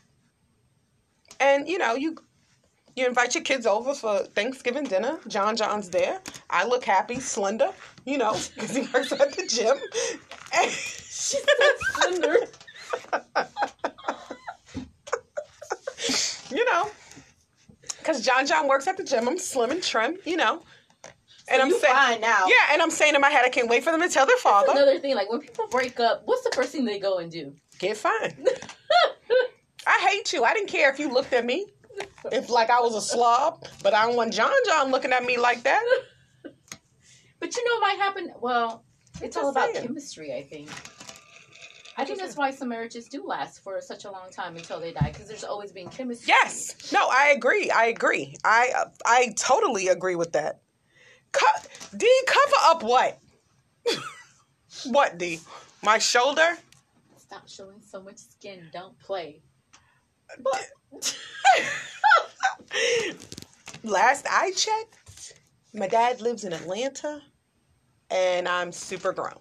And 1.40 1.68
you 1.68 1.78
know, 1.78 1.94
you 1.94 2.16
You 2.96 3.06
invite 3.06 3.34
your 3.34 3.44
kids 3.44 3.66
over 3.66 3.94
for 3.94 4.18
Thanksgiving 4.34 4.84
dinner. 4.84 5.18
John 5.26 5.56
John's 5.56 5.88
there. 5.88 6.20
I 6.50 6.64
look 6.66 6.84
happy, 6.84 7.20
slender, 7.20 7.70
you 8.04 8.18
know, 8.18 8.36
because 8.54 8.76
he 8.76 8.82
works 8.92 9.12
at 9.12 9.32
the 9.34 9.46
gym. 9.46 9.76
And 10.54 10.70
She 10.70 11.38
said 11.38 11.76
slender. 11.94 12.36
you 16.50 16.64
know, 16.66 16.90
because 18.03 18.24
John 18.24 18.46
John 18.46 18.68
works 18.68 18.86
at 18.86 18.96
the 18.96 19.05
gym. 19.05 19.28
I'm 19.28 19.38
slim 19.38 19.70
and 19.70 19.82
trim, 19.82 20.18
you 20.24 20.36
know. 20.36 20.62
And 21.48 21.61
I'm 21.61 21.70
saying, 21.70 21.94
fine 21.94 22.20
now. 22.20 22.46
yeah, 22.46 22.72
and 22.72 22.80
I'm 22.80 22.90
saying 22.90 23.14
in 23.14 23.20
my 23.20 23.28
head, 23.30 23.44
I 23.44 23.48
can't 23.48 23.68
wait 23.68 23.82
for 23.84 23.90
them 23.90 24.00
to 24.00 24.09
tell 24.09 24.26
their 24.26 24.36
father, 24.36 24.70
Another 24.72 24.98
thing, 25.00 25.14
like 25.16 25.28
when 25.30 25.40
people 25.40 25.66
break 25.68 25.98
up, 25.98 26.22
what's 26.24 26.44
the 26.44 26.53
first 26.55 26.70
thing 26.72 26.84
they 26.84 26.98
go 27.00 27.18
and 27.18 27.30
do? 27.30 27.53
get 27.78 27.96
fine. 27.96 28.32
I 29.86 30.09
hate 30.11 30.32
you. 30.32 30.44
I 30.44 30.55
didn't 30.55 30.68
care 30.68 30.90
if 30.92 30.98
you 31.00 31.12
looked 31.12 31.32
at 31.32 31.44
me, 31.44 31.66
if 32.30 32.48
like 32.48 32.70
I 32.70 32.80
was 32.80 32.94
a 32.94 33.00
slob, 33.00 33.64
but 33.82 33.92
I 33.92 34.07
don't 34.07 34.14
want 34.16 34.32
John 34.32 34.53
John 34.66 34.90
looking 34.92 35.12
at 35.12 35.24
me 35.24 35.36
like 35.38 35.62
that. 35.64 35.82
But 37.40 37.57
you 37.57 37.64
know 37.64 37.80
what 37.80 37.88
might 37.88 37.98
happen? 38.05 38.32
Well, 38.40 38.84
it's 39.20 39.36
all 39.36 39.48
about 39.50 39.72
saying. 39.74 39.84
chemistry, 39.88 40.32
I 40.32 40.44
think. 40.44 40.70
I 41.97 42.05
think 42.05 42.18
that's 42.18 42.36
why 42.36 42.51
some 42.51 42.68
marriages 42.70 43.09
do 43.09 43.26
last 43.26 43.62
for 43.62 43.80
such 43.80 44.05
a 44.05 44.11
long 44.11 44.30
time 44.30 44.57
until 44.57 44.80
they 44.80 44.93
die, 44.93 45.11
because 45.12 45.28
there's 45.28 45.45
always 45.45 45.72
been 45.72 45.88
chemistry. 45.88 46.28
Yes. 46.28 46.90
No, 46.93 47.09
I 47.11 47.32
agree. 47.36 47.70
I 47.70 47.86
agree. 47.86 48.34
I 48.45 48.84
I 49.05 49.34
totally 49.36 49.88
agree 49.88 50.16
with 50.16 50.32
that. 50.32 50.62
Co- 51.32 51.47
D, 51.97 52.09
cover 52.26 52.57
up 52.62 52.82
what? 52.82 53.18
what, 54.86 55.18
D? 55.18 55.40
My 55.82 55.99
shoulder? 55.99 56.57
Stop 57.16 57.49
showing 57.49 57.80
so 57.80 58.03
much 58.03 58.18
skin. 58.18 58.68
Don't 58.72 58.99
play. 58.99 59.43
Last 63.84 64.26
I 64.30 64.53
checked, 64.53 65.34
my 65.74 65.88
dad 65.88 66.20
lives 66.20 66.45
in 66.45 66.53
Atlanta, 66.53 67.20
and 68.11 68.47
I'm 68.49 68.70
super 68.72 69.12
grown. 69.12 69.38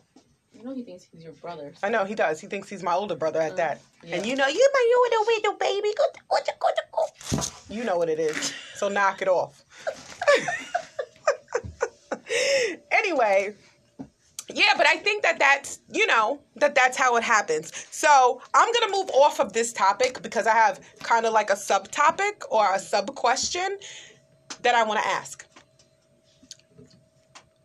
You 0.62 0.68
know 0.68 0.76
he 0.76 0.84
thinks 0.84 1.07
he's 1.12 1.24
your 1.24 1.34
brother. 1.34 1.74
I 1.82 1.89
know 1.89 2.05
he 2.05 2.14
does. 2.14 2.39
He 2.39 2.45
thinks 2.45 2.70
he's 2.70 2.84
my 2.84 2.93
older 2.93 3.16
brother 3.16 3.41
at 3.41 3.53
mm, 3.53 3.57
that. 3.57 3.82
yeah. 4.03 4.18
And 4.18 4.26
you 4.26 4.36
know, 4.36 4.45
you 4.45 4.70
my 4.74 4.93
little 5.09 5.26
little 5.26 5.53
baby. 5.53 5.89
Go, 5.97 6.03
go, 6.30 6.38
go, 6.45 6.70
go, 6.91 7.38
go. 7.39 7.41
You 7.68 7.84
know 7.84 7.97
what 7.97 8.09
it 8.09 8.20
is. 8.20 8.53
So 8.76 8.88
knock 8.88 9.24
it 9.24 9.28
off. 9.28 9.66
anyway, 12.91 13.55
yeah, 14.53 14.74
but 14.78 14.86
I 14.88 14.97
think 14.97 15.24
that 15.24 15.39
that's 15.39 15.80
you 15.91 16.05
know 16.05 16.39
that 16.57 16.76
that's 16.76 16.95
how 16.95 17.16
it 17.16 17.24
happens. 17.24 17.72
So 17.89 18.39
I'm 18.53 18.72
gonna 18.72 18.91
move 18.91 19.09
off 19.16 19.39
of 19.39 19.53
this 19.53 19.74
topic 19.74 20.22
because 20.22 20.45
I 20.45 20.53
have 20.53 20.80
kind 21.01 21.26
of 21.26 21.34
like 21.34 21.49
a 21.49 21.55
subtopic 21.55 22.43
or 22.51 22.72
a 22.72 22.78
sub 22.78 23.16
question 23.16 23.80
that 24.62 24.76
I 24.76 24.84
want 24.84 25.01
to 25.01 25.07
ask. 25.07 25.43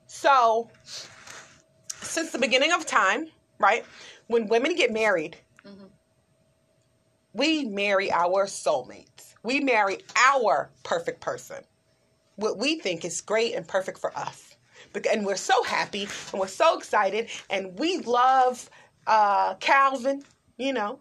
So 0.06 0.70
since 2.06 2.30
the 2.32 2.38
beginning 2.38 2.72
of 2.72 2.86
time, 2.86 3.28
right? 3.58 3.84
When 4.28 4.48
women 4.48 4.74
get 4.74 4.92
married, 4.92 5.36
Mhm. 5.64 5.90
we 7.32 7.64
marry 7.64 8.10
our 8.10 8.46
soulmates. 8.46 9.34
We 9.42 9.60
marry 9.60 9.98
our 10.16 10.70
perfect 10.82 11.20
person. 11.20 11.64
What 12.36 12.58
we 12.58 12.78
think 12.80 13.04
is 13.04 13.20
great 13.20 13.54
and 13.54 13.66
perfect 13.66 13.98
for 13.98 14.16
us. 14.16 14.56
And 15.10 15.24
we're 15.26 15.36
so 15.36 15.62
happy 15.62 16.08
and 16.32 16.40
we're 16.40 16.48
so 16.48 16.76
excited 16.78 17.28
and 17.50 17.78
we 17.78 17.98
love 17.98 18.68
uh, 19.06 19.54
Calvin, 19.56 20.24
you 20.58 20.72
know. 20.72 20.98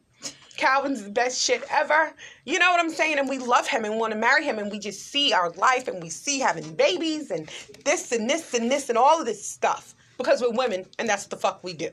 Calvin's 0.58 1.04
the 1.04 1.10
best 1.10 1.42
shit 1.42 1.64
ever. 1.70 2.14
You 2.46 2.60
know 2.60 2.72
what 2.72 2.80
I'm 2.80 2.90
saying? 2.90 3.20
And 3.20 3.28
we 3.28 3.38
love 3.40 3.68
him 3.68 3.84
and 3.84 3.98
want 4.00 4.14
to 4.14 4.20
marry 4.20 4.44
him 4.46 4.60
and 4.60 4.72
we 4.72 4.80
just 4.80 5.08
see 5.12 5.34
our 5.34 5.50
life 5.52 5.88
and 5.88 6.02
we 6.02 6.10
see 6.10 6.40
having 6.40 6.76
babies 6.76 7.32
and 7.32 7.50
this 7.84 8.12
and 8.12 8.30
this 8.30 8.54
and 8.54 8.72
this 8.72 8.90
and 8.90 8.98
all 8.98 9.20
of 9.20 9.26
this 9.26 9.46
stuff 9.46 9.95
because 10.18 10.42
we're 10.42 10.52
women 10.52 10.86
and 11.00 11.08
that's 11.08 11.24
what 11.24 11.30
the 11.32 11.38
fuck 11.38 11.64
we 11.64 11.74
do. 11.74 11.90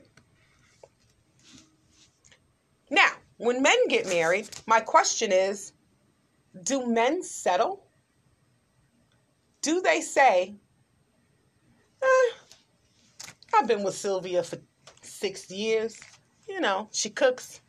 Now, 2.89 3.09
when 3.37 3.61
men 3.61 3.87
get 3.87 4.05
married, 4.07 4.49
my 4.67 4.79
question 4.79 5.31
is 5.31 5.73
do 6.63 6.85
men 6.87 7.23
settle? 7.23 7.83
Do 9.61 9.81
they 9.81 10.01
say, 10.01 10.53
eh, 12.03 12.31
I've 13.55 13.67
been 13.67 13.83
with 13.83 13.95
Sylvia 13.95 14.43
for 14.43 14.57
six 15.01 15.49
years. 15.49 15.99
You 16.47 16.59
know, 16.59 16.89
she 16.91 17.09
cooks. 17.09 17.61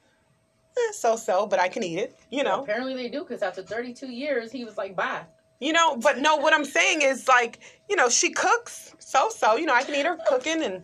Eh, 0.77 0.93
so 0.93 1.17
so, 1.17 1.47
but 1.47 1.61
I 1.61 1.69
can 1.69 1.83
eat 1.85 1.99
it. 1.99 2.19
You 2.31 2.43
know, 2.43 2.63
Apparently 2.63 2.95
they 2.95 3.09
do, 3.09 3.21
because 3.21 3.43
after 3.43 3.63
32 3.63 4.09
years, 4.09 4.51
he 4.51 4.65
was 4.65 4.77
like, 4.77 4.97
bye. 4.97 5.23
You 5.61 5.73
know. 5.73 5.97
But 5.97 6.19
no, 6.19 6.37
what 6.37 6.53
I'm 6.53 6.65
saying 6.65 7.03
is 7.03 7.29
like, 7.29 7.61
you 7.89 7.97
know, 7.97 8.09
she 8.09 8.31
cooks. 8.31 8.95
So 8.99 9.29
so, 9.29 9.57
you 9.57 9.67
know, 9.67 9.75
I 9.75 9.83
can 9.83 9.95
eat 9.95 10.07
her 10.07 10.19
cooking, 10.27 10.63
and 10.63 10.83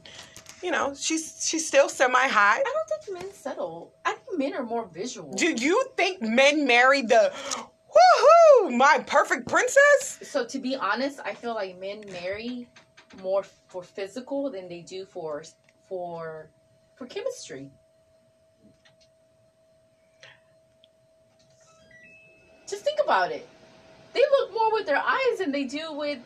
you 0.63 0.71
know, 0.71 0.95
she's 0.95 1.47
she's 1.47 1.67
still 1.67 1.89
semi 1.89 2.29
high. 2.29 2.59
I 2.59 2.63
don't 2.63 3.05
think 3.05 3.23
men 3.23 3.33
settle. 3.35 3.93
I 4.05 4.13
think 4.13 4.39
men 4.39 4.55
are 4.55 4.65
more 4.65 4.87
visual. 4.87 5.33
Do 5.33 5.53
you 5.53 5.85
think 5.97 6.23
men 6.23 6.67
marry 6.67 7.03
the 7.03 7.33
woohoo, 7.91 8.77
my 8.77 9.03
perfect 9.07 9.49
princess? 9.49 10.21
So 10.23 10.45
to 10.47 10.59
be 10.59 10.77
honest, 10.77 11.21
I 11.25 11.35
feel 11.35 11.55
like 11.55 11.79
men 11.79 12.05
marry 12.11 12.69
more 13.23 13.43
for 13.69 13.83
physical 13.83 14.51
than 14.51 14.69
they 14.69 14.83
do 14.83 15.05
for 15.05 15.43
for 15.89 16.51
for 16.95 17.07
chemistry. 17.07 17.71
Just 22.69 22.85
think 22.85 23.01
about 23.03 23.33
it. 23.33 23.49
They 24.13 24.23
look 24.41 24.53
more 24.53 24.73
with 24.73 24.87
their 24.87 24.99
eyes 25.05 25.39
than 25.39 25.53
they 25.53 25.65
do 25.65 25.93
with 25.93 26.19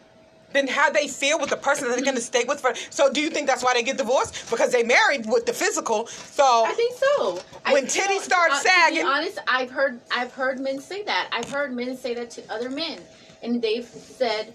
Then 0.53 0.69
how 0.69 0.91
they 0.91 1.09
feel 1.09 1.39
with 1.41 1.51
the 1.51 1.57
person 1.57 1.89
that 1.89 1.97
they're 1.97 2.05
gonna 2.05 2.21
stay 2.21 2.45
with 2.45 2.61
for 2.61 2.73
so 2.91 3.13
do 3.13 3.21
you 3.21 3.29
think 3.31 3.47
that's 3.47 3.63
why 3.63 3.75
they 3.75 3.83
get 3.83 3.97
divorced? 3.99 4.49
Because 4.51 4.71
they 4.73 4.83
married 4.83 5.27
with 5.27 5.47
the 5.47 5.53
physical. 5.53 6.07
So 6.07 6.45
I 6.67 6.73
think 6.73 6.95
so. 6.97 7.41
When 7.71 7.85
I, 7.85 7.87
titties 7.87 8.09
you 8.09 8.15
know, 8.17 8.21
start 8.21 8.51
uh, 8.53 8.57
To 8.57 8.61
sagging- 8.69 9.03
be 9.03 9.09
honest, 9.09 9.39
I've 9.49 9.71
heard 9.71 10.01
I've 10.11 10.33
heard 10.33 10.61
men 10.61 10.81
say 10.81 11.03
that. 11.05 11.29
I've 11.33 11.51
heard 11.51 11.73
men 11.75 11.97
say 11.97 12.15
that 12.15 12.31
to 12.33 12.53
other 12.53 12.71
men, 12.71 13.01
and 13.43 13.61
they've 13.61 13.85
said 13.87 14.55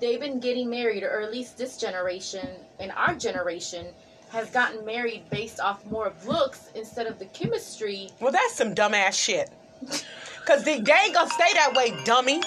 they've 0.00 0.20
been 0.20 0.38
getting 0.40 0.70
married, 0.70 1.02
or 1.02 1.20
at 1.20 1.30
least 1.32 1.58
this 1.58 1.76
generation 1.76 2.48
and 2.78 2.90
our 2.92 3.14
generation 3.14 3.86
has 4.30 4.48
gotten 4.50 4.84
married 4.86 5.22
based 5.28 5.60
off 5.60 5.84
more 5.86 6.06
of 6.06 6.26
looks 6.26 6.70
instead 6.74 7.06
of 7.06 7.18
the 7.18 7.26
chemistry. 7.26 8.08
well 8.20 8.32
that's 8.32 8.54
some 8.54 8.74
dumbass 8.74 9.12
shit. 9.12 9.50
Cause 10.46 10.64
they, 10.64 10.80
they 10.80 10.92
ain't 10.92 11.14
gonna 11.14 11.28
stay 11.30 11.52
that 11.54 11.72
way, 11.74 11.92
dummy. 12.04 12.40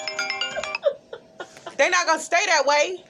They're 1.78 1.90
not 1.90 2.06
gonna 2.06 2.20
stay 2.20 2.44
that 2.46 2.66
way. 2.66 3.04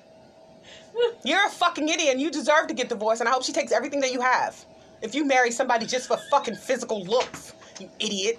You're 1.25 1.47
a 1.47 1.51
fucking 1.51 1.89
idiot 1.89 2.11
and 2.13 2.21
you 2.21 2.31
deserve 2.31 2.69
to 2.69 2.75
get 2.75 2.89
divorced 2.89 3.21
and 3.21 3.29
I 3.29 3.33
hope 3.33 3.45
she 3.45 3.53
takes 3.53 3.73
everything 3.73 4.01
that 4.01 4.13
you 4.13 4.21
have. 4.21 4.65
If 5.03 5.15
you 5.15 5.25
marry 5.25 5.51
somebody 5.51 5.87
just 5.87 6.09
for 6.09 6.17
fucking 6.17 6.57
physical 6.57 7.05
looks, 7.05 7.53
you 7.79 7.91
idiot. 7.99 8.39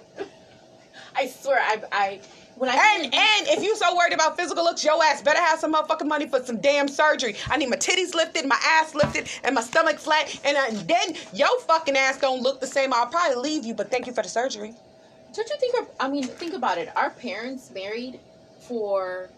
I 1.14 1.26
swear, 1.28 1.58
I 1.60 1.82
I 1.92 2.20
when 2.56 2.68
I 2.68 2.74
And 2.96 3.14
and 3.14 3.48
if 3.48 3.62
you 3.62 3.76
so 3.76 3.96
worried 3.96 4.12
about 4.12 4.36
physical 4.36 4.64
looks, 4.64 4.84
your 4.84 5.02
ass 5.04 5.22
better 5.22 5.40
have 5.40 5.60
some 5.60 5.72
motherfucking 5.74 6.06
money 6.06 6.26
for 6.26 6.42
some 6.44 6.58
damn 6.58 6.88
surgery. 6.88 7.36
I 7.48 7.56
need 7.56 7.70
my 7.70 7.76
titties 7.76 8.14
lifted, 8.14 8.46
my 8.46 8.58
ass 8.64 8.94
lifted, 8.94 9.28
and 9.44 9.54
my 9.54 9.60
stomach 9.60 9.98
flat. 9.98 10.40
And, 10.44 10.56
uh, 10.56 10.82
then 10.84 11.14
your 11.32 11.60
fucking 11.60 11.96
ass 11.96 12.18
don't 12.18 12.42
look 12.42 12.60
the 12.60 12.66
same. 12.66 12.92
I'll 12.92 13.06
probably 13.06 13.36
leave 13.36 13.64
you, 13.64 13.74
but 13.74 13.90
thank 13.90 14.06
you 14.06 14.12
for 14.12 14.22
the 14.22 14.28
surgery. 14.28 14.74
Don't 15.34 15.48
you 15.48 15.56
think? 15.58 15.74
Our, 15.76 15.86
I 16.00 16.08
mean, 16.10 16.24
think 16.24 16.54
about 16.54 16.78
it. 16.78 16.88
Our 16.96 17.10
parents 17.10 17.70
married 17.70 18.18
for 18.60 19.30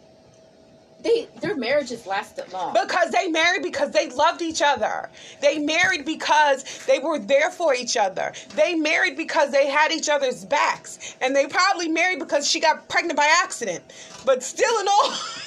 they 1.02 1.28
their 1.40 1.56
marriages 1.56 2.06
lasted 2.06 2.52
long. 2.52 2.74
Because 2.74 3.10
they 3.10 3.28
married 3.28 3.62
because 3.62 3.90
they 3.92 4.10
loved 4.10 4.42
each 4.42 4.62
other. 4.62 5.08
They 5.40 5.58
married 5.58 6.04
because 6.04 6.64
they 6.86 6.98
were 6.98 7.18
there 7.18 7.50
for 7.50 7.74
each 7.74 7.96
other. 7.96 8.32
They 8.54 8.74
married 8.74 9.16
because 9.16 9.50
they 9.50 9.68
had 9.68 9.92
each 9.92 10.08
other's 10.08 10.44
backs. 10.44 11.16
And 11.20 11.34
they 11.34 11.46
probably 11.46 11.88
married 11.88 12.18
because 12.18 12.48
she 12.48 12.60
got 12.60 12.88
pregnant 12.88 13.16
by 13.16 13.28
accident. 13.42 13.82
But 14.24 14.42
still 14.42 14.80
in 14.80 14.88
all 14.88 15.12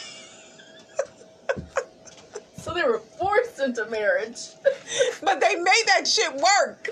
so 2.57 2.73
they 2.73 2.83
were 2.83 2.99
forced 2.99 3.59
into 3.59 3.85
marriage. 3.87 4.47
but 5.21 5.41
they 5.41 5.55
made 5.55 5.83
that 5.87 6.07
shit 6.07 6.33
work. 6.33 6.89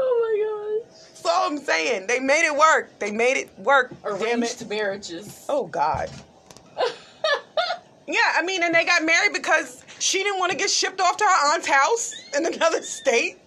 oh 0.00 0.80
my 0.80 0.88
That's 1.08 1.26
all 1.26 1.50
I'm 1.50 1.58
saying. 1.58 2.06
They 2.06 2.18
made 2.18 2.46
it 2.46 2.56
work. 2.56 2.98
They 2.98 3.10
made 3.12 3.36
it 3.36 3.50
work. 3.58 3.90
gosh. 4.02 4.20
Damn 4.20 4.40
Arranged 4.40 4.62
it. 4.62 4.68
marriages. 4.68 5.44
Oh 5.48 5.66
God. 5.66 6.10
Yeah, 8.06 8.20
I 8.34 8.42
mean, 8.42 8.62
and 8.62 8.74
they 8.74 8.84
got 8.84 9.04
married 9.04 9.32
because 9.32 9.84
she 9.98 10.22
didn't 10.22 10.38
want 10.38 10.52
to 10.52 10.58
get 10.58 10.70
shipped 10.70 11.00
off 11.00 11.16
to 11.18 11.24
her 11.24 11.54
aunt's 11.54 11.68
house 11.68 12.12
in 12.36 12.44
another 12.46 12.82
state. 12.82 13.38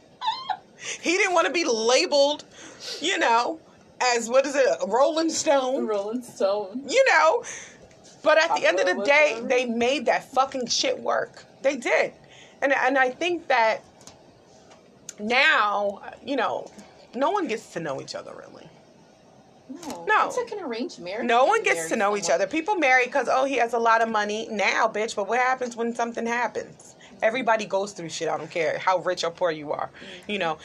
He 1.02 1.18
didn't 1.18 1.34
want 1.34 1.48
to 1.48 1.54
be 1.54 1.66
labeled, 1.66 2.46
you 3.02 3.18
know, 3.18 3.60
as 4.02 4.30
what 4.30 4.46
is 4.46 4.56
it, 4.56 4.68
Rolling 4.88 5.30
Stone, 5.30 5.88
Rolling 5.88 6.22
Stone. 6.22 6.84
you 6.88 7.04
know. 7.10 7.44
But 8.24 8.38
at 8.40 8.56
the 8.56 8.66
end 8.66 8.80
of 8.80 8.86
the 8.86 9.04
day, 9.04 9.38
was 9.40 9.50
they 9.50 9.66
made 9.66 10.08
that 10.08 10.32
fucking 10.32 10.68
shit 10.68 11.00
work. 11.00 11.44
They 11.62 11.76
did, 11.76 12.14
and 12.62 12.74
and 12.74 12.98
I 12.98 13.10
think 13.10 13.48
that 13.48 13.84
now, 15.20 16.02
you 16.24 16.36
know, 16.36 16.72
no 17.14 17.32
one 17.32 17.48
gets 17.48 17.74
to 17.74 17.80
know 17.80 18.02
each 18.02 18.16
other 18.16 18.34
really. 18.36 18.55
No. 19.70 20.06
No. 20.08 20.28
It's 20.28 20.38
like 20.38 20.52
an 20.52 20.60
arranged 20.64 21.00
marriage. 21.00 21.26
No 21.26 21.46
one 21.46 21.64
gets 21.64 21.90
to 21.90 21.96
know 21.96 22.16
each 22.16 22.30
other. 22.30 22.46
People 22.48 22.76
marry 22.76 23.06
because 23.06 23.28
oh 23.32 23.46
he 23.46 23.56
has 23.58 23.74
a 23.74 23.80
lot 23.80 24.02
of 24.02 24.10
money 24.10 24.48
now, 24.52 24.88
bitch. 24.88 25.16
But 25.16 25.28
what 25.28 25.40
happens 25.40 25.76
when 25.76 25.94
something 25.96 26.26
happens? 26.26 26.96
Everybody 27.22 27.66
goes 27.66 27.94
through 27.94 28.10
shit. 28.10 28.28
I 28.30 28.38
don't 28.38 28.52
care 28.52 28.78
how 28.78 29.00
rich 29.00 29.24
or 29.24 29.32
poor 29.32 29.50
you 29.52 29.72
are. 29.72 29.88
Mm-hmm. 29.88 30.32
You 30.32 30.40
know, 30.40 30.58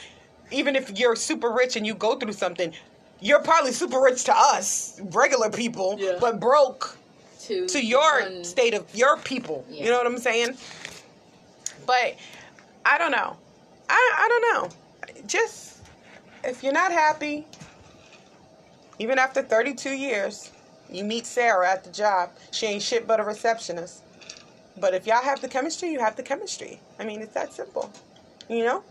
even 0.51 0.75
if 0.75 0.97
you're 0.99 1.15
super 1.15 1.51
rich 1.51 1.75
and 1.75 1.87
you 1.87 1.95
go 1.95 2.15
through 2.17 2.33
something, 2.33 2.73
you're 3.21 3.41
probably 3.41 3.71
super 3.71 3.99
rich 4.01 4.23
to 4.25 4.33
us 4.35 4.99
regular 5.11 5.49
people, 5.49 5.95
Yeah. 5.97 6.17
but 6.19 6.39
broke 6.39 6.97
To, 7.41 7.65
to 7.67 7.83
your 7.83 8.21
one- 8.21 8.43
state 8.43 8.73
of 8.73 8.93
your 8.93 9.17
people. 9.17 9.65
Yeah. 9.69 9.85
You 9.85 9.89
know 9.91 9.97
what 9.97 10.05
I'm 10.07 10.17
saying? 10.19 10.57
But 11.85 12.15
I 12.85 12.97
don't 12.97 13.11
know. 13.11 13.37
I 13.89 14.13
I 14.17 14.27
don't 14.29 14.53
know. 14.53 15.23
Just 15.27 15.77
if 16.43 16.63
you're 16.63 16.73
not 16.73 16.91
happy, 16.91 17.47
even 19.01 19.17
after 19.17 19.41
32 19.41 19.89
years, 19.89 20.51
you 20.87 21.03
meet 21.03 21.25
Sarah 21.25 21.67
at 21.71 21.83
the 21.83 21.89
job. 21.89 22.29
She 22.51 22.67
ain't 22.67 22.83
shit 22.83 23.07
but 23.07 23.19
a 23.19 23.23
receptionist. 23.23 24.03
But 24.77 24.93
if 24.93 25.07
y'all 25.07 25.23
have 25.23 25.41
the 25.41 25.47
chemistry, 25.47 25.89
you 25.89 25.99
have 25.99 26.15
the 26.15 26.21
chemistry. 26.21 26.79
I 26.99 27.05
mean, 27.05 27.19
it's 27.19 27.33
that 27.33 27.51
simple. 27.51 27.91
You 28.47 28.63
know? 28.63 28.83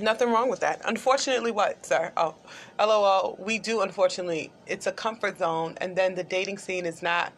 Nothing 0.00 0.32
wrong 0.32 0.50
with 0.50 0.58
that. 0.60 0.80
Unfortunately, 0.84 1.52
what, 1.52 1.86
sir? 1.86 2.10
Oh, 2.16 2.34
lol. 2.80 3.36
We 3.38 3.60
do, 3.60 3.82
unfortunately. 3.82 4.50
It's 4.66 4.88
a 4.88 4.92
comfort 4.92 5.38
zone, 5.38 5.78
and 5.80 5.94
then 5.94 6.16
the 6.16 6.24
dating 6.24 6.58
scene 6.58 6.86
is 6.86 7.04
not 7.04 7.32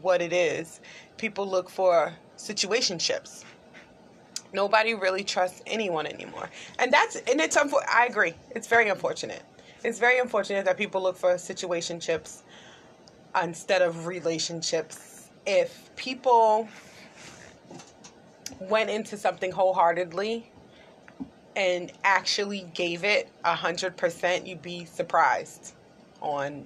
what 0.00 0.22
it 0.22 0.32
is. 0.32 0.80
People 1.18 1.46
look 1.46 1.68
for 1.68 2.14
situationships. 2.38 3.44
Nobody 4.54 4.94
really 4.94 5.24
trusts 5.24 5.62
anyone 5.66 6.06
anymore, 6.06 6.48
and 6.78 6.92
that's 6.92 7.16
and 7.16 7.40
it's 7.40 7.56
unfor- 7.56 7.84
I 7.88 8.06
agree. 8.06 8.34
It's 8.52 8.68
very 8.68 8.88
unfortunate. 8.88 9.42
It's 9.82 9.98
very 9.98 10.20
unfortunate 10.20 10.64
that 10.64 10.78
people 10.78 11.02
look 11.02 11.16
for 11.16 11.34
situationships 11.34 12.42
instead 13.42 13.82
of 13.82 14.06
relationships. 14.06 15.28
If 15.44 15.90
people 15.96 16.68
went 18.60 18.90
into 18.90 19.16
something 19.16 19.50
wholeheartedly 19.50 20.50
and 21.56 21.92
actually 22.04 22.70
gave 22.74 23.02
it 23.02 23.28
a 23.44 23.56
hundred 23.56 23.96
percent, 23.96 24.46
you'd 24.46 24.62
be 24.62 24.84
surprised 24.84 25.74
on 26.20 26.64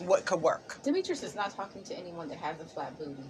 what 0.00 0.24
could 0.24 0.42
work. 0.42 0.80
Demetrius 0.82 1.22
is 1.22 1.36
not 1.36 1.52
talking 1.52 1.84
to 1.84 1.96
anyone 1.96 2.28
that 2.28 2.38
has 2.38 2.60
a 2.60 2.64
flat 2.64 2.98
booty. 2.98 3.22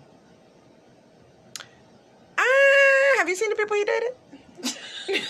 Have 3.29 3.37
you 3.37 3.37
seen 3.37 3.51
the 3.51 3.57
people 3.57 3.77
he 3.77 3.85
dated? 3.85 5.29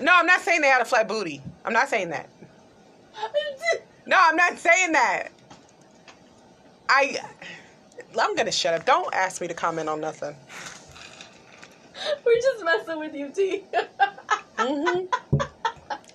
no, 0.00 0.12
I'm 0.14 0.26
not 0.26 0.40
saying 0.40 0.60
they 0.60 0.68
had 0.68 0.80
a 0.80 0.84
flat 0.84 1.08
booty. 1.08 1.42
I'm 1.64 1.72
not 1.72 1.88
saying 1.88 2.10
that. 2.10 2.28
No, 4.06 4.16
I'm 4.18 4.36
not 4.36 4.58
saying 4.58 4.92
that. 4.92 5.28
I, 6.88 7.18
I'm 8.18 8.34
gonna 8.36 8.52
shut 8.52 8.74
up. 8.74 8.86
Don't 8.86 9.12
ask 9.14 9.40
me 9.40 9.48
to 9.48 9.54
comment 9.54 9.88
on 9.88 10.00
nothing. 10.00 10.36
We're 12.24 12.40
just 12.40 12.64
messing 12.64 12.98
with 12.98 13.14
you, 13.14 13.30
T. 13.30 13.64
hmm 14.58 15.06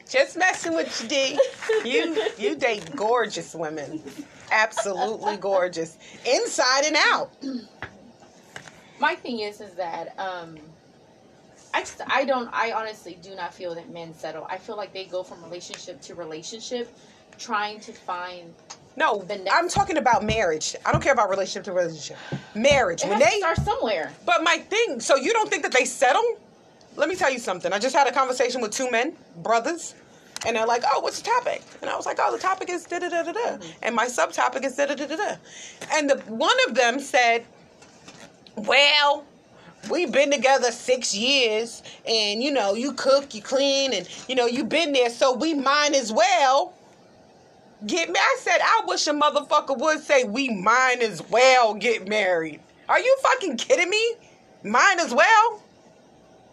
Just 0.09 0.37
messing 0.37 0.75
with 0.75 1.01
you, 1.03 1.09
D. 1.09 1.39
You 1.83 2.23
you 2.37 2.55
date 2.55 2.95
gorgeous 2.95 3.53
women, 3.53 4.01
absolutely 4.51 5.37
gorgeous, 5.37 5.97
inside 6.25 6.85
and 6.85 6.95
out. 7.11 7.31
My 8.99 9.15
thing 9.15 9.41
is, 9.41 9.61
is 9.61 9.75
that 9.75 10.17
um, 10.17 10.57
I 11.75 11.81
just 11.81 12.01
I 12.07 12.23
don't 12.23 12.49
I 12.53 12.71
honestly 12.71 13.19
do 13.21 13.35
not 13.35 13.53
feel 13.53 13.75
that 13.75 13.89
men 13.89 14.13
settle. 14.13 14.47
I 14.49 14.57
feel 14.57 14.77
like 14.77 14.93
they 14.93 15.03
go 15.03 15.23
from 15.23 15.43
relationship 15.43 15.99
to 16.03 16.15
relationship, 16.15 16.89
trying 17.37 17.81
to 17.81 17.91
find. 17.91 18.53
No, 18.95 19.25
next- 19.27 19.51
I'm 19.51 19.67
talking 19.67 19.97
about 19.97 20.23
marriage. 20.23 20.73
I 20.85 20.93
don't 20.93 21.03
care 21.03 21.11
about 21.11 21.29
relationship 21.29 21.65
to 21.65 21.73
relationship. 21.73 22.17
Marriage. 22.55 23.03
It 23.03 23.09
When 23.09 23.19
they 23.19 23.39
start 23.39 23.57
somewhere. 23.57 24.13
But 24.25 24.41
my 24.41 24.59
thing, 24.59 25.01
so 25.01 25.17
you 25.17 25.33
don't 25.33 25.49
think 25.49 25.63
that 25.63 25.73
they 25.73 25.83
settle? 25.83 26.23
Let 26.95 27.09
me 27.09 27.15
tell 27.17 27.29
you 27.29 27.39
something. 27.39 27.73
I 27.73 27.79
just 27.79 27.93
had 27.93 28.07
a 28.07 28.13
conversation 28.13 28.61
with 28.61 28.71
two 28.71 28.89
men, 28.89 29.17
brothers, 29.43 29.95
and 30.47 30.55
they're 30.55 30.65
like, 30.65 30.83
"Oh, 30.89 31.01
what's 31.01 31.19
the 31.19 31.25
topic?" 31.25 31.61
And 31.81 31.89
I 31.89 31.97
was 31.97 32.05
like, 32.05 32.19
"Oh, 32.21 32.31
the 32.31 32.41
topic 32.41 32.69
is 32.69 32.85
da 32.85 32.99
da 32.99 33.09
da 33.09 33.23
da 33.23 33.33
da," 33.33 33.57
and 33.81 33.93
my 33.93 34.05
subtopic 34.05 34.63
is 34.63 34.77
da 34.77 34.85
da 34.85 34.95
da 34.95 35.07
da 35.07 35.15
da. 35.17 35.35
And 35.91 36.09
the 36.09 36.19
one 36.31 36.55
of 36.69 36.75
them 36.75 37.01
said, 37.01 37.45
"Well." 38.55 39.25
We've 39.89 40.11
been 40.11 40.31
together 40.31 40.71
six 40.71 41.15
years, 41.15 41.83
and 42.07 42.41
you 42.41 42.51
know, 42.51 42.73
you 42.73 42.93
cook, 42.93 43.35
you 43.35 43.41
clean, 43.41 43.93
and 43.93 44.07
you 44.27 44.35
know, 44.35 44.45
you've 44.45 44.69
been 44.69 44.93
there, 44.93 45.09
so 45.09 45.33
we 45.33 45.53
might 45.53 45.93
as 45.93 46.11
well 46.11 46.73
get 47.85 48.07
married. 48.07 48.17
I 48.17 48.37
said, 48.39 48.59
I 48.61 48.81
wish 48.87 49.07
a 49.07 49.13
motherfucker 49.13 49.77
would 49.77 50.01
say 50.01 50.23
we 50.23 50.49
might 50.49 51.01
as 51.01 51.21
well 51.29 51.73
get 51.73 52.07
married. 52.07 52.59
Are 52.89 52.99
you 52.99 53.15
fucking 53.21 53.57
kidding 53.57 53.89
me? 53.89 54.15
Might 54.63 54.97
as 54.99 55.13
well? 55.13 55.61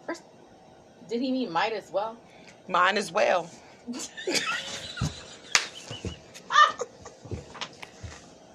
First, 0.05 0.23
did 1.09 1.21
he 1.21 1.31
mean 1.31 1.51
might 1.51 1.73
as 1.73 1.91
well? 1.91 2.17
Mine 2.67 2.97
as 2.97 3.11
well. 3.11 3.49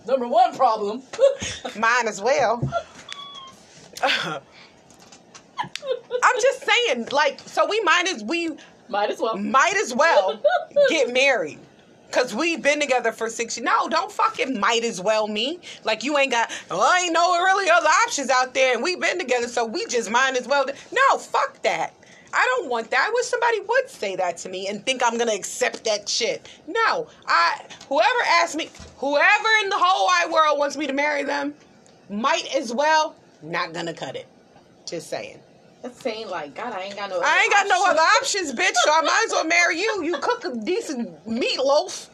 Number 0.07 0.27
one 0.27 0.57
problem. 0.57 1.03
Mine 1.77 2.09
as 2.09 2.21
well. 2.21 2.63
I'm 5.61 6.41
just 6.41 6.65
saying, 6.65 7.09
like, 7.13 7.41
so 7.41 7.67
we 7.67 7.81
might 7.81 8.09
as 8.09 8.23
we 8.25 8.51
might 8.89 9.11
as 9.11 9.21
well. 9.21 9.37
might 9.37 9.77
as 9.77 9.95
well 9.95 10.43
get 10.89 11.13
married. 11.13 11.59
Cause 12.11 12.35
we've 12.35 12.63
been 12.63 12.81
together 12.81 13.13
for 13.13 13.29
six 13.29 13.59
years. 13.59 13.67
No, 13.67 13.87
don't 13.87 14.11
fucking 14.11 14.59
might 14.59 14.83
as 14.83 14.99
well 14.99 15.29
me. 15.29 15.61
Like 15.85 16.03
you 16.05 16.17
ain't 16.17 16.31
got 16.31 16.51
well, 16.71 16.81
I 16.81 17.01
ain't 17.05 17.13
no 17.13 17.35
really 17.35 17.69
other 17.71 17.91
options 18.07 18.31
out 18.31 18.55
there 18.55 18.73
and 18.75 18.83
we've 18.83 18.99
been 18.99 19.19
together, 19.19 19.47
so 19.47 19.67
we 19.67 19.85
just 19.87 20.11
might 20.11 20.35
as 20.35 20.49
well. 20.49 20.65
No, 20.91 21.19
fuck 21.19 21.61
that. 21.63 21.93
I 22.33 22.55
don't 22.57 22.71
want 22.71 22.91
that. 22.93 23.07
I 23.09 23.13
wish 23.13 23.27
somebody 23.27 23.61
would 23.61 23.91
say 23.91 24.17
that 24.17 24.39
to 24.39 24.49
me 24.49 24.69
and 24.69 24.85
think 24.87 25.03
I'm 25.05 25.19
gonna 25.19 25.35
accept 25.35 25.85
that 25.85 26.09
shit. 26.09 26.49
No. 26.67 27.09
I 27.27 27.63
whoever 27.91 28.21
asked 28.43 28.57
me 28.57 28.71
whoever 28.97 29.49
in 29.63 29.69
the 29.69 29.79
whole 29.79 30.07
wide 30.07 30.33
world 30.33 30.59
wants 30.59 30.79
me 30.79 30.87
to 30.87 30.95
marry 30.95 31.25
them, 31.25 31.53
might 32.09 32.47
as 32.55 32.73
well, 32.73 33.17
not 33.43 33.75
gonna 33.75 33.93
cut 33.93 34.17
it. 34.17 34.27
Just 34.87 35.11
saying. 35.11 35.41
That's 35.83 36.01
saying 36.01 36.29
like, 36.29 36.55
God, 36.55 36.73
I 36.73 36.83
ain't 36.83 36.97
got 36.97 37.11
no. 37.11 37.21
I 37.23 37.43
ain't 37.43 37.53
got 37.53 37.67
no 37.69 37.85
other 37.89 38.01
options, 38.21 38.53
bitch, 38.53 38.75
so 38.85 38.91
I 38.93 39.03
might 39.03 39.23
as 39.27 39.33
well 39.33 39.45
marry 39.45 39.81
you. 39.81 40.03
You 40.03 40.19
cook 40.19 40.45
a 40.45 40.57
decent 40.57 41.25
meatloaf. 41.27 42.09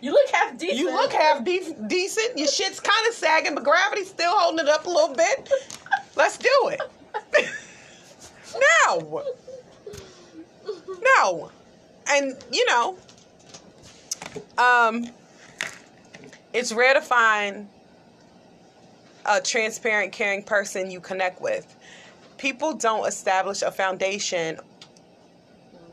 You 0.00 0.12
look 0.12 0.28
half 0.32 0.58
decent. 0.58 0.78
You 0.78 0.92
look 0.92 1.12
half 1.12 1.44
de- 1.44 1.74
decent. 1.86 2.38
Your 2.38 2.48
shit's 2.48 2.80
kind 2.80 3.08
of 3.08 3.14
sagging, 3.14 3.54
but 3.54 3.64
gravity's 3.64 4.08
still 4.08 4.32
holding 4.34 4.66
it 4.66 4.68
up 4.68 4.86
a 4.86 4.90
little 4.90 5.14
bit. 5.14 5.50
Let's 6.16 6.38
do 6.38 6.50
it. 6.64 6.80
no. 8.90 9.22
No. 11.16 11.50
And, 12.08 12.36
you 12.52 12.66
know, 12.66 12.98
um, 14.58 15.06
it's 16.52 16.72
rare 16.72 16.94
to 16.94 17.00
find 17.00 17.68
a 19.24 19.40
transparent, 19.40 20.12
caring 20.12 20.42
person 20.42 20.90
you 20.90 21.00
connect 21.00 21.40
with. 21.40 21.74
People 22.44 22.74
don't 22.74 23.08
establish 23.08 23.62
a 23.62 23.70
foundation 23.70 24.60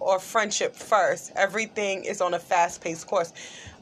or 0.02 0.20
friendship 0.20 0.76
first. 0.76 1.32
Everything 1.38 2.04
is 2.04 2.20
on 2.20 2.34
a 2.34 2.40
fast 2.40 2.82
paced 2.82 3.08
course. 3.08 3.32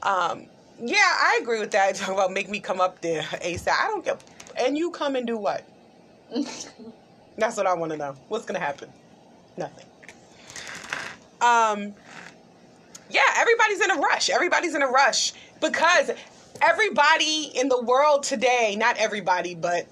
Um, 0.04 0.46
yeah, 0.80 0.98
I 1.00 1.40
agree 1.42 1.60
with 1.60 1.72
that. 1.72 1.96
Talk 1.96 2.14
about 2.14 2.32
make 2.32 2.48
me 2.48 2.60
come 2.60 2.80
up 2.80 3.02
there 3.02 3.24
ASAP. 3.24 3.70
I 3.70 3.88
don't 3.88 4.06
get. 4.06 4.24
And 4.56 4.78
you 4.78 4.92
come 4.92 5.16
and 5.16 5.26
do 5.26 5.36
what? 5.36 5.68
That's 7.40 7.58
what 7.58 7.66
I 7.66 7.74
want 7.74 7.92
to 7.94 7.98
know. 7.98 8.16
What's 8.28 8.46
gonna 8.46 8.60
happen? 8.60 8.94
Nothing. 9.58 9.88
Um. 11.42 11.96
Yeah, 13.10 13.22
everybody's 13.38 13.82
in 13.82 13.90
a 13.90 13.96
rush. 13.96 14.30
Everybody's 14.30 14.76
in 14.76 14.84
a 14.84 14.92
rush 14.92 15.34
because 15.60 16.12
everybody 16.62 17.52
in 17.56 17.68
the 17.68 17.82
world 17.82 18.22
today, 18.22 18.76
not 18.78 18.96
everybody, 18.98 19.56
but 19.56 19.88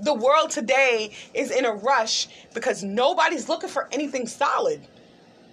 the 0.00 0.14
world 0.14 0.50
today 0.50 1.12
is 1.34 1.50
in 1.50 1.64
a 1.64 1.72
rush 1.72 2.28
because 2.54 2.82
nobody's 2.82 3.48
looking 3.48 3.68
for 3.68 3.88
anything 3.92 4.26
solid. 4.26 4.80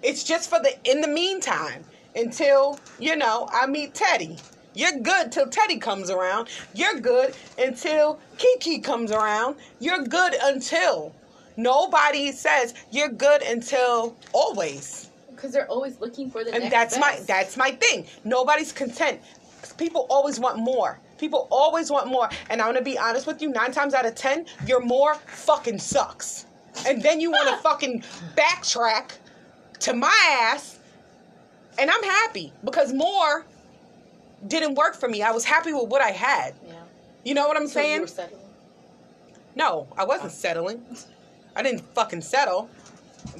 It's 0.02 0.24
just 0.24 0.48
for 0.48 0.58
the 0.60 0.74
in 0.84 1.00
the 1.00 1.08
meantime 1.08 1.84
until, 2.14 2.78
you 2.98 3.16
know, 3.16 3.48
I 3.52 3.66
meet 3.66 3.94
Teddy. 3.94 4.36
You're 4.74 4.98
good 5.00 5.32
till 5.32 5.48
Teddy 5.48 5.78
comes 5.78 6.10
around. 6.10 6.48
You're 6.74 7.00
good 7.00 7.34
until 7.58 8.20
Kiki 8.36 8.78
comes 8.78 9.10
around. 9.10 9.56
You're 9.80 10.04
good 10.04 10.34
until 10.40 11.14
nobody 11.56 12.30
says 12.32 12.74
you're 12.90 13.08
good 13.08 13.42
until 13.42 14.16
always. 14.32 15.10
Because 15.30 15.52
they're 15.52 15.68
always 15.68 16.00
looking 16.00 16.30
for 16.30 16.44
the 16.44 16.52
And 16.52 16.64
next 16.64 16.72
that's 16.72 16.98
my 16.98 17.20
that's 17.26 17.56
my 17.56 17.72
thing. 17.72 18.06
Nobody's 18.24 18.72
content. 18.72 19.20
People 19.76 20.06
always 20.08 20.38
want 20.38 20.58
more. 20.58 21.00
People 21.18 21.48
always 21.50 21.90
want 21.90 22.06
more. 22.08 22.28
And 22.50 22.60
I'm 22.62 22.68
gonna 22.68 22.82
be 22.84 22.96
honest 22.98 23.26
with 23.26 23.42
you, 23.42 23.50
nine 23.50 23.72
times 23.72 23.94
out 23.94 24.06
of 24.06 24.14
ten, 24.14 24.46
your 24.66 24.80
more 24.80 25.14
fucking 25.16 25.78
sucks. 25.78 26.46
And 26.86 27.02
then 27.02 27.20
you 27.20 27.30
wanna 27.30 27.56
fucking 27.62 28.02
backtrack 28.36 29.12
to 29.80 29.94
my 29.94 30.38
ass 30.52 30.78
And 31.78 31.88
I'm 31.90 32.02
happy 32.02 32.52
because 32.64 32.92
more 32.92 33.44
didn't 34.48 34.74
work 34.74 34.94
for 34.96 35.08
me. 35.08 35.22
I 35.22 35.30
was 35.30 35.44
happy 35.44 35.72
with 35.72 35.88
what 35.88 36.02
I 36.02 36.10
had. 36.10 36.54
Yeah. 36.66 36.74
You 37.24 37.34
know 37.34 37.46
what 37.48 37.56
I'm 37.56 37.66
So 37.68 37.78
you 37.80 37.84
saying? 37.86 38.00
were 38.02 38.06
settling? 38.08 38.42
No, 39.54 39.86
I 39.96 40.04
wasn't 40.04 40.32
settling. 40.32 40.84
I 41.56 41.62
didn't 41.62 41.82
fucking 41.94 42.22
settle. 42.22 42.68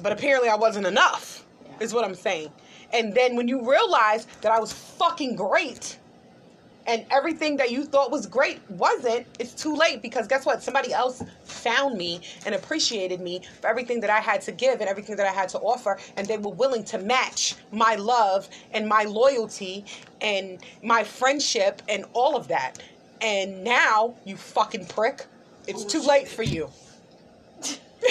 But 0.01 0.11
apparently 0.13 0.49
I 0.49 0.55
wasn't 0.55 0.85
enough, 0.87 1.45
Yeah. 1.65 1.71
is 1.81 1.93
what 1.93 2.03
I'm 2.05 2.15
saying. 2.15 2.51
And 2.93 3.13
then 3.13 3.35
when 3.35 3.47
you 3.47 3.69
realize 3.69 4.25
that 4.41 4.51
I 4.51 4.59
was 4.59 4.71
fucking 4.73 5.35
great 5.35 5.98
and 6.89 7.05
everything 7.11 7.55
that 7.57 7.69
you 7.69 7.85
thought 7.85 8.09
was 8.09 8.25
great 8.25 8.59
wasn't, 8.67 9.27
it's 9.37 9.53
too 9.53 9.75
late 9.75 10.01
because 10.01 10.25
guess 10.25 10.43
what? 10.43 10.63
Somebody 10.63 10.91
else 10.91 11.21
found 11.43 11.95
me 11.95 12.19
and 12.47 12.55
appreciated 12.55 13.21
me 13.21 13.41
for 13.61 13.67
everything 13.67 13.99
that 13.99 14.09
I 14.09 14.19
had 14.19 14.41
to 14.41 14.51
give 14.51 14.81
and 14.81 14.89
everything 14.89 15.15
that 15.17 15.27
I 15.27 15.31
had 15.31 15.49
to 15.49 15.59
offer. 15.59 15.99
And 16.17 16.25
they 16.25 16.39
were 16.39 16.49
willing 16.51 16.83
to 16.85 16.97
match 16.97 17.53
my 17.71 17.93
love 17.93 18.49
and 18.71 18.89
my 18.89 19.03
loyalty 19.03 19.85
and 20.19 20.57
my 20.81 21.03
friendship 21.03 21.83
and 21.87 22.05
all 22.13 22.35
of 22.35 22.47
that. 22.47 22.81
And 23.21 23.63
now, 23.63 24.15
you 24.25 24.35
fucking 24.35 24.87
prick, 24.87 25.27
it's 25.67 25.85
too 25.85 26.01
late 26.01 26.27
for 26.27 26.41
you. 26.41 26.71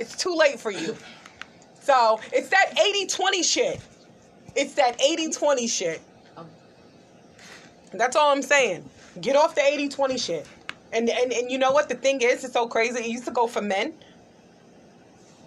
it's 0.00 0.16
too 0.16 0.34
late 0.34 0.58
for 0.58 0.72
you. 0.72 0.96
So 1.80 2.18
it's 2.32 2.48
that 2.48 2.76
80 2.76 3.06
20 3.06 3.42
shit. 3.44 3.80
It's 4.56 4.74
that 4.74 5.00
80 5.00 5.30
20 5.30 5.68
shit. 5.68 6.00
That's 7.92 8.16
all 8.16 8.32
I'm 8.32 8.42
saying. 8.42 8.88
Get 9.20 9.36
off 9.36 9.54
the 9.54 9.62
80 9.62 9.88
20 9.88 10.18
shit. 10.18 10.46
And, 10.92 11.08
and 11.08 11.32
and 11.32 11.50
you 11.50 11.58
know 11.58 11.70
what 11.72 11.88
the 11.88 11.94
thing 11.94 12.20
is? 12.20 12.44
It's 12.44 12.52
so 12.52 12.66
crazy. 12.66 12.98
It 13.00 13.06
used 13.06 13.24
to 13.26 13.30
go 13.30 13.46
for 13.46 13.62
men, 13.62 13.94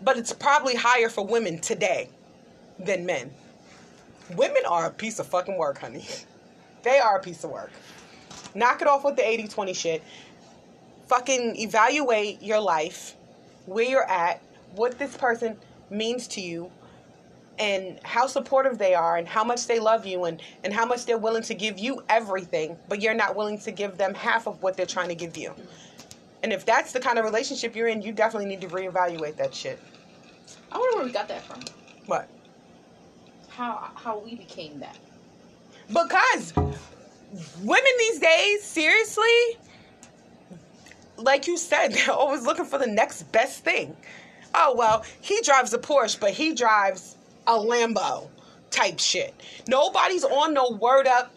but 0.02 0.18
it's 0.18 0.32
probably 0.32 0.76
higher 0.76 1.10
for 1.10 1.26
women 1.26 1.60
today 1.60 2.10
than 2.80 3.06
men. 3.06 3.32
Women 4.36 4.64
are 4.68 4.86
a 4.86 4.92
piece 4.92 5.20
of 5.20 5.28
fucking 5.28 5.58
work, 5.58 5.80
honey. 5.80 6.06
They 6.84 7.00
are 7.00 7.16
a 7.16 7.22
piece 7.22 7.46
of 7.46 7.50
work. 7.50 7.72
Knock 8.54 8.82
it 8.82 8.90
off 8.90 9.06
with 9.06 9.16
the 9.16 9.26
80 9.26 9.48
20 9.48 9.74
shit. 9.74 10.04
Fucking 11.08 11.56
evaluate 11.56 12.42
your 12.42 12.60
life, 12.60 13.16
where 13.68 13.86
you're 13.86 14.10
at, 14.10 14.42
what 14.76 15.00
this 15.00 15.16
person 15.16 15.56
means 15.90 16.28
to 16.28 16.42
you, 16.42 16.70
and 17.60 18.00
how 18.04 18.28
supportive 18.28 18.78
they 18.78 18.94
are 18.94 19.18
and 19.18 19.28
how 19.28 19.44
much 19.44 19.68
they 19.68 19.80
love 19.80 20.06
you 20.06 20.26
and, 20.26 20.42
and 20.64 20.74
how 20.74 20.86
much 20.86 21.06
they're 21.06 21.18
willing 21.18 21.44
to 21.44 21.54
give 21.54 21.78
you 21.78 22.04
everything, 22.10 22.78
but 22.90 23.02
you're 23.02 23.14
not 23.14 23.36
willing 23.36 23.60
to 23.60 23.72
give 23.72 23.98
them 23.98 24.14
half 24.14 24.48
of 24.48 24.62
what 24.64 24.76
they're 24.76 24.86
trying 24.86 25.10
to 25.10 25.16
give 25.16 25.38
you. 25.38 25.54
And 26.42 26.52
if 26.52 26.66
that's 26.66 26.92
the 26.92 27.00
kind 27.00 27.18
of 27.18 27.26
relationship 27.26 27.76
you're 27.76 27.88
in, 27.88 28.02
you 28.02 28.12
definitely 28.12 28.50
need 28.50 28.62
to 28.62 28.68
reevaluate 28.68 29.38
that 29.38 29.54
shit. 29.54 29.80
I 30.72 30.78
wonder 30.78 30.98
where 30.98 31.06
we 31.06 31.12
got 31.12 31.28
that 31.28 31.44
from. 31.44 31.62
What? 32.08 32.28
How 33.48 33.92
how 33.96 34.20
we 34.20 34.36
became 34.36 34.80
that. 34.80 34.98
Because 35.88 36.54
women 37.62 37.92
these 38.00 38.20
days, 38.20 38.64
seriously, 38.64 39.58
like 41.18 41.48
you 41.48 41.58
said, 41.58 41.90
they're 41.94 42.12
always 42.12 42.46
looking 42.46 42.66
for 42.66 42.80
the 42.80 42.88
next 42.88 43.24
best 43.32 43.64
thing. 43.64 43.96
Oh, 44.56 44.76
well, 44.78 45.04
he 45.22 45.42
drives 45.42 45.74
a 45.74 45.80
Porsche, 45.80 46.20
but 46.20 46.32
he 46.32 46.54
drives 46.54 47.16
a 47.48 47.54
Lambo 47.54 48.30
type 48.72 49.00
shit. 49.00 49.34
Nobody's 49.68 50.24
on 50.24 50.54
no 50.54 50.72
word 50.72 51.08
up 51.08 51.34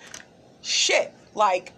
shit. 0.63 1.13
Like, 1.35 1.73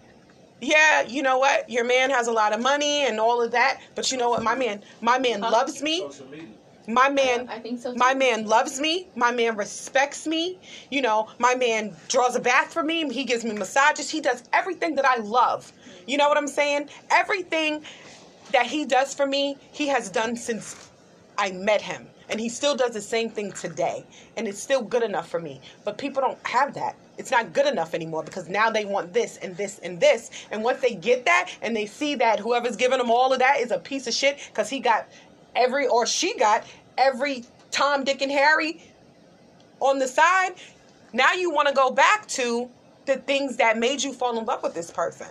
yeah, 0.61 1.01
you 1.03 1.21
know 1.23 1.37
what? 1.37 1.69
Your 1.69 1.85
man 1.85 2.09
has 2.09 2.27
a 2.27 2.31
lot 2.31 2.53
of 2.53 2.61
money 2.61 3.05
and 3.05 3.19
all 3.19 3.41
of 3.41 3.51
that, 3.51 3.79
but 3.95 4.11
you 4.11 4.17
know 4.17 4.29
what? 4.29 4.43
My 4.43 4.55
man, 4.55 4.81
my 5.01 5.19
man 5.19 5.41
Huh? 5.41 5.51
loves 5.51 5.81
me. 5.81 6.07
My 6.87 7.07
man, 7.07 7.47
I 7.49 7.59
think 7.59 7.79
so, 7.79 7.91
too. 7.93 7.99
my 7.99 8.15
man 8.15 8.47
loves 8.47 8.79
me. 8.79 9.07
My 9.15 9.31
man 9.31 9.55
respects 9.55 10.25
me. 10.25 10.57
You 10.89 11.03
know, 11.03 11.27
my 11.37 11.53
man 11.53 11.95
draws 12.07 12.35
a 12.35 12.39
bath 12.39 12.73
for 12.73 12.81
me. 12.83 13.07
He 13.13 13.25
gives 13.25 13.43
me 13.45 13.51
massages. 13.53 14.09
He 14.09 14.21
does 14.21 14.43
everything 14.53 14.95
that 14.95 15.05
I 15.05 15.17
love. 15.17 15.71
You 16.07 16.17
know 16.17 16.27
what 16.27 16.37
I'm 16.37 16.47
saying? 16.47 16.89
Everything 17.11 17.83
that 18.51 18.65
he 18.65 18.85
does 18.85 19.13
for 19.13 19.27
me, 19.27 19.57
he 19.71 19.87
has 19.89 20.09
done 20.09 20.35
since 20.35 20.89
I 21.37 21.51
met 21.51 21.81
him. 21.81 22.07
And 22.29 22.39
he 22.39 22.49
still 22.49 22.75
does 22.75 22.91
the 22.91 23.01
same 23.01 23.29
thing 23.29 23.51
today. 23.51 24.05
And 24.37 24.47
it's 24.47 24.59
still 24.59 24.81
good 24.81 25.03
enough 25.03 25.29
for 25.29 25.39
me. 25.39 25.61
But 25.83 25.97
people 25.97 26.21
don't 26.21 26.37
have 26.45 26.73
that. 26.75 26.95
It's 27.17 27.31
not 27.31 27.53
good 27.53 27.65
enough 27.65 27.93
anymore 27.93 28.23
because 28.23 28.47
now 28.47 28.69
they 28.69 28.85
want 28.85 29.13
this 29.13 29.37
and 29.37 29.55
this 29.57 29.79
and 29.79 29.99
this. 29.99 30.31
And 30.51 30.63
once 30.63 30.79
they 30.81 30.95
get 30.95 31.25
that 31.25 31.51
and 31.61 31.75
they 31.75 31.85
see 31.85 32.15
that 32.15 32.39
whoever's 32.39 32.75
giving 32.75 32.99
them 32.99 33.11
all 33.11 33.33
of 33.33 33.39
that 33.39 33.59
is 33.59 33.71
a 33.71 33.79
piece 33.79 34.07
of 34.07 34.13
shit 34.13 34.39
because 34.47 34.69
he 34.69 34.79
got 34.79 35.07
every, 35.55 35.87
or 35.87 36.05
she 36.05 36.37
got 36.37 36.63
every 36.97 37.43
Tom, 37.71 38.03
Dick, 38.03 38.21
and 38.21 38.31
Harry 38.31 38.81
on 39.79 39.99
the 39.99 40.07
side, 40.07 40.55
now 41.13 41.33
you 41.33 41.49
want 41.51 41.67
to 41.67 41.73
go 41.73 41.91
back 41.91 42.27
to 42.27 42.69
the 43.05 43.17
things 43.17 43.57
that 43.57 43.77
made 43.77 44.01
you 44.01 44.13
fall 44.13 44.37
in 44.37 44.45
love 44.45 44.61
with 44.63 44.73
this 44.73 44.91
person. 44.91 45.27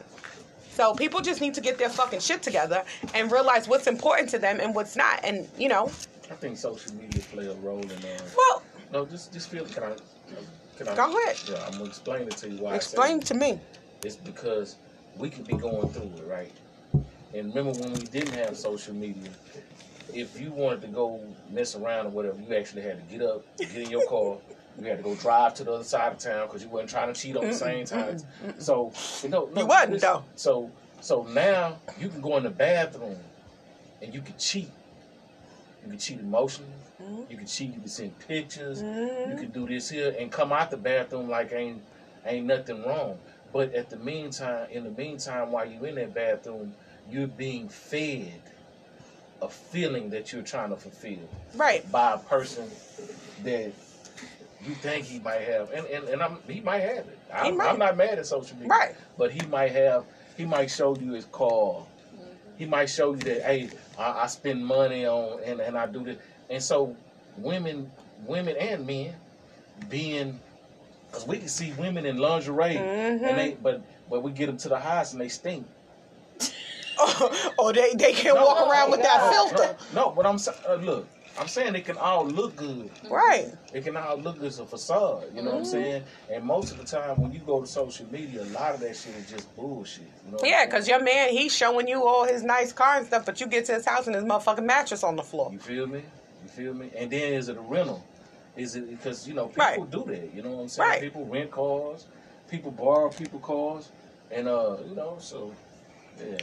So 0.71 0.95
people 0.95 1.21
just 1.21 1.41
need 1.41 1.55
to 1.55 1.61
get 1.61 1.79
their 1.79 1.89
fucking 1.89 2.21
shit 2.21 2.43
together 2.43 2.85
and 3.15 3.33
realize 3.33 3.67
what's 3.67 3.87
important 3.87 4.29
to 4.31 4.39
them 4.39 4.61
and 4.61 4.75
what's 4.75 4.95
not. 4.95 5.21
And 5.25 5.49
you 5.59 5.69
know, 5.69 5.91
I 6.31 6.35
think 6.35 6.57
social 6.57 6.95
media 6.95 7.23
play 7.33 7.47
a 7.47 7.55
role 7.55 7.83
in. 7.83 7.91
Uh, 7.91 8.19
well, 8.37 8.63
no, 8.93 9.07
just 9.07 9.33
just 9.33 9.49
feel. 9.49 9.65
Can 9.65 9.85
I? 9.85 9.93
Can 10.77 10.89
I? 10.89 10.95
Go 10.95 11.19
ahead. 11.19 11.37
Yeah, 11.49 11.65
I'm 11.67 11.73
gonna 11.73 11.85
explain 11.85 12.23
it 12.23 12.37
to 12.39 12.51
you. 12.51 12.63
Why 12.63 12.75
explain 12.77 13.21
to 13.21 13.35
me. 13.35 13.61
It's 14.05 14.17
because 14.17 14.77
we 15.17 15.31
could 15.31 15.47
be 15.47 15.57
going 15.57 15.89
through 15.91 16.13
it, 16.19 16.27
right? 16.29 16.53
And 17.35 17.55
remember 17.55 17.79
when 17.81 17.93
we 17.93 18.01
didn't 18.01 18.35
have 18.35 18.57
social 18.57 18.95
media, 18.95 19.31
if 20.15 20.41
you 20.41 20.51
wanted 20.53 20.83
to 20.83 20.89
go 20.89 21.21
mess 21.51 21.75
around 21.75 22.07
or 22.07 22.11
whatever, 22.11 22.39
you 22.41 22.55
actually 22.55 22.83
had 22.83 22.97
to 22.97 23.15
get 23.17 23.27
up, 23.27 23.45
get 23.59 23.75
in 23.75 23.91
your 23.91 24.07
car. 24.09 24.37
You 24.81 24.87
had 24.87 24.99
to 24.99 25.03
go 25.03 25.15
drive 25.17 25.55
to 25.55 25.65
the 25.65 25.73
other 25.73 25.85
side 25.85 26.13
of 26.13 26.19
town 26.19 26.47
because 26.47 26.63
you 26.63 26.69
wasn't 26.69 26.91
trying 26.91 27.13
to 27.13 27.21
cheat 27.21 27.37
on 27.37 27.47
the 27.47 27.55
same 27.55 27.85
time. 27.85 28.19
So 28.59 28.93
you 29.23 29.29
know, 29.29 29.49
no, 29.53 29.63
You 29.63 29.67
wasn't, 29.67 30.01
though. 30.01 30.25
So 30.37 30.71
so 31.01 31.25
now 31.25 31.79
you 31.99 32.09
can 32.09 32.21
go 32.21 32.37
in 32.37 32.45
the 32.45 32.51
bathroom 32.51 33.17
and 34.01 34.15
you 34.15 34.21
can 34.21 34.37
cheat. 34.39 34.71
You 35.89 35.93
can 35.93 36.01
cheat 36.01 36.21
emotionally. 36.21 36.71
Mhm. 37.03 37.31
You 37.31 37.37
can 37.39 37.47
cheat. 37.47 37.73
You 37.73 37.81
can 37.81 37.89
send 37.89 38.19
pictures. 38.19 38.83
You 38.83 38.87
Mhm. 39.35 39.39
can 39.39 39.51
do 39.53 39.67
this 39.67 39.89
here 39.89 40.15
and 40.19 40.31
come 40.31 40.53
out 40.53 40.71
the 40.71 40.77
bathroom 40.77 41.31
like 41.31 41.51
ain't 41.53 41.83
ain't 42.27 42.45
nothing 42.47 42.83
wrong. 42.85 43.19
But 43.55 43.73
at 43.75 43.89
the 43.89 43.97
meantime, 43.97 44.69
in 44.71 44.85
the 44.85 44.91
meantime, 44.91 45.51
while 45.51 45.65
you 45.65 45.83
in 45.87 45.95
that 45.95 46.13
bathroom, 46.13 46.75
you're 47.11 47.27
being 47.27 47.71
fed 47.71 48.43
a 49.41 49.49
feeling 49.49 50.11
that 50.11 50.31
you're 50.31 50.43
trying 50.43 50.69
to 50.71 50.77
fulfill 50.77 51.27
Right. 51.55 51.91
by 51.91 52.13
a 52.15 52.19
person 52.19 52.71
that 53.45 53.73
you 54.67 54.75
think 54.75 55.07
he 55.07 55.21
might 55.21 55.41
have, 55.43 55.71
and 55.73 55.87
and, 55.87 56.09
and 56.09 56.23
I'm, 56.23 56.43
he 56.47 56.61
might 56.61 56.81
have 56.81 56.99
it. 57.09 57.19
I'm, 57.33 57.57
might. 57.57 57.71
I'm 57.71 57.79
not 57.79 57.97
mad 57.97 58.19
at 58.19 58.27
social 58.27 58.57
media, 58.57 58.69
Right. 58.73 58.95
But 59.17 59.31
he 59.31 59.47
might 59.47 59.73
have. 59.73 60.05
He 60.37 60.45
might 60.45 60.71
show 60.71 60.95
you 60.99 61.13
his 61.13 61.25
car. 61.27 61.87
He 62.59 62.67
might 62.67 62.91
show 62.91 63.13
you 63.13 63.21
that 63.21 63.43
hey, 63.43 63.71
I, 63.99 64.23
I 64.23 64.27
spend 64.27 64.65
money 64.65 65.07
on 65.07 65.41
and, 65.45 65.61
and 65.61 65.77
I 65.77 65.87
do 65.87 66.05
this. 66.05 66.19
And 66.51 66.63
so 66.63 66.97
women, 67.37 67.91
women 68.27 68.57
and 68.57 68.87
men, 68.87 69.15
being 69.89 70.39
because 71.11 71.27
we 71.27 71.39
can 71.39 71.49
see 71.49 71.73
women 71.73 72.05
in 72.07 72.19
lingerie 72.19 72.75
Mhm. 72.77 73.23
and 73.23 73.39
they 73.39 73.57
but 73.63 73.81
but 74.11 74.23
we 74.23 74.31
get 74.33 74.47
them 74.47 74.57
to 74.59 74.69
the 74.69 74.79
house 74.79 75.13
and 75.13 75.21
they 75.21 75.29
stink. 75.29 75.67
or 77.59 77.73
they 77.73 77.95
they 77.95 78.13
can 78.13 78.35
No, 78.35 78.45
walk 78.45 78.59
no, 78.61 78.71
around 78.71 78.91
no, 78.91 78.97
with 78.97 79.03
that 79.07 79.31
filter. 79.33 79.77
No, 79.95 80.11
but 80.11 80.27
I'm 80.27 80.39
sa- 80.39 80.53
uh, 80.69 80.75
look. 80.75 81.07
I'm 81.39 81.47
saying 81.49 81.75
it 81.77 81.85
can 81.85 81.97
all 81.99 82.27
look 82.27 82.57
good. 82.57 82.91
Right. 83.09 83.47
It 83.73 83.85
can 83.85 83.97
all 83.97 84.17
look 84.17 84.39
good 84.39 84.49
as 84.49 84.59
a 84.59 84.67
facade. 84.67 85.25
You 85.35 85.43
know 85.43 85.51
what 85.53 85.57
I'm 85.59 85.63
Mm-hmm. 85.63 85.71
saying? 85.71 86.03
And 86.33 86.45
most 86.45 86.73
of 86.73 86.79
the 86.79 86.85
time, 86.85 87.21
when 87.21 87.33
you 87.33 87.41
go 87.41 87.61
to 87.61 87.67
social 87.67 88.07
media, 88.11 88.43
a 88.43 88.45
lot 88.47 88.75
of 88.75 88.81
that 88.81 88.97
shit 88.97 89.15
is 89.15 89.31
just 89.31 89.55
bullshit. 89.57 90.05
You 90.27 90.33
know 90.33 90.39
Yeah, 90.45 90.67
because 90.67 90.89
your 90.89 91.03
man, 91.03 91.31
he's 91.31 91.55
showing 91.55 91.87
you 91.87 92.05
all 92.07 92.25
his 92.27 92.43
nice 92.43 92.73
car 92.73 92.97
and 92.97 93.07
stuff, 93.07 93.25
but 93.25 93.41
you 93.41 93.47
get 93.47 93.67
to 93.67 93.75
his 93.75 93.87
house 93.87 94.07
and 94.07 94.17
his 94.17 94.25
motherfucking 94.25 94.65
mattress 94.65 95.05
on 95.05 95.17
the 95.17 95.23
floor. 95.23 95.51
You 95.53 95.59
feel 95.59 95.87
me? 95.87 96.03
You 96.43 96.49
feel 96.49 96.75
me? 96.75 96.91
And 96.97 97.11
then 97.11 97.35
is 97.35 97.49
it 97.49 97.57
a 97.57 97.61
rental? 97.61 98.05
Is 98.57 98.75
it 98.75 98.91
because 98.91 99.29
you 99.29 99.35
know 99.35 99.47
people 99.47 99.65
Right. 99.85 99.91
do 99.91 100.05
that? 100.09 100.35
You 100.35 100.43
know 100.43 100.51
what 100.51 100.63
I'm 100.63 100.69
saying? 100.69 100.89
Right. 100.89 101.01
People 101.01 101.25
rent 101.27 101.51
cars, 101.53 102.07
people 102.51 102.73
borrow 102.73 103.11
people 103.11 103.39
cars, 103.39 103.91
and 104.33 104.49
uh, 104.49 104.77
you 104.89 104.97
know, 104.97 105.17
so 105.21 105.53
yeah. 106.19 106.37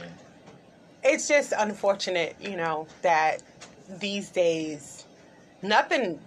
It's 1.04 1.28
just 1.28 1.52
unfortunate, 1.56 2.36
you 2.40 2.56
know, 2.56 2.88
that 3.02 3.42
these 4.00 4.30
days 4.30 5.04
nothing 5.62 6.18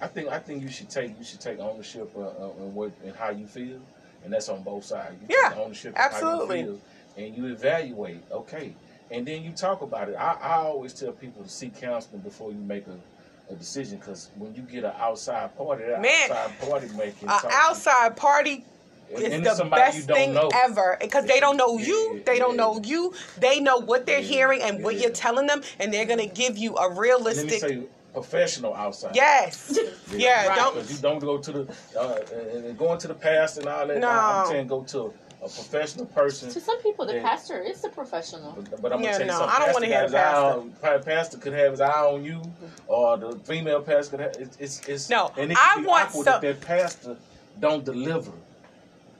I 0.00 0.06
think 0.06 0.28
I 0.28 0.38
think 0.38 0.62
you 0.62 0.68
should 0.68 0.90
take 0.90 1.16
you 1.18 1.24
should 1.24 1.40
take 1.40 1.58
ownership 1.60 2.10
uh, 2.16 2.20
uh, 2.20 2.50
in 2.58 2.74
what 2.74 2.92
and 3.04 3.14
how 3.14 3.30
you 3.30 3.46
feel, 3.46 3.78
and 4.22 4.32
that's 4.32 4.48
on 4.48 4.62
both 4.62 4.84
sides. 4.84 5.14
You 5.22 5.34
Yeah, 5.34 5.50
take 5.50 5.58
ownership 5.58 5.92
of 5.94 5.98
how 5.98 6.04
absolutely. 6.06 6.60
you 6.60 6.64
feel, 6.66 7.24
and 7.24 7.36
you 7.36 7.46
evaluate. 7.46 8.20
Okay, 8.30 8.74
and 9.10 9.24
then 9.26 9.42
you 9.42 9.52
talk 9.52 9.80
about 9.82 10.08
it. 10.08 10.16
I, 10.16 10.32
I 10.34 10.54
always 10.56 10.92
tell 10.92 11.12
people 11.12 11.42
to 11.44 11.48
seek 11.48 11.80
counseling 11.80 12.20
before 12.22 12.50
you 12.50 12.58
make 12.58 12.86
a, 12.88 13.52
a 13.52 13.56
decision, 13.56 13.98
because 13.98 14.30
when 14.36 14.54
you 14.54 14.62
get 14.62 14.84
an 14.84 14.92
outside 14.98 15.56
party, 15.56 15.84
that 15.84 16.02
Man, 16.02 16.30
outside 16.30 16.68
party 16.68 16.88
making 16.96 17.28
an 17.28 17.40
outside 17.52 18.16
party 18.16 18.64
is 19.10 19.58
the 19.58 19.64
best 19.64 20.06
thing 20.06 20.36
ever 20.54 20.96
because 21.00 21.26
they 21.26 21.40
don't 21.40 21.56
know 21.56 21.78
you. 21.78 22.14
Yeah, 22.16 22.22
They 22.26 22.38
don't 22.38 22.56
know 22.56 22.80
you. 22.82 23.12
They 23.38 23.60
know 23.60 23.78
what 23.78 24.06
they're 24.06 24.18
Yeah, 24.18 24.24
hearing 24.26 24.62
and 24.62 24.82
what 24.82 24.94
yeah. 24.96 25.02
you're 25.02 25.10
telling 25.10 25.46
them, 25.46 25.62
and 25.78 25.92
they're 25.92 26.06
gonna 26.06 26.26
give 26.26 26.56
you 26.58 26.74
a 26.76 26.82
Let 26.88 26.92
me 26.92 26.98
realistic. 26.98 27.60
say, 27.60 27.82
professional 28.12 28.74
outside. 28.74 29.14
Yes. 29.16 29.76
Yeah, 30.12 30.46
Right. 30.48 30.56
don't. 30.56 30.90
You 30.90 30.96
don't 30.98 31.18
go 31.18 31.38
to 31.38 31.52
the 31.52 31.74
uh, 31.98 32.18
and 32.32 32.64
and 32.66 32.78
going 32.78 32.98
to 32.98 33.08
the 33.08 33.14
pastor 33.14 33.60
and 33.60 33.68
all 33.68 33.86
that. 33.86 33.98
No. 33.98 34.08
I'm 34.08 34.46
saying 34.46 34.66
go 34.68 34.82
to 34.84 35.12
a 35.42 35.48
professional 35.48 36.06
person. 36.06 36.48
To 36.50 36.60
some 36.60 36.80
people, 36.80 37.04
the 37.06 37.16
Yeah. 37.16 37.22
pastor 37.22 37.60
is 37.60 37.84
a 37.84 37.88
professional. 37.90 38.52
But, 38.52 38.80
but 38.80 38.92
I'm 38.92 39.00
Yeah, 39.02 39.12
gonna 39.12 39.18
tell 39.18 39.26
you 39.26 39.32
no, 39.32 39.38
something. 39.38 39.56
I 39.56 39.64
don't 39.64 39.74
wanna 39.74 39.86
hear 39.86 39.94
got 39.96 40.00
the 40.00 40.06
his 40.06 40.14
eye 40.14 40.32
pastor. 40.32 40.60
on- 40.60 40.70
probably 40.80 41.04
pastor 41.04 41.36
could 41.38 41.52
have 41.52 41.70
his 41.72 41.80
eye 41.80 42.00
on 42.06 42.24
you, 42.24 42.42
or 42.86 43.16
the 43.18 43.38
female 43.44 43.82
pastor 43.82 44.10
could 44.16 44.20
have. 44.20 44.36
It's 44.38 44.56
it's, 44.58 44.88
it's 44.88 45.10
No, 45.10 45.32
And 45.36 45.50
it 45.52 45.58
I 45.60 45.80
be 45.80 45.86
want 45.86 46.08
awkward 46.08 46.24
some- 46.24 46.40
that 46.40 46.60
pastor 46.60 47.16
don't 47.60 47.84
deliver. 47.84 48.32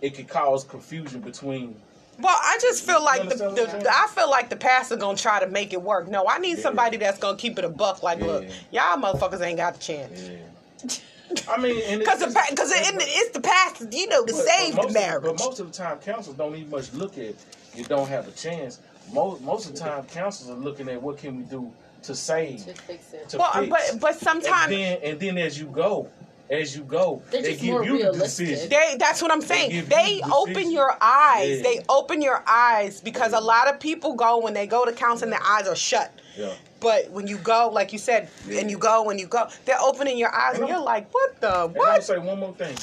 It 0.04 0.14
could 0.14 0.28
cause 0.28 0.64
confusion 0.64 1.22
between. 1.22 1.74
Well, 2.20 2.36
I 2.38 2.58
just 2.60 2.84
feel 2.84 3.02
like 3.02 3.22
the, 3.22 3.42
understand 3.46 3.70
I'm 3.70 3.82
the. 3.82 3.90
I 3.90 4.06
feel 4.14 4.28
like 4.30 4.50
the 4.50 4.56
pastor 4.56 4.96
gonna 4.96 5.16
try 5.16 5.40
to 5.40 5.46
make 5.46 5.72
it 5.72 5.80
work. 5.80 6.08
No, 6.08 6.26
I 6.28 6.38
need 6.38 6.58
Yeah. 6.58 6.62
somebody 6.62 6.98
that's 6.98 7.18
gonna 7.18 7.38
keep 7.38 7.58
it 7.58 7.64
a 7.64 7.70
buck. 7.70 8.02
Like, 8.02 8.20
look, 8.20 8.44
y'all 8.70 8.98
motherfuckers 8.98 9.40
ain't 9.40 9.56
got 9.56 9.74
the 9.76 9.80
chance. 9.80 10.20
Yeah. 10.28 11.48
I 11.48 11.56
mean, 11.56 11.80
and 11.86 12.00
Because 12.00 12.20
it's- 12.20 12.50
because 12.50 12.70
it, 12.70 12.94
it's 12.98 13.30
the 13.30 13.40
pastor, 13.40 13.88
you 13.90 14.06
know, 14.08 14.26
to 14.26 14.32
But- 14.34 14.44
save 14.46 14.76
but 14.76 14.88
the 14.88 14.92
marriage. 14.92 15.24
Of, 15.24 15.36
but 15.38 15.44
most 15.46 15.58
of 15.58 15.72
the 15.72 15.76
time, 15.76 15.98
counselors 16.00 16.36
don't 16.36 16.54
even 16.54 16.70
much 16.70 16.92
look 16.92 17.16
at 17.16 17.34
you 17.74 17.84
don't 17.84 18.06
have 18.08 18.28
a 18.28 18.32
chance. 18.32 18.80
Most 19.10 19.40
most 19.40 19.66
of 19.70 19.72
the 19.74 19.80
time, 19.80 20.04
counselors 20.04 20.50
are 20.54 20.60
looking 20.60 20.90
at 20.90 21.00
what 21.00 21.16
can 21.16 21.38
we 21.38 21.44
do 21.44 21.72
to 22.02 22.14
save, 22.14 22.66
To 22.66 22.74
fix 22.74 23.14
it. 23.14 23.30
to 23.30 23.38
well, 23.38 23.50
uh, 23.54 23.60
fix. 23.62 23.70
but 23.92 24.00
but 24.00 24.10
and 24.12 24.20
sometimes 24.20 24.68
then 24.68 24.98
and 25.02 25.18
then 25.18 25.38
as 25.38 25.58
you 25.58 25.66
go, 25.68 26.10
as 26.50 26.76
you 26.76 26.82
go, 26.84 27.22
They're 27.30 27.42
they 27.42 27.50
just 27.52 27.62
give 27.62 27.70
more 27.72 27.84
you 27.84 27.92
the 27.98 28.04
realistic. 28.10 28.46
decision. 28.48 28.68
They 28.70 28.96
that's 28.98 29.22
what 29.22 29.30
I'm 29.30 29.40
saying. 29.40 29.70
give 29.70 29.88
They 29.88 30.16
you 30.16 30.20
the 30.26 30.32
open 30.34 30.70
your 30.70 30.96
eyes. 31.00 31.56
Yeah. 31.58 31.62
They 31.62 31.80
open 31.88 32.20
your 32.22 32.42
eyes 32.46 33.00
because 33.00 33.32
a 33.32 33.40
lot 33.40 33.68
of 33.68 33.80
people 33.80 34.14
go 34.14 34.38
when 34.38 34.52
they 34.54 34.66
go 34.66 34.84
to 34.84 34.92
counseling, 34.92 35.30
their 35.30 35.42
eyes 35.42 35.66
are 35.66 35.76
shut. 35.76 36.12
Yeah. 36.36 36.52
But 36.80 37.10
when 37.10 37.26
you 37.26 37.38
go, 37.38 37.70
like 37.72 37.92
you 37.92 37.98
said, 37.98 38.28
Yeah. 38.46 38.60
and 38.60 38.70
you 38.70 38.76
go 38.76 39.08
and 39.08 39.18
you 39.18 39.26
go, 39.26 39.48
they're 39.64 39.80
opening 39.80 40.18
your 40.18 40.34
eyes, 40.34 40.54
and 40.54 40.64
And 40.64 40.68
you're 40.68 40.82
like, 40.82 41.12
"What 41.14 41.40
the 41.40 41.64
And 41.64 41.76
I'll 41.78 41.82
what?" 41.94 42.04
say 42.04 42.18
one 42.18 42.38
more 42.40 42.52
thing. 42.54 42.76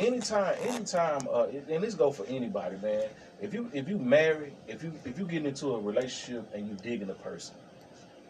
Anytime, 0.00 0.54
anytime, 0.68 1.28
uh, 1.30 1.46
and 1.68 1.82
this 1.84 1.94
go 1.94 2.10
for 2.10 2.24
anybody, 2.26 2.76
man. 2.82 3.04
If 3.42 3.52
you 3.52 3.68
if 3.74 3.88
you 3.88 3.98
marry, 3.98 4.52
if 4.68 4.82
you 4.82 4.92
if 5.04 5.18
you 5.18 5.26
get 5.26 5.44
into 5.44 5.74
a 5.74 5.78
relationship 5.80 6.44
and 6.54 6.66
you 6.66 6.74
digging 6.76 7.10
a 7.10 7.14
person, 7.14 7.56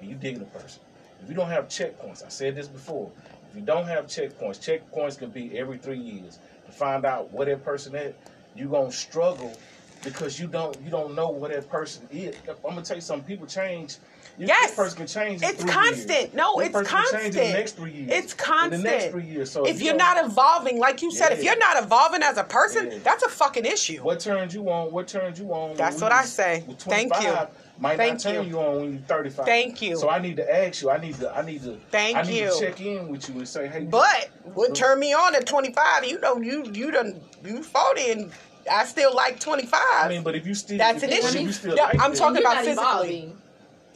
and 0.01 0.09
you 0.11 0.17
digging 0.17 0.43
a 0.43 0.59
person, 0.59 0.83
if 1.23 1.29
you 1.29 1.37
don't 1.37 1.51
have 1.51 1.69
checkpoints, 1.69 2.25
I 2.25 2.31
said 2.31 2.57
this 2.57 2.67
before. 2.67 3.11
If 3.53 3.57
you 3.59 3.63
don't 3.67 3.87
have 3.87 4.07
checkpoints, 4.07 4.59
checkpoints 4.59 5.19
can 5.19 5.29
be 5.29 5.59
every 5.59 5.77
three 5.77 5.99
years 5.99 6.39
to 6.65 6.73
find 6.73 7.05
out 7.05 7.31
where 7.35 7.45
that 7.47 7.63
person 7.63 7.95
at. 7.95 8.15
You're 8.57 8.71
gonna 8.71 8.91
struggle 8.91 9.55
because 10.03 10.41
you 10.41 10.47
don't 10.47 10.75
you 10.83 10.91
don't 10.91 11.15
know 11.15 11.29
what 11.29 11.51
that 11.51 11.69
person 11.69 12.09
is. 12.11 12.35
I'm 12.49 12.55
gonna 12.63 12.81
tell 12.81 12.97
you 12.97 13.03
something. 13.03 13.27
People 13.27 13.47
change. 13.47 13.99
You, 14.39 14.47
Yes. 14.47 14.71
this 14.71 14.77
person 14.77 14.97
can 14.97 15.07
change. 15.07 15.43
It's 15.43 15.63
constant. 15.65 16.09
Years. 16.21 16.33
No, 16.35 16.59
This 16.59 16.69
it's 16.69 16.73
person 16.73 16.91
can 16.91 16.97
in 16.97 17.05
constant. 17.05 17.35
the 17.35 17.53
next 17.53 17.73
three 17.73 17.91
years. 17.93 18.11
It's 18.11 18.35
In 18.65 18.71
the 18.71 18.79
next 18.79 19.11
three 19.11 19.25
years. 19.27 19.51
So 19.51 19.67
if 19.67 19.81
you 19.81 19.89
you're 19.89 19.99
don't- 19.99 20.25
evolving, 20.25 20.79
like 20.79 21.03
you 21.03 21.11
said, 21.13 21.33
if 21.33 21.45
you're 21.45 21.59
not 21.59 21.83
evolving 21.83 22.23
as 22.23 22.39
a 22.39 22.45
person, 22.45 22.91
Yeah. 22.91 22.99
that's 23.05 23.23
a 23.23 23.29
fucking 23.29 23.67
issue. 23.67 23.99
What 24.03 24.21
turns 24.21 24.55
you 24.55 24.67
on? 24.71 24.91
What 24.93 25.09
turns 25.09 25.39
you 25.39 25.53
on? 25.53 25.77
That's 25.77 26.01
what 26.01 26.13
I 26.13 26.25
say. 26.25 26.65
Thank 26.79 27.13
you. 27.23 27.37
25 27.83 27.83
Might 27.83 27.97
Thank 27.97 28.13
not 28.13 28.21
turn 28.21 28.45
you. 28.47 28.51
you. 28.51 28.61
on 28.61 28.81
when 28.81 28.93
you're 28.93 29.03
35. 29.03 29.45
Thank 29.45 29.83
you. 29.83 29.97
So 29.97 30.09
I 30.09 30.19
need 30.21 30.37
to 30.37 30.57
ask 30.67 30.83
you. 30.83 30.91
I 30.91 30.99
need 30.99 31.15
to. 31.17 31.37
I 31.37 31.43
need 31.45 31.63
to. 31.65 31.79
Thank 31.91 32.15
you. 32.15 32.21
I 32.21 32.23
need 32.25 32.39
you. 32.41 32.53
to 32.53 32.61
check 32.61 32.81
in 32.81 33.09
with 33.09 33.29
you 33.29 33.35
and 33.37 33.49
say, 33.49 33.67
hey. 33.69 33.85
But 33.85 34.31
what 34.45 34.75
turned 34.75 35.01
me 35.01 35.13
on 35.13 35.35
at 35.35 35.47
25, 35.47 36.05
you 36.05 36.21
know, 36.21 36.39
you 36.41 36.65
you 36.73 36.91
done 36.93 37.21
you 37.45 37.63
40 37.63 38.11
and 38.13 38.33
I 38.71 38.85
still 38.85 39.15
like 39.15 39.41
25. 39.41 39.81
I 39.83 40.09
mean, 40.09 40.23
but 40.23 40.37
if 40.37 40.47
you 40.47 40.55
still, 40.55 40.79
That's 40.79 41.03
if, 41.03 41.11
an 41.11 41.17
issue. 41.19 41.41
You 41.41 41.53
still 41.53 41.77
Yeah, 41.77 41.85
like 41.87 42.01
I'm 42.01 42.11
this- 42.11 42.21
talking 42.21 42.37
You're 42.37 42.45
about 42.45 42.55
not 42.57 42.65
physically. 42.65 42.85
evolving. 43.19 43.39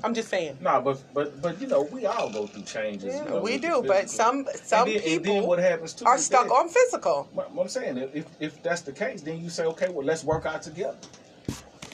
I'm 0.05 0.13
just 0.13 0.29
saying. 0.29 0.59
Nah, 0.61 0.81
but 0.81 0.99
but 1.15 1.41
but 1.41 1.59
you 1.61 1.69
know, 1.69 1.83
we 1.83 2.05
all 2.07 2.29
go 2.31 2.47
through 2.47 2.65
changes. 2.65 3.15
Yeah, 3.15 3.25
you 3.25 3.31
know, 3.31 3.41
we 3.41 3.57
do, 3.57 3.83
but 3.87 4.11
some 4.11 4.47
some 4.63 4.87
and 4.89 4.97
then, 4.97 5.03
and 5.03 5.25
then 5.25 5.35
people 5.35 5.47
what 5.47 5.59
happens 5.59 5.95
too 5.95 6.05
are 6.05 6.19
stuck 6.19 6.49
that- 6.49 6.53
on 6.53 6.69
physical. 6.69 7.29
What 7.33 7.51
what 7.55 7.63
I'm 7.63 7.69
saying, 7.69 7.97
if- 7.99 8.15
if 8.15 8.25
if 8.41 8.63
that's 8.63 8.83
the 8.83 8.93
case, 8.93 9.23
then 9.23 9.41
you 9.41 9.49
say, 9.49 9.65
okay, 9.65 9.89
well, 9.89 10.05
let's 10.05 10.23
work 10.25 10.45
out 10.45 10.61
together. 10.63 10.97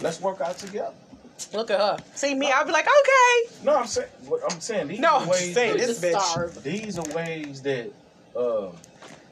Let's 0.01 0.21
work 0.21 0.41
out 0.41 0.59
together. 0.59 0.95
Look 1.53 1.71
at 1.71 1.79
her. 1.81 1.97
See 2.15 2.35
me, 2.35 2.51
I'll 2.51 2.65
be 2.65 2.73
like, 2.73 2.87
okay. 2.87 3.55
No, 3.65 3.77
I'm 3.77 3.87
saying, 3.87 4.09
what 4.27 4.41
I'm 4.53 4.61
saying, 4.61 4.89
these 4.89 5.01
No, 5.01 5.17
are 5.17 5.21
I'm 5.23 5.29
ways. 5.29 5.55
saying, 5.55 5.77
that- 5.79 5.87
this 5.87 6.01
bitch. 6.01 6.21
starve. 6.21 6.63
these 6.63 6.99
are 6.99 7.15
ways 7.15 7.63
that, 7.63 7.91
uh, 8.37 8.69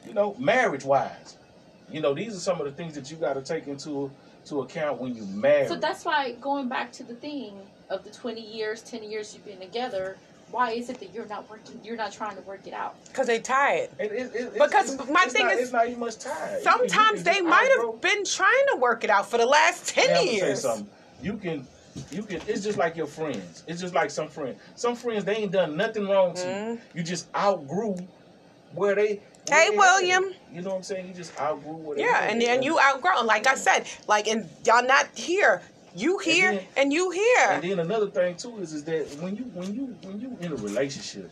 you 0.07 0.13
know, 0.13 0.35
marriage 0.39 0.83
wise, 0.85 1.37
you 1.91 2.01
know, 2.01 2.13
these 2.13 2.35
are 2.35 2.39
some 2.39 2.59
of 2.59 2.65
the 2.65 2.71
things 2.71 2.95
that 2.95 3.11
you 3.11 3.17
got 3.17 3.33
to 3.33 3.41
take 3.41 3.67
into 3.67 4.11
to 4.45 4.61
account 4.61 4.99
when 4.99 5.15
you 5.15 5.23
marry. 5.25 5.67
So 5.67 5.75
that's 5.75 6.03
why 6.05 6.31
going 6.33 6.67
back 6.67 6.91
to 6.93 7.03
the 7.03 7.13
thing 7.15 7.53
of 7.89 8.03
the 8.03 8.09
20 8.09 8.41
years, 8.41 8.81
10 8.81 9.03
years 9.03 9.33
you've 9.33 9.45
been 9.45 9.59
together, 9.59 10.17
why 10.49 10.71
is 10.71 10.89
it 10.89 10.99
that 10.99 11.13
you're 11.13 11.27
not 11.27 11.49
working, 11.49 11.79
you're 11.83 11.95
not 11.95 12.11
trying 12.11 12.35
to 12.35 12.41
work 12.43 12.61
it 12.65 12.73
out? 12.73 12.95
Because 13.05 13.27
they 13.27 13.39
tired. 13.39 13.89
It- 13.99 14.11
it- 14.11 14.35
it- 14.35 14.53
Because 14.53 14.93
it's, 14.95 15.09
my 15.09 15.23
it's 15.25 15.33
thing 15.33 15.45
not, 15.45 15.53
is, 15.55 15.59
it's 15.61 15.71
not 15.71 15.87
even 15.87 15.99
much 15.99 16.17
time. 16.17 16.33
You 16.33 16.45
can- 16.47 16.57
you 16.57 16.63
Sometimes 16.89 17.23
can 17.23 17.33
they 17.33 17.41
might 17.41 17.69
have 17.77 18.01
been 18.01 18.25
trying 18.25 18.65
to 18.71 18.77
work 18.77 19.03
it 19.03 19.09
out 19.09 19.29
for 19.29 19.37
the 19.37 19.45
last 19.45 19.89
10 19.89 20.05
Hey, 20.09 20.13
I'm 20.13 20.25
say 20.27 20.33
years. 20.33 20.61
something. 20.61 20.89
You 21.21 21.37
can, 21.37 21.67
you 22.11 22.23
can. 22.23 22.41
It's 22.47 22.63
just 22.63 22.77
like 22.77 22.95
your 22.95 23.07
friends. 23.07 23.63
It's 23.67 23.81
just 23.81 23.93
like 23.93 24.09
some 24.11 24.27
friends. 24.27 24.59
Some 24.75 24.95
friends 24.95 25.23
they 25.25 25.35
ain't 25.35 25.51
done 25.51 25.75
nothing 25.77 26.07
wrong 26.07 26.33
to 26.35 26.41
Mhm. 26.41 26.71
you. 26.75 26.79
You 26.95 27.03
just 27.03 27.27
outgrew 27.35 27.97
where 28.73 28.95
they. 28.95 29.19
where 29.47 29.59
Hey, 29.59 29.69
they 29.71 29.77
William. 29.77 30.33
You 30.53 30.61
know 30.61 30.69
what 30.71 30.75
I'm 30.77 30.83
saying? 30.83 31.07
You 31.07 31.13
just 31.13 31.37
outgrew 31.39 31.73
where 31.73 31.97
they. 31.97 32.03
Yeah, 32.03 32.23
and 32.23 32.41
then 32.41 32.61
you 32.63 32.79
outgrown. 32.79 33.25
Like 33.25 33.47
I 33.47 33.55
said, 33.55 33.85
like, 34.07 34.27
and 34.27 34.47
y'all 34.65 34.85
not 34.85 35.07
here. 35.15 35.61
You 35.93 36.19
here 36.19 36.51
then- 36.53 36.63
and 36.77 36.93
you 36.93 37.09
here. 37.11 37.47
And 37.49 37.63
then 37.63 37.79
another 37.79 38.07
thing 38.07 38.35
too 38.37 38.57
is 38.59 38.71
is 38.71 38.83
that 38.85 39.07
when 39.19 39.35
you 39.35 39.43
when 39.53 39.73
you 39.75 39.97
when 40.03 40.21
you 40.21 40.37
in 40.39 40.53
a 40.53 40.55
relationship, 40.55 41.29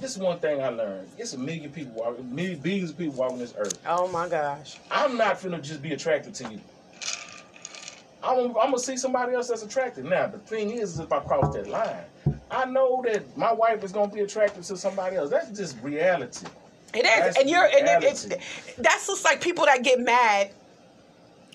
this 0.00 0.12
is 0.12 0.18
one 0.18 0.38
thing 0.38 0.62
I 0.62 0.68
learned. 0.68 1.08
It's 1.18 1.32
a 1.32 1.38
million 1.38 1.72
people 1.72 1.92
walking, 1.94 2.32
million 2.32 2.60
billions 2.60 2.90
of 2.90 2.98
people 2.98 3.14
walking 3.14 3.38
this 3.38 3.52
earth. 3.58 3.78
Oh 3.86 4.06
my 4.06 4.28
gosh. 4.28 4.78
I'm 4.92 5.16
not 5.16 5.40
finna 5.40 5.60
just 5.60 5.82
be 5.82 5.92
attracted 5.92 6.34
to 6.36 6.44
you. 6.52 6.60
I'm, 8.22 8.38
I'm 8.48 8.52
gonna 8.52 8.78
see 8.78 8.96
somebody 8.96 9.34
else 9.34 9.48
that's 9.48 9.62
attracted. 9.62 10.04
Now 10.04 10.26
the 10.26 10.38
thing 10.38 10.70
is, 10.70 10.94
is 10.94 11.00
if 11.00 11.12
I 11.12 11.20
cross 11.20 11.54
that 11.54 11.68
line, 11.68 12.04
I 12.50 12.64
know 12.66 13.02
that 13.06 13.36
my 13.36 13.52
wife 13.52 13.82
is 13.84 13.92
gonna 13.92 14.12
be 14.12 14.20
attracted 14.20 14.64
to 14.64 14.76
somebody 14.76 15.16
else. 15.16 15.30
That's 15.30 15.50
just 15.56 15.76
reality. 15.82 16.46
It 16.92 17.04
is, 17.04 17.04
That's 17.04 17.38
and 17.38 17.48
you're, 17.48 17.64
and 17.64 17.86
it, 17.86 18.04
it's 18.04 18.28
that's 18.78 19.06
just 19.06 19.24
like 19.24 19.40
people 19.40 19.64
that 19.66 19.82
get 19.84 20.00
mad 20.00 20.50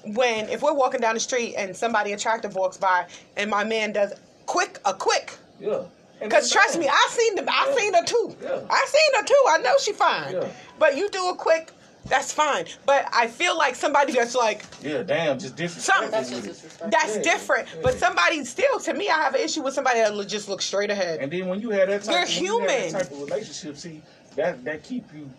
when 0.06 0.48
if 0.50 0.62
we're 0.62 0.74
walking 0.74 1.02
down 1.02 1.14
the 1.16 1.20
street 1.20 1.56
and 1.56 1.76
somebody 1.76 2.14
attractive 2.14 2.56
walks 2.56 2.78
by 2.78 3.08
and 3.38 3.50
my 3.50 3.64
man 3.64 3.92
does 3.92 4.14
quick 4.46 4.80
a 4.86 4.94
quick. 4.94 5.34
Yeah. 5.60 5.84
Cause 6.30 6.50
trust 6.50 6.80
me, 6.80 6.88
I 6.88 7.08
seen 7.12 7.36
them. 7.36 7.46
I 7.50 7.68
Yeah. 7.70 7.76
seen 7.76 7.94
her 7.94 8.04
too. 8.06 8.36
Yeah. 8.42 8.62
I 8.70 8.86
seen 8.88 9.20
her 9.22 9.26
too. 9.26 9.44
I 9.50 9.58
know 9.58 9.74
she 9.80 9.92
fine. 9.92 10.34
Yeah. 10.34 10.48
But 10.80 10.96
you 10.96 11.10
do 11.10 11.30
a 11.30 11.36
quick, 11.36 11.72
that's 12.06 12.32
fine. 12.32 12.66
But 12.86 13.08
I 13.14 13.28
feel 13.28 13.58
like 13.58 13.76
somebody 13.76 14.14
that's 14.14 14.36
like 14.36 14.64
Yeah, 14.82 15.04
damn, 15.04 15.40
just 15.40 15.56
disrespectful. 15.56 16.10
That's 16.12 16.30
just 16.30 16.44
disrespectful. 16.44 16.90
that's 16.92 17.16
Yeah, 17.18 17.22
different. 17.24 17.68
yeah. 17.76 17.82
But 17.84 17.96
somebody 18.00 18.44
still, 18.46 18.80
to 18.80 18.94
me, 18.94 19.10
I 19.10 19.14
have 19.16 19.36
an 19.36 19.42
issue 19.42 19.64
with 19.64 19.74
somebody 19.74 20.00
that 20.00 20.28
just 20.28 20.48
looks 20.48 20.66
straight 20.66 20.92
ahead. 20.92 21.20
And 21.20 21.32
then 21.32 21.48
when 21.48 21.60
you 21.62 21.72
have 21.72 21.88
that 21.90 22.04
type, 22.04 22.12
You're 22.14 22.26
when 22.26 22.44
you 22.44 22.60
have 22.60 22.70
human. 22.70 22.92
that 22.94 23.04
type 23.04 23.12
of 23.12 23.20
relationship, 23.22 23.78
see 23.78 24.02
that 24.36 24.64
that 24.66 24.84
keep 24.84 25.12
you, 25.14 25.30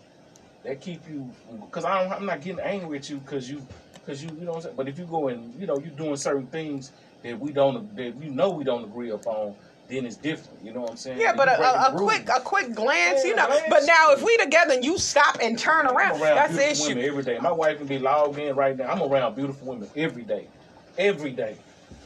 that 0.63 0.81
keep 0.81 1.07
you, 1.07 1.29
because 1.61 1.85
I 1.85 2.03
don't, 2.03 2.11
I'm 2.11 2.25
not 2.25 2.41
getting 2.41 2.59
angry 2.59 2.97
at 2.97 3.09
you 3.09 3.17
because 3.17 3.49
you, 3.49 3.65
because 3.93 4.21
you, 4.23 4.29
you 4.37 4.41
know 4.45 4.51
what 4.51 4.57
I'm 4.57 4.61
saying. 4.63 4.75
But 4.75 4.87
if 4.89 4.99
you 4.99 5.05
go 5.05 5.29
and 5.29 5.59
you 5.59 5.67
know 5.67 5.77
you're 5.79 5.91
doing 5.91 6.15
certain 6.17 6.47
things 6.47 6.91
that 7.23 7.39
we 7.39 7.51
don't, 7.51 7.95
that 7.95 8.21
you 8.21 8.29
know 8.31 8.49
we 8.49 8.63
don't 8.63 8.83
agree 8.83 9.11
upon, 9.11 9.55
then 9.87 10.05
it's 10.05 10.17
different. 10.17 10.63
You 10.63 10.73
know 10.73 10.81
what 10.81 10.91
I'm 10.91 10.97
saying? 10.97 11.19
Yeah, 11.19 11.33
but 11.35 11.47
a, 11.47 11.61
a, 11.61 11.93
a 11.93 11.97
quick 11.97 12.27
a 12.29 12.41
quick 12.41 12.73
glance, 12.75 13.23
Yeah, 13.23 13.29
you 13.29 13.35
know. 13.35 13.47
glance. 13.47 13.63
But 13.69 13.83
now 13.85 14.11
if 14.11 14.23
we 14.23 14.35
together 14.37 14.73
and 14.73 14.83
you 14.83 14.97
stop 14.97 15.37
and 15.41 15.57
turn 15.57 15.85
around, 15.85 16.21
around 16.21 16.35
that's 16.35 16.55
the 16.55 16.71
issue. 16.71 16.89
women 16.89 17.05
every 17.05 17.23
day. 17.23 17.39
My 17.39 17.51
wife 17.51 17.77
can 17.77 17.87
be 17.87 17.99
logged 17.99 18.37
in 18.37 18.55
right 18.55 18.75
now. 18.77 18.89
I'm 18.91 19.01
around 19.01 19.35
beautiful 19.35 19.67
women 19.67 19.89
every 19.95 20.23
day, 20.23 20.47
every 20.97 21.31
day, 21.31 21.57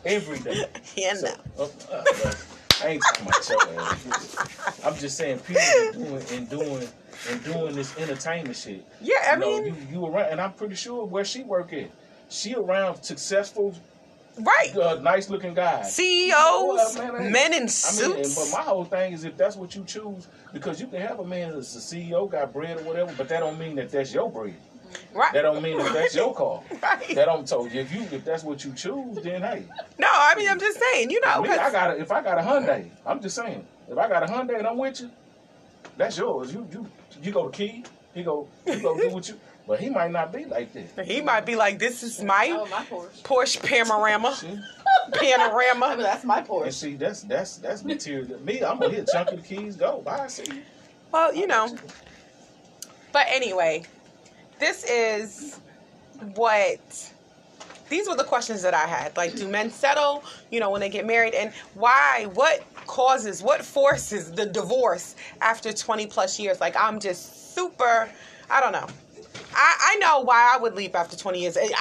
every 0.05 0.39
day. 0.39 0.65
Yeah, 0.95 1.13
So, 1.15 1.27
no. 1.27 1.63
uh, 1.63 1.63
uh, 1.63 2.03
well, 2.23 2.35
I 2.83 2.87
ain't 2.89 3.01
talking 3.01 3.27
about 3.27 3.49
your 3.49 4.85
I'm 4.85 4.95
just 4.97 5.17
saying 5.17 5.39
people 5.39 5.61
are 5.61 5.93
doing 5.93 6.23
and 6.31 6.49
doing 6.49 6.87
and 7.29 7.43
doing 7.43 7.75
this 7.75 7.95
entertainment 7.97 8.55
shit. 8.55 8.85
Yeah, 9.01 9.13
I 9.27 9.33
you 9.33 9.39
know, 9.39 9.61
mean, 9.61 9.65
you, 9.65 9.99
you 9.99 10.05
around, 10.05 10.31
and 10.31 10.41
I'm 10.41 10.53
pretty 10.53 10.75
sure 10.75 11.05
where 11.05 11.23
she 11.25 11.43
work 11.43 11.71
at. 11.73 11.89
She 12.29 12.55
around 12.55 13.03
successful, 13.03 13.75
right. 14.39 14.75
uh, 14.75 14.95
nice 15.01 15.29
looking 15.29 15.53
guys. 15.53 15.93
CEOs, 15.95 16.33
Well, 16.97 17.13
man, 17.13 17.31
men 17.31 17.53
in 17.53 17.67
suits. 17.67 18.01
I 18.03 18.07
mean, 18.07 18.51
but 18.51 18.57
my 18.57 18.63
whole 18.63 18.85
thing 18.85 19.13
is 19.13 19.23
if 19.23 19.37
that's 19.37 19.55
what 19.55 19.75
you 19.75 19.83
choose, 19.85 20.27
because 20.53 20.79
you 20.81 20.87
can 20.87 21.01
have 21.01 21.19
a 21.19 21.25
man 21.25 21.53
that's 21.53 21.75
a 21.75 21.79
CEO, 21.95 22.29
got 22.29 22.53
bread 22.53 22.77
or 22.79 22.83
whatever, 22.83 23.13
but 23.17 23.27
that 23.29 23.39
don't 23.39 23.59
mean 23.59 23.75
that 23.75 23.89
that's 23.91 24.13
your 24.13 24.29
bread. 24.31 24.55
right. 25.13 25.33
That 25.33 25.43
don't 25.43 25.61
mean 25.61 25.77
that 25.77 25.93
that's 25.93 26.15
your 26.15 26.33
call. 26.39 26.63
Right. 26.81 27.15
That 27.15 27.25
don't 27.25 27.47
tell 27.47 27.67
you 27.67 27.79
if 27.81 27.93
you 27.93 28.01
if 28.11 28.25
that's 28.25 28.43
what 28.43 28.63
you 28.65 28.73
choose, 28.73 29.17
then 29.23 29.41
hey. 29.41 29.63
No, 29.97 30.07
I 30.11 30.35
mean 30.35 30.49
I'm 30.49 30.59
just 30.59 30.79
saying, 30.79 31.09
you 31.11 31.21
know, 31.21 31.41
Me, 31.41 31.49
I 31.49 31.71
got 31.71 31.91
a, 31.91 31.99
if 31.99 32.11
I 32.11 32.21
got 32.21 32.37
a 32.37 32.41
Hyundai, 32.41 32.89
I'm 33.05 33.21
just 33.21 33.35
saying. 33.35 33.65
If 33.89 33.97
I 33.97 34.07
got 34.07 34.23
a 34.23 34.25
Hyundai 34.25 34.57
and 34.57 34.67
I'm 34.67 34.77
with 34.77 35.01
you, 35.01 35.11
that's 35.97 36.17
yours. 36.17 36.53
You 36.53 36.67
you 36.71 36.87
you 37.21 37.31
go 37.31 37.49
to 37.49 37.57
key, 37.57 37.83
he 38.13 38.23
go 38.23 38.47
he 38.65 38.79
go 38.79 38.97
do 38.97 39.09
what 39.09 39.27
you. 39.27 39.35
But 39.67 39.79
he 39.79 39.89
might 39.89 40.11
not 40.11 40.33
be 40.33 40.45
like 40.45 40.73
this. 40.73 40.91
he 41.07 41.21
might 41.21 41.45
be 41.45 41.55
like, 41.55 41.79
"This 41.79 42.03
is 42.03 42.21
my 42.23 42.49
Oh, 42.51 42.65
my 42.65 42.83
Porsche. 42.85 43.21
Porsche 43.23 43.63
Panorama, 43.63 44.35
See? 44.39 44.47
I 44.47 44.51
mean, 44.51 44.61
Panorama." 45.13 45.95
that's 45.97 46.23
my 46.23 46.41
Porsche. 46.41 46.63
And 46.65 46.73
see, 46.73 46.95
that's 46.95 47.21
that's 47.23 47.57
that's 47.57 47.83
material. 47.83 48.39
Me, 48.41 48.63
I'm 48.63 48.79
gonna 48.79 48.93
hit 48.93 49.09
chunk 49.11 49.31
of 49.31 49.41
the 49.41 49.47
keys, 49.55 49.75
go. 49.75 50.01
Bye, 50.01 50.27
see 50.27 50.51
you. 50.53 50.61
Well, 51.11 51.33
you 51.33 51.47
know. 51.47 51.75
But 53.11 53.27
anyway, 53.29 53.83
this 54.59 54.83
is 54.89 55.59
what 56.35 56.79
these 57.89 58.07
were 58.07 58.15
the 58.15 58.23
questions 58.23 58.61
that 58.61 58.73
I 58.73 58.85
had. 58.87 59.15
Like, 59.17 59.35
do 59.35 59.47
men 59.49 59.69
settle, 59.69 60.23
you 60.49 60.59
know, 60.61 60.69
when 60.69 60.79
they 60.79 60.89
get 60.89 61.05
married? 61.05 61.33
And 61.33 61.51
why? 61.73 62.27
What 62.33 62.63
causes, 62.87 63.43
what 63.43 63.63
forces 63.65 64.31
the 64.31 64.45
divorce 64.45 65.15
after 65.41 65.73
20 65.73 66.07
plus 66.07 66.39
years? 66.39 66.61
Like, 66.61 66.75
I'm 66.77 67.01
just 67.01 67.53
super, 67.53 68.09
I 68.49 68.61
don't 68.61 68.71
know. 68.71 68.87
I, 69.53 69.93
I 69.93 69.95
know 69.97 70.21
why 70.21 70.51
I 70.53 70.57
would 70.57 70.75
leave 70.75 70.95
after 70.95 71.17
20 71.17 71.39
years. 71.41 71.57
I, 71.57 71.71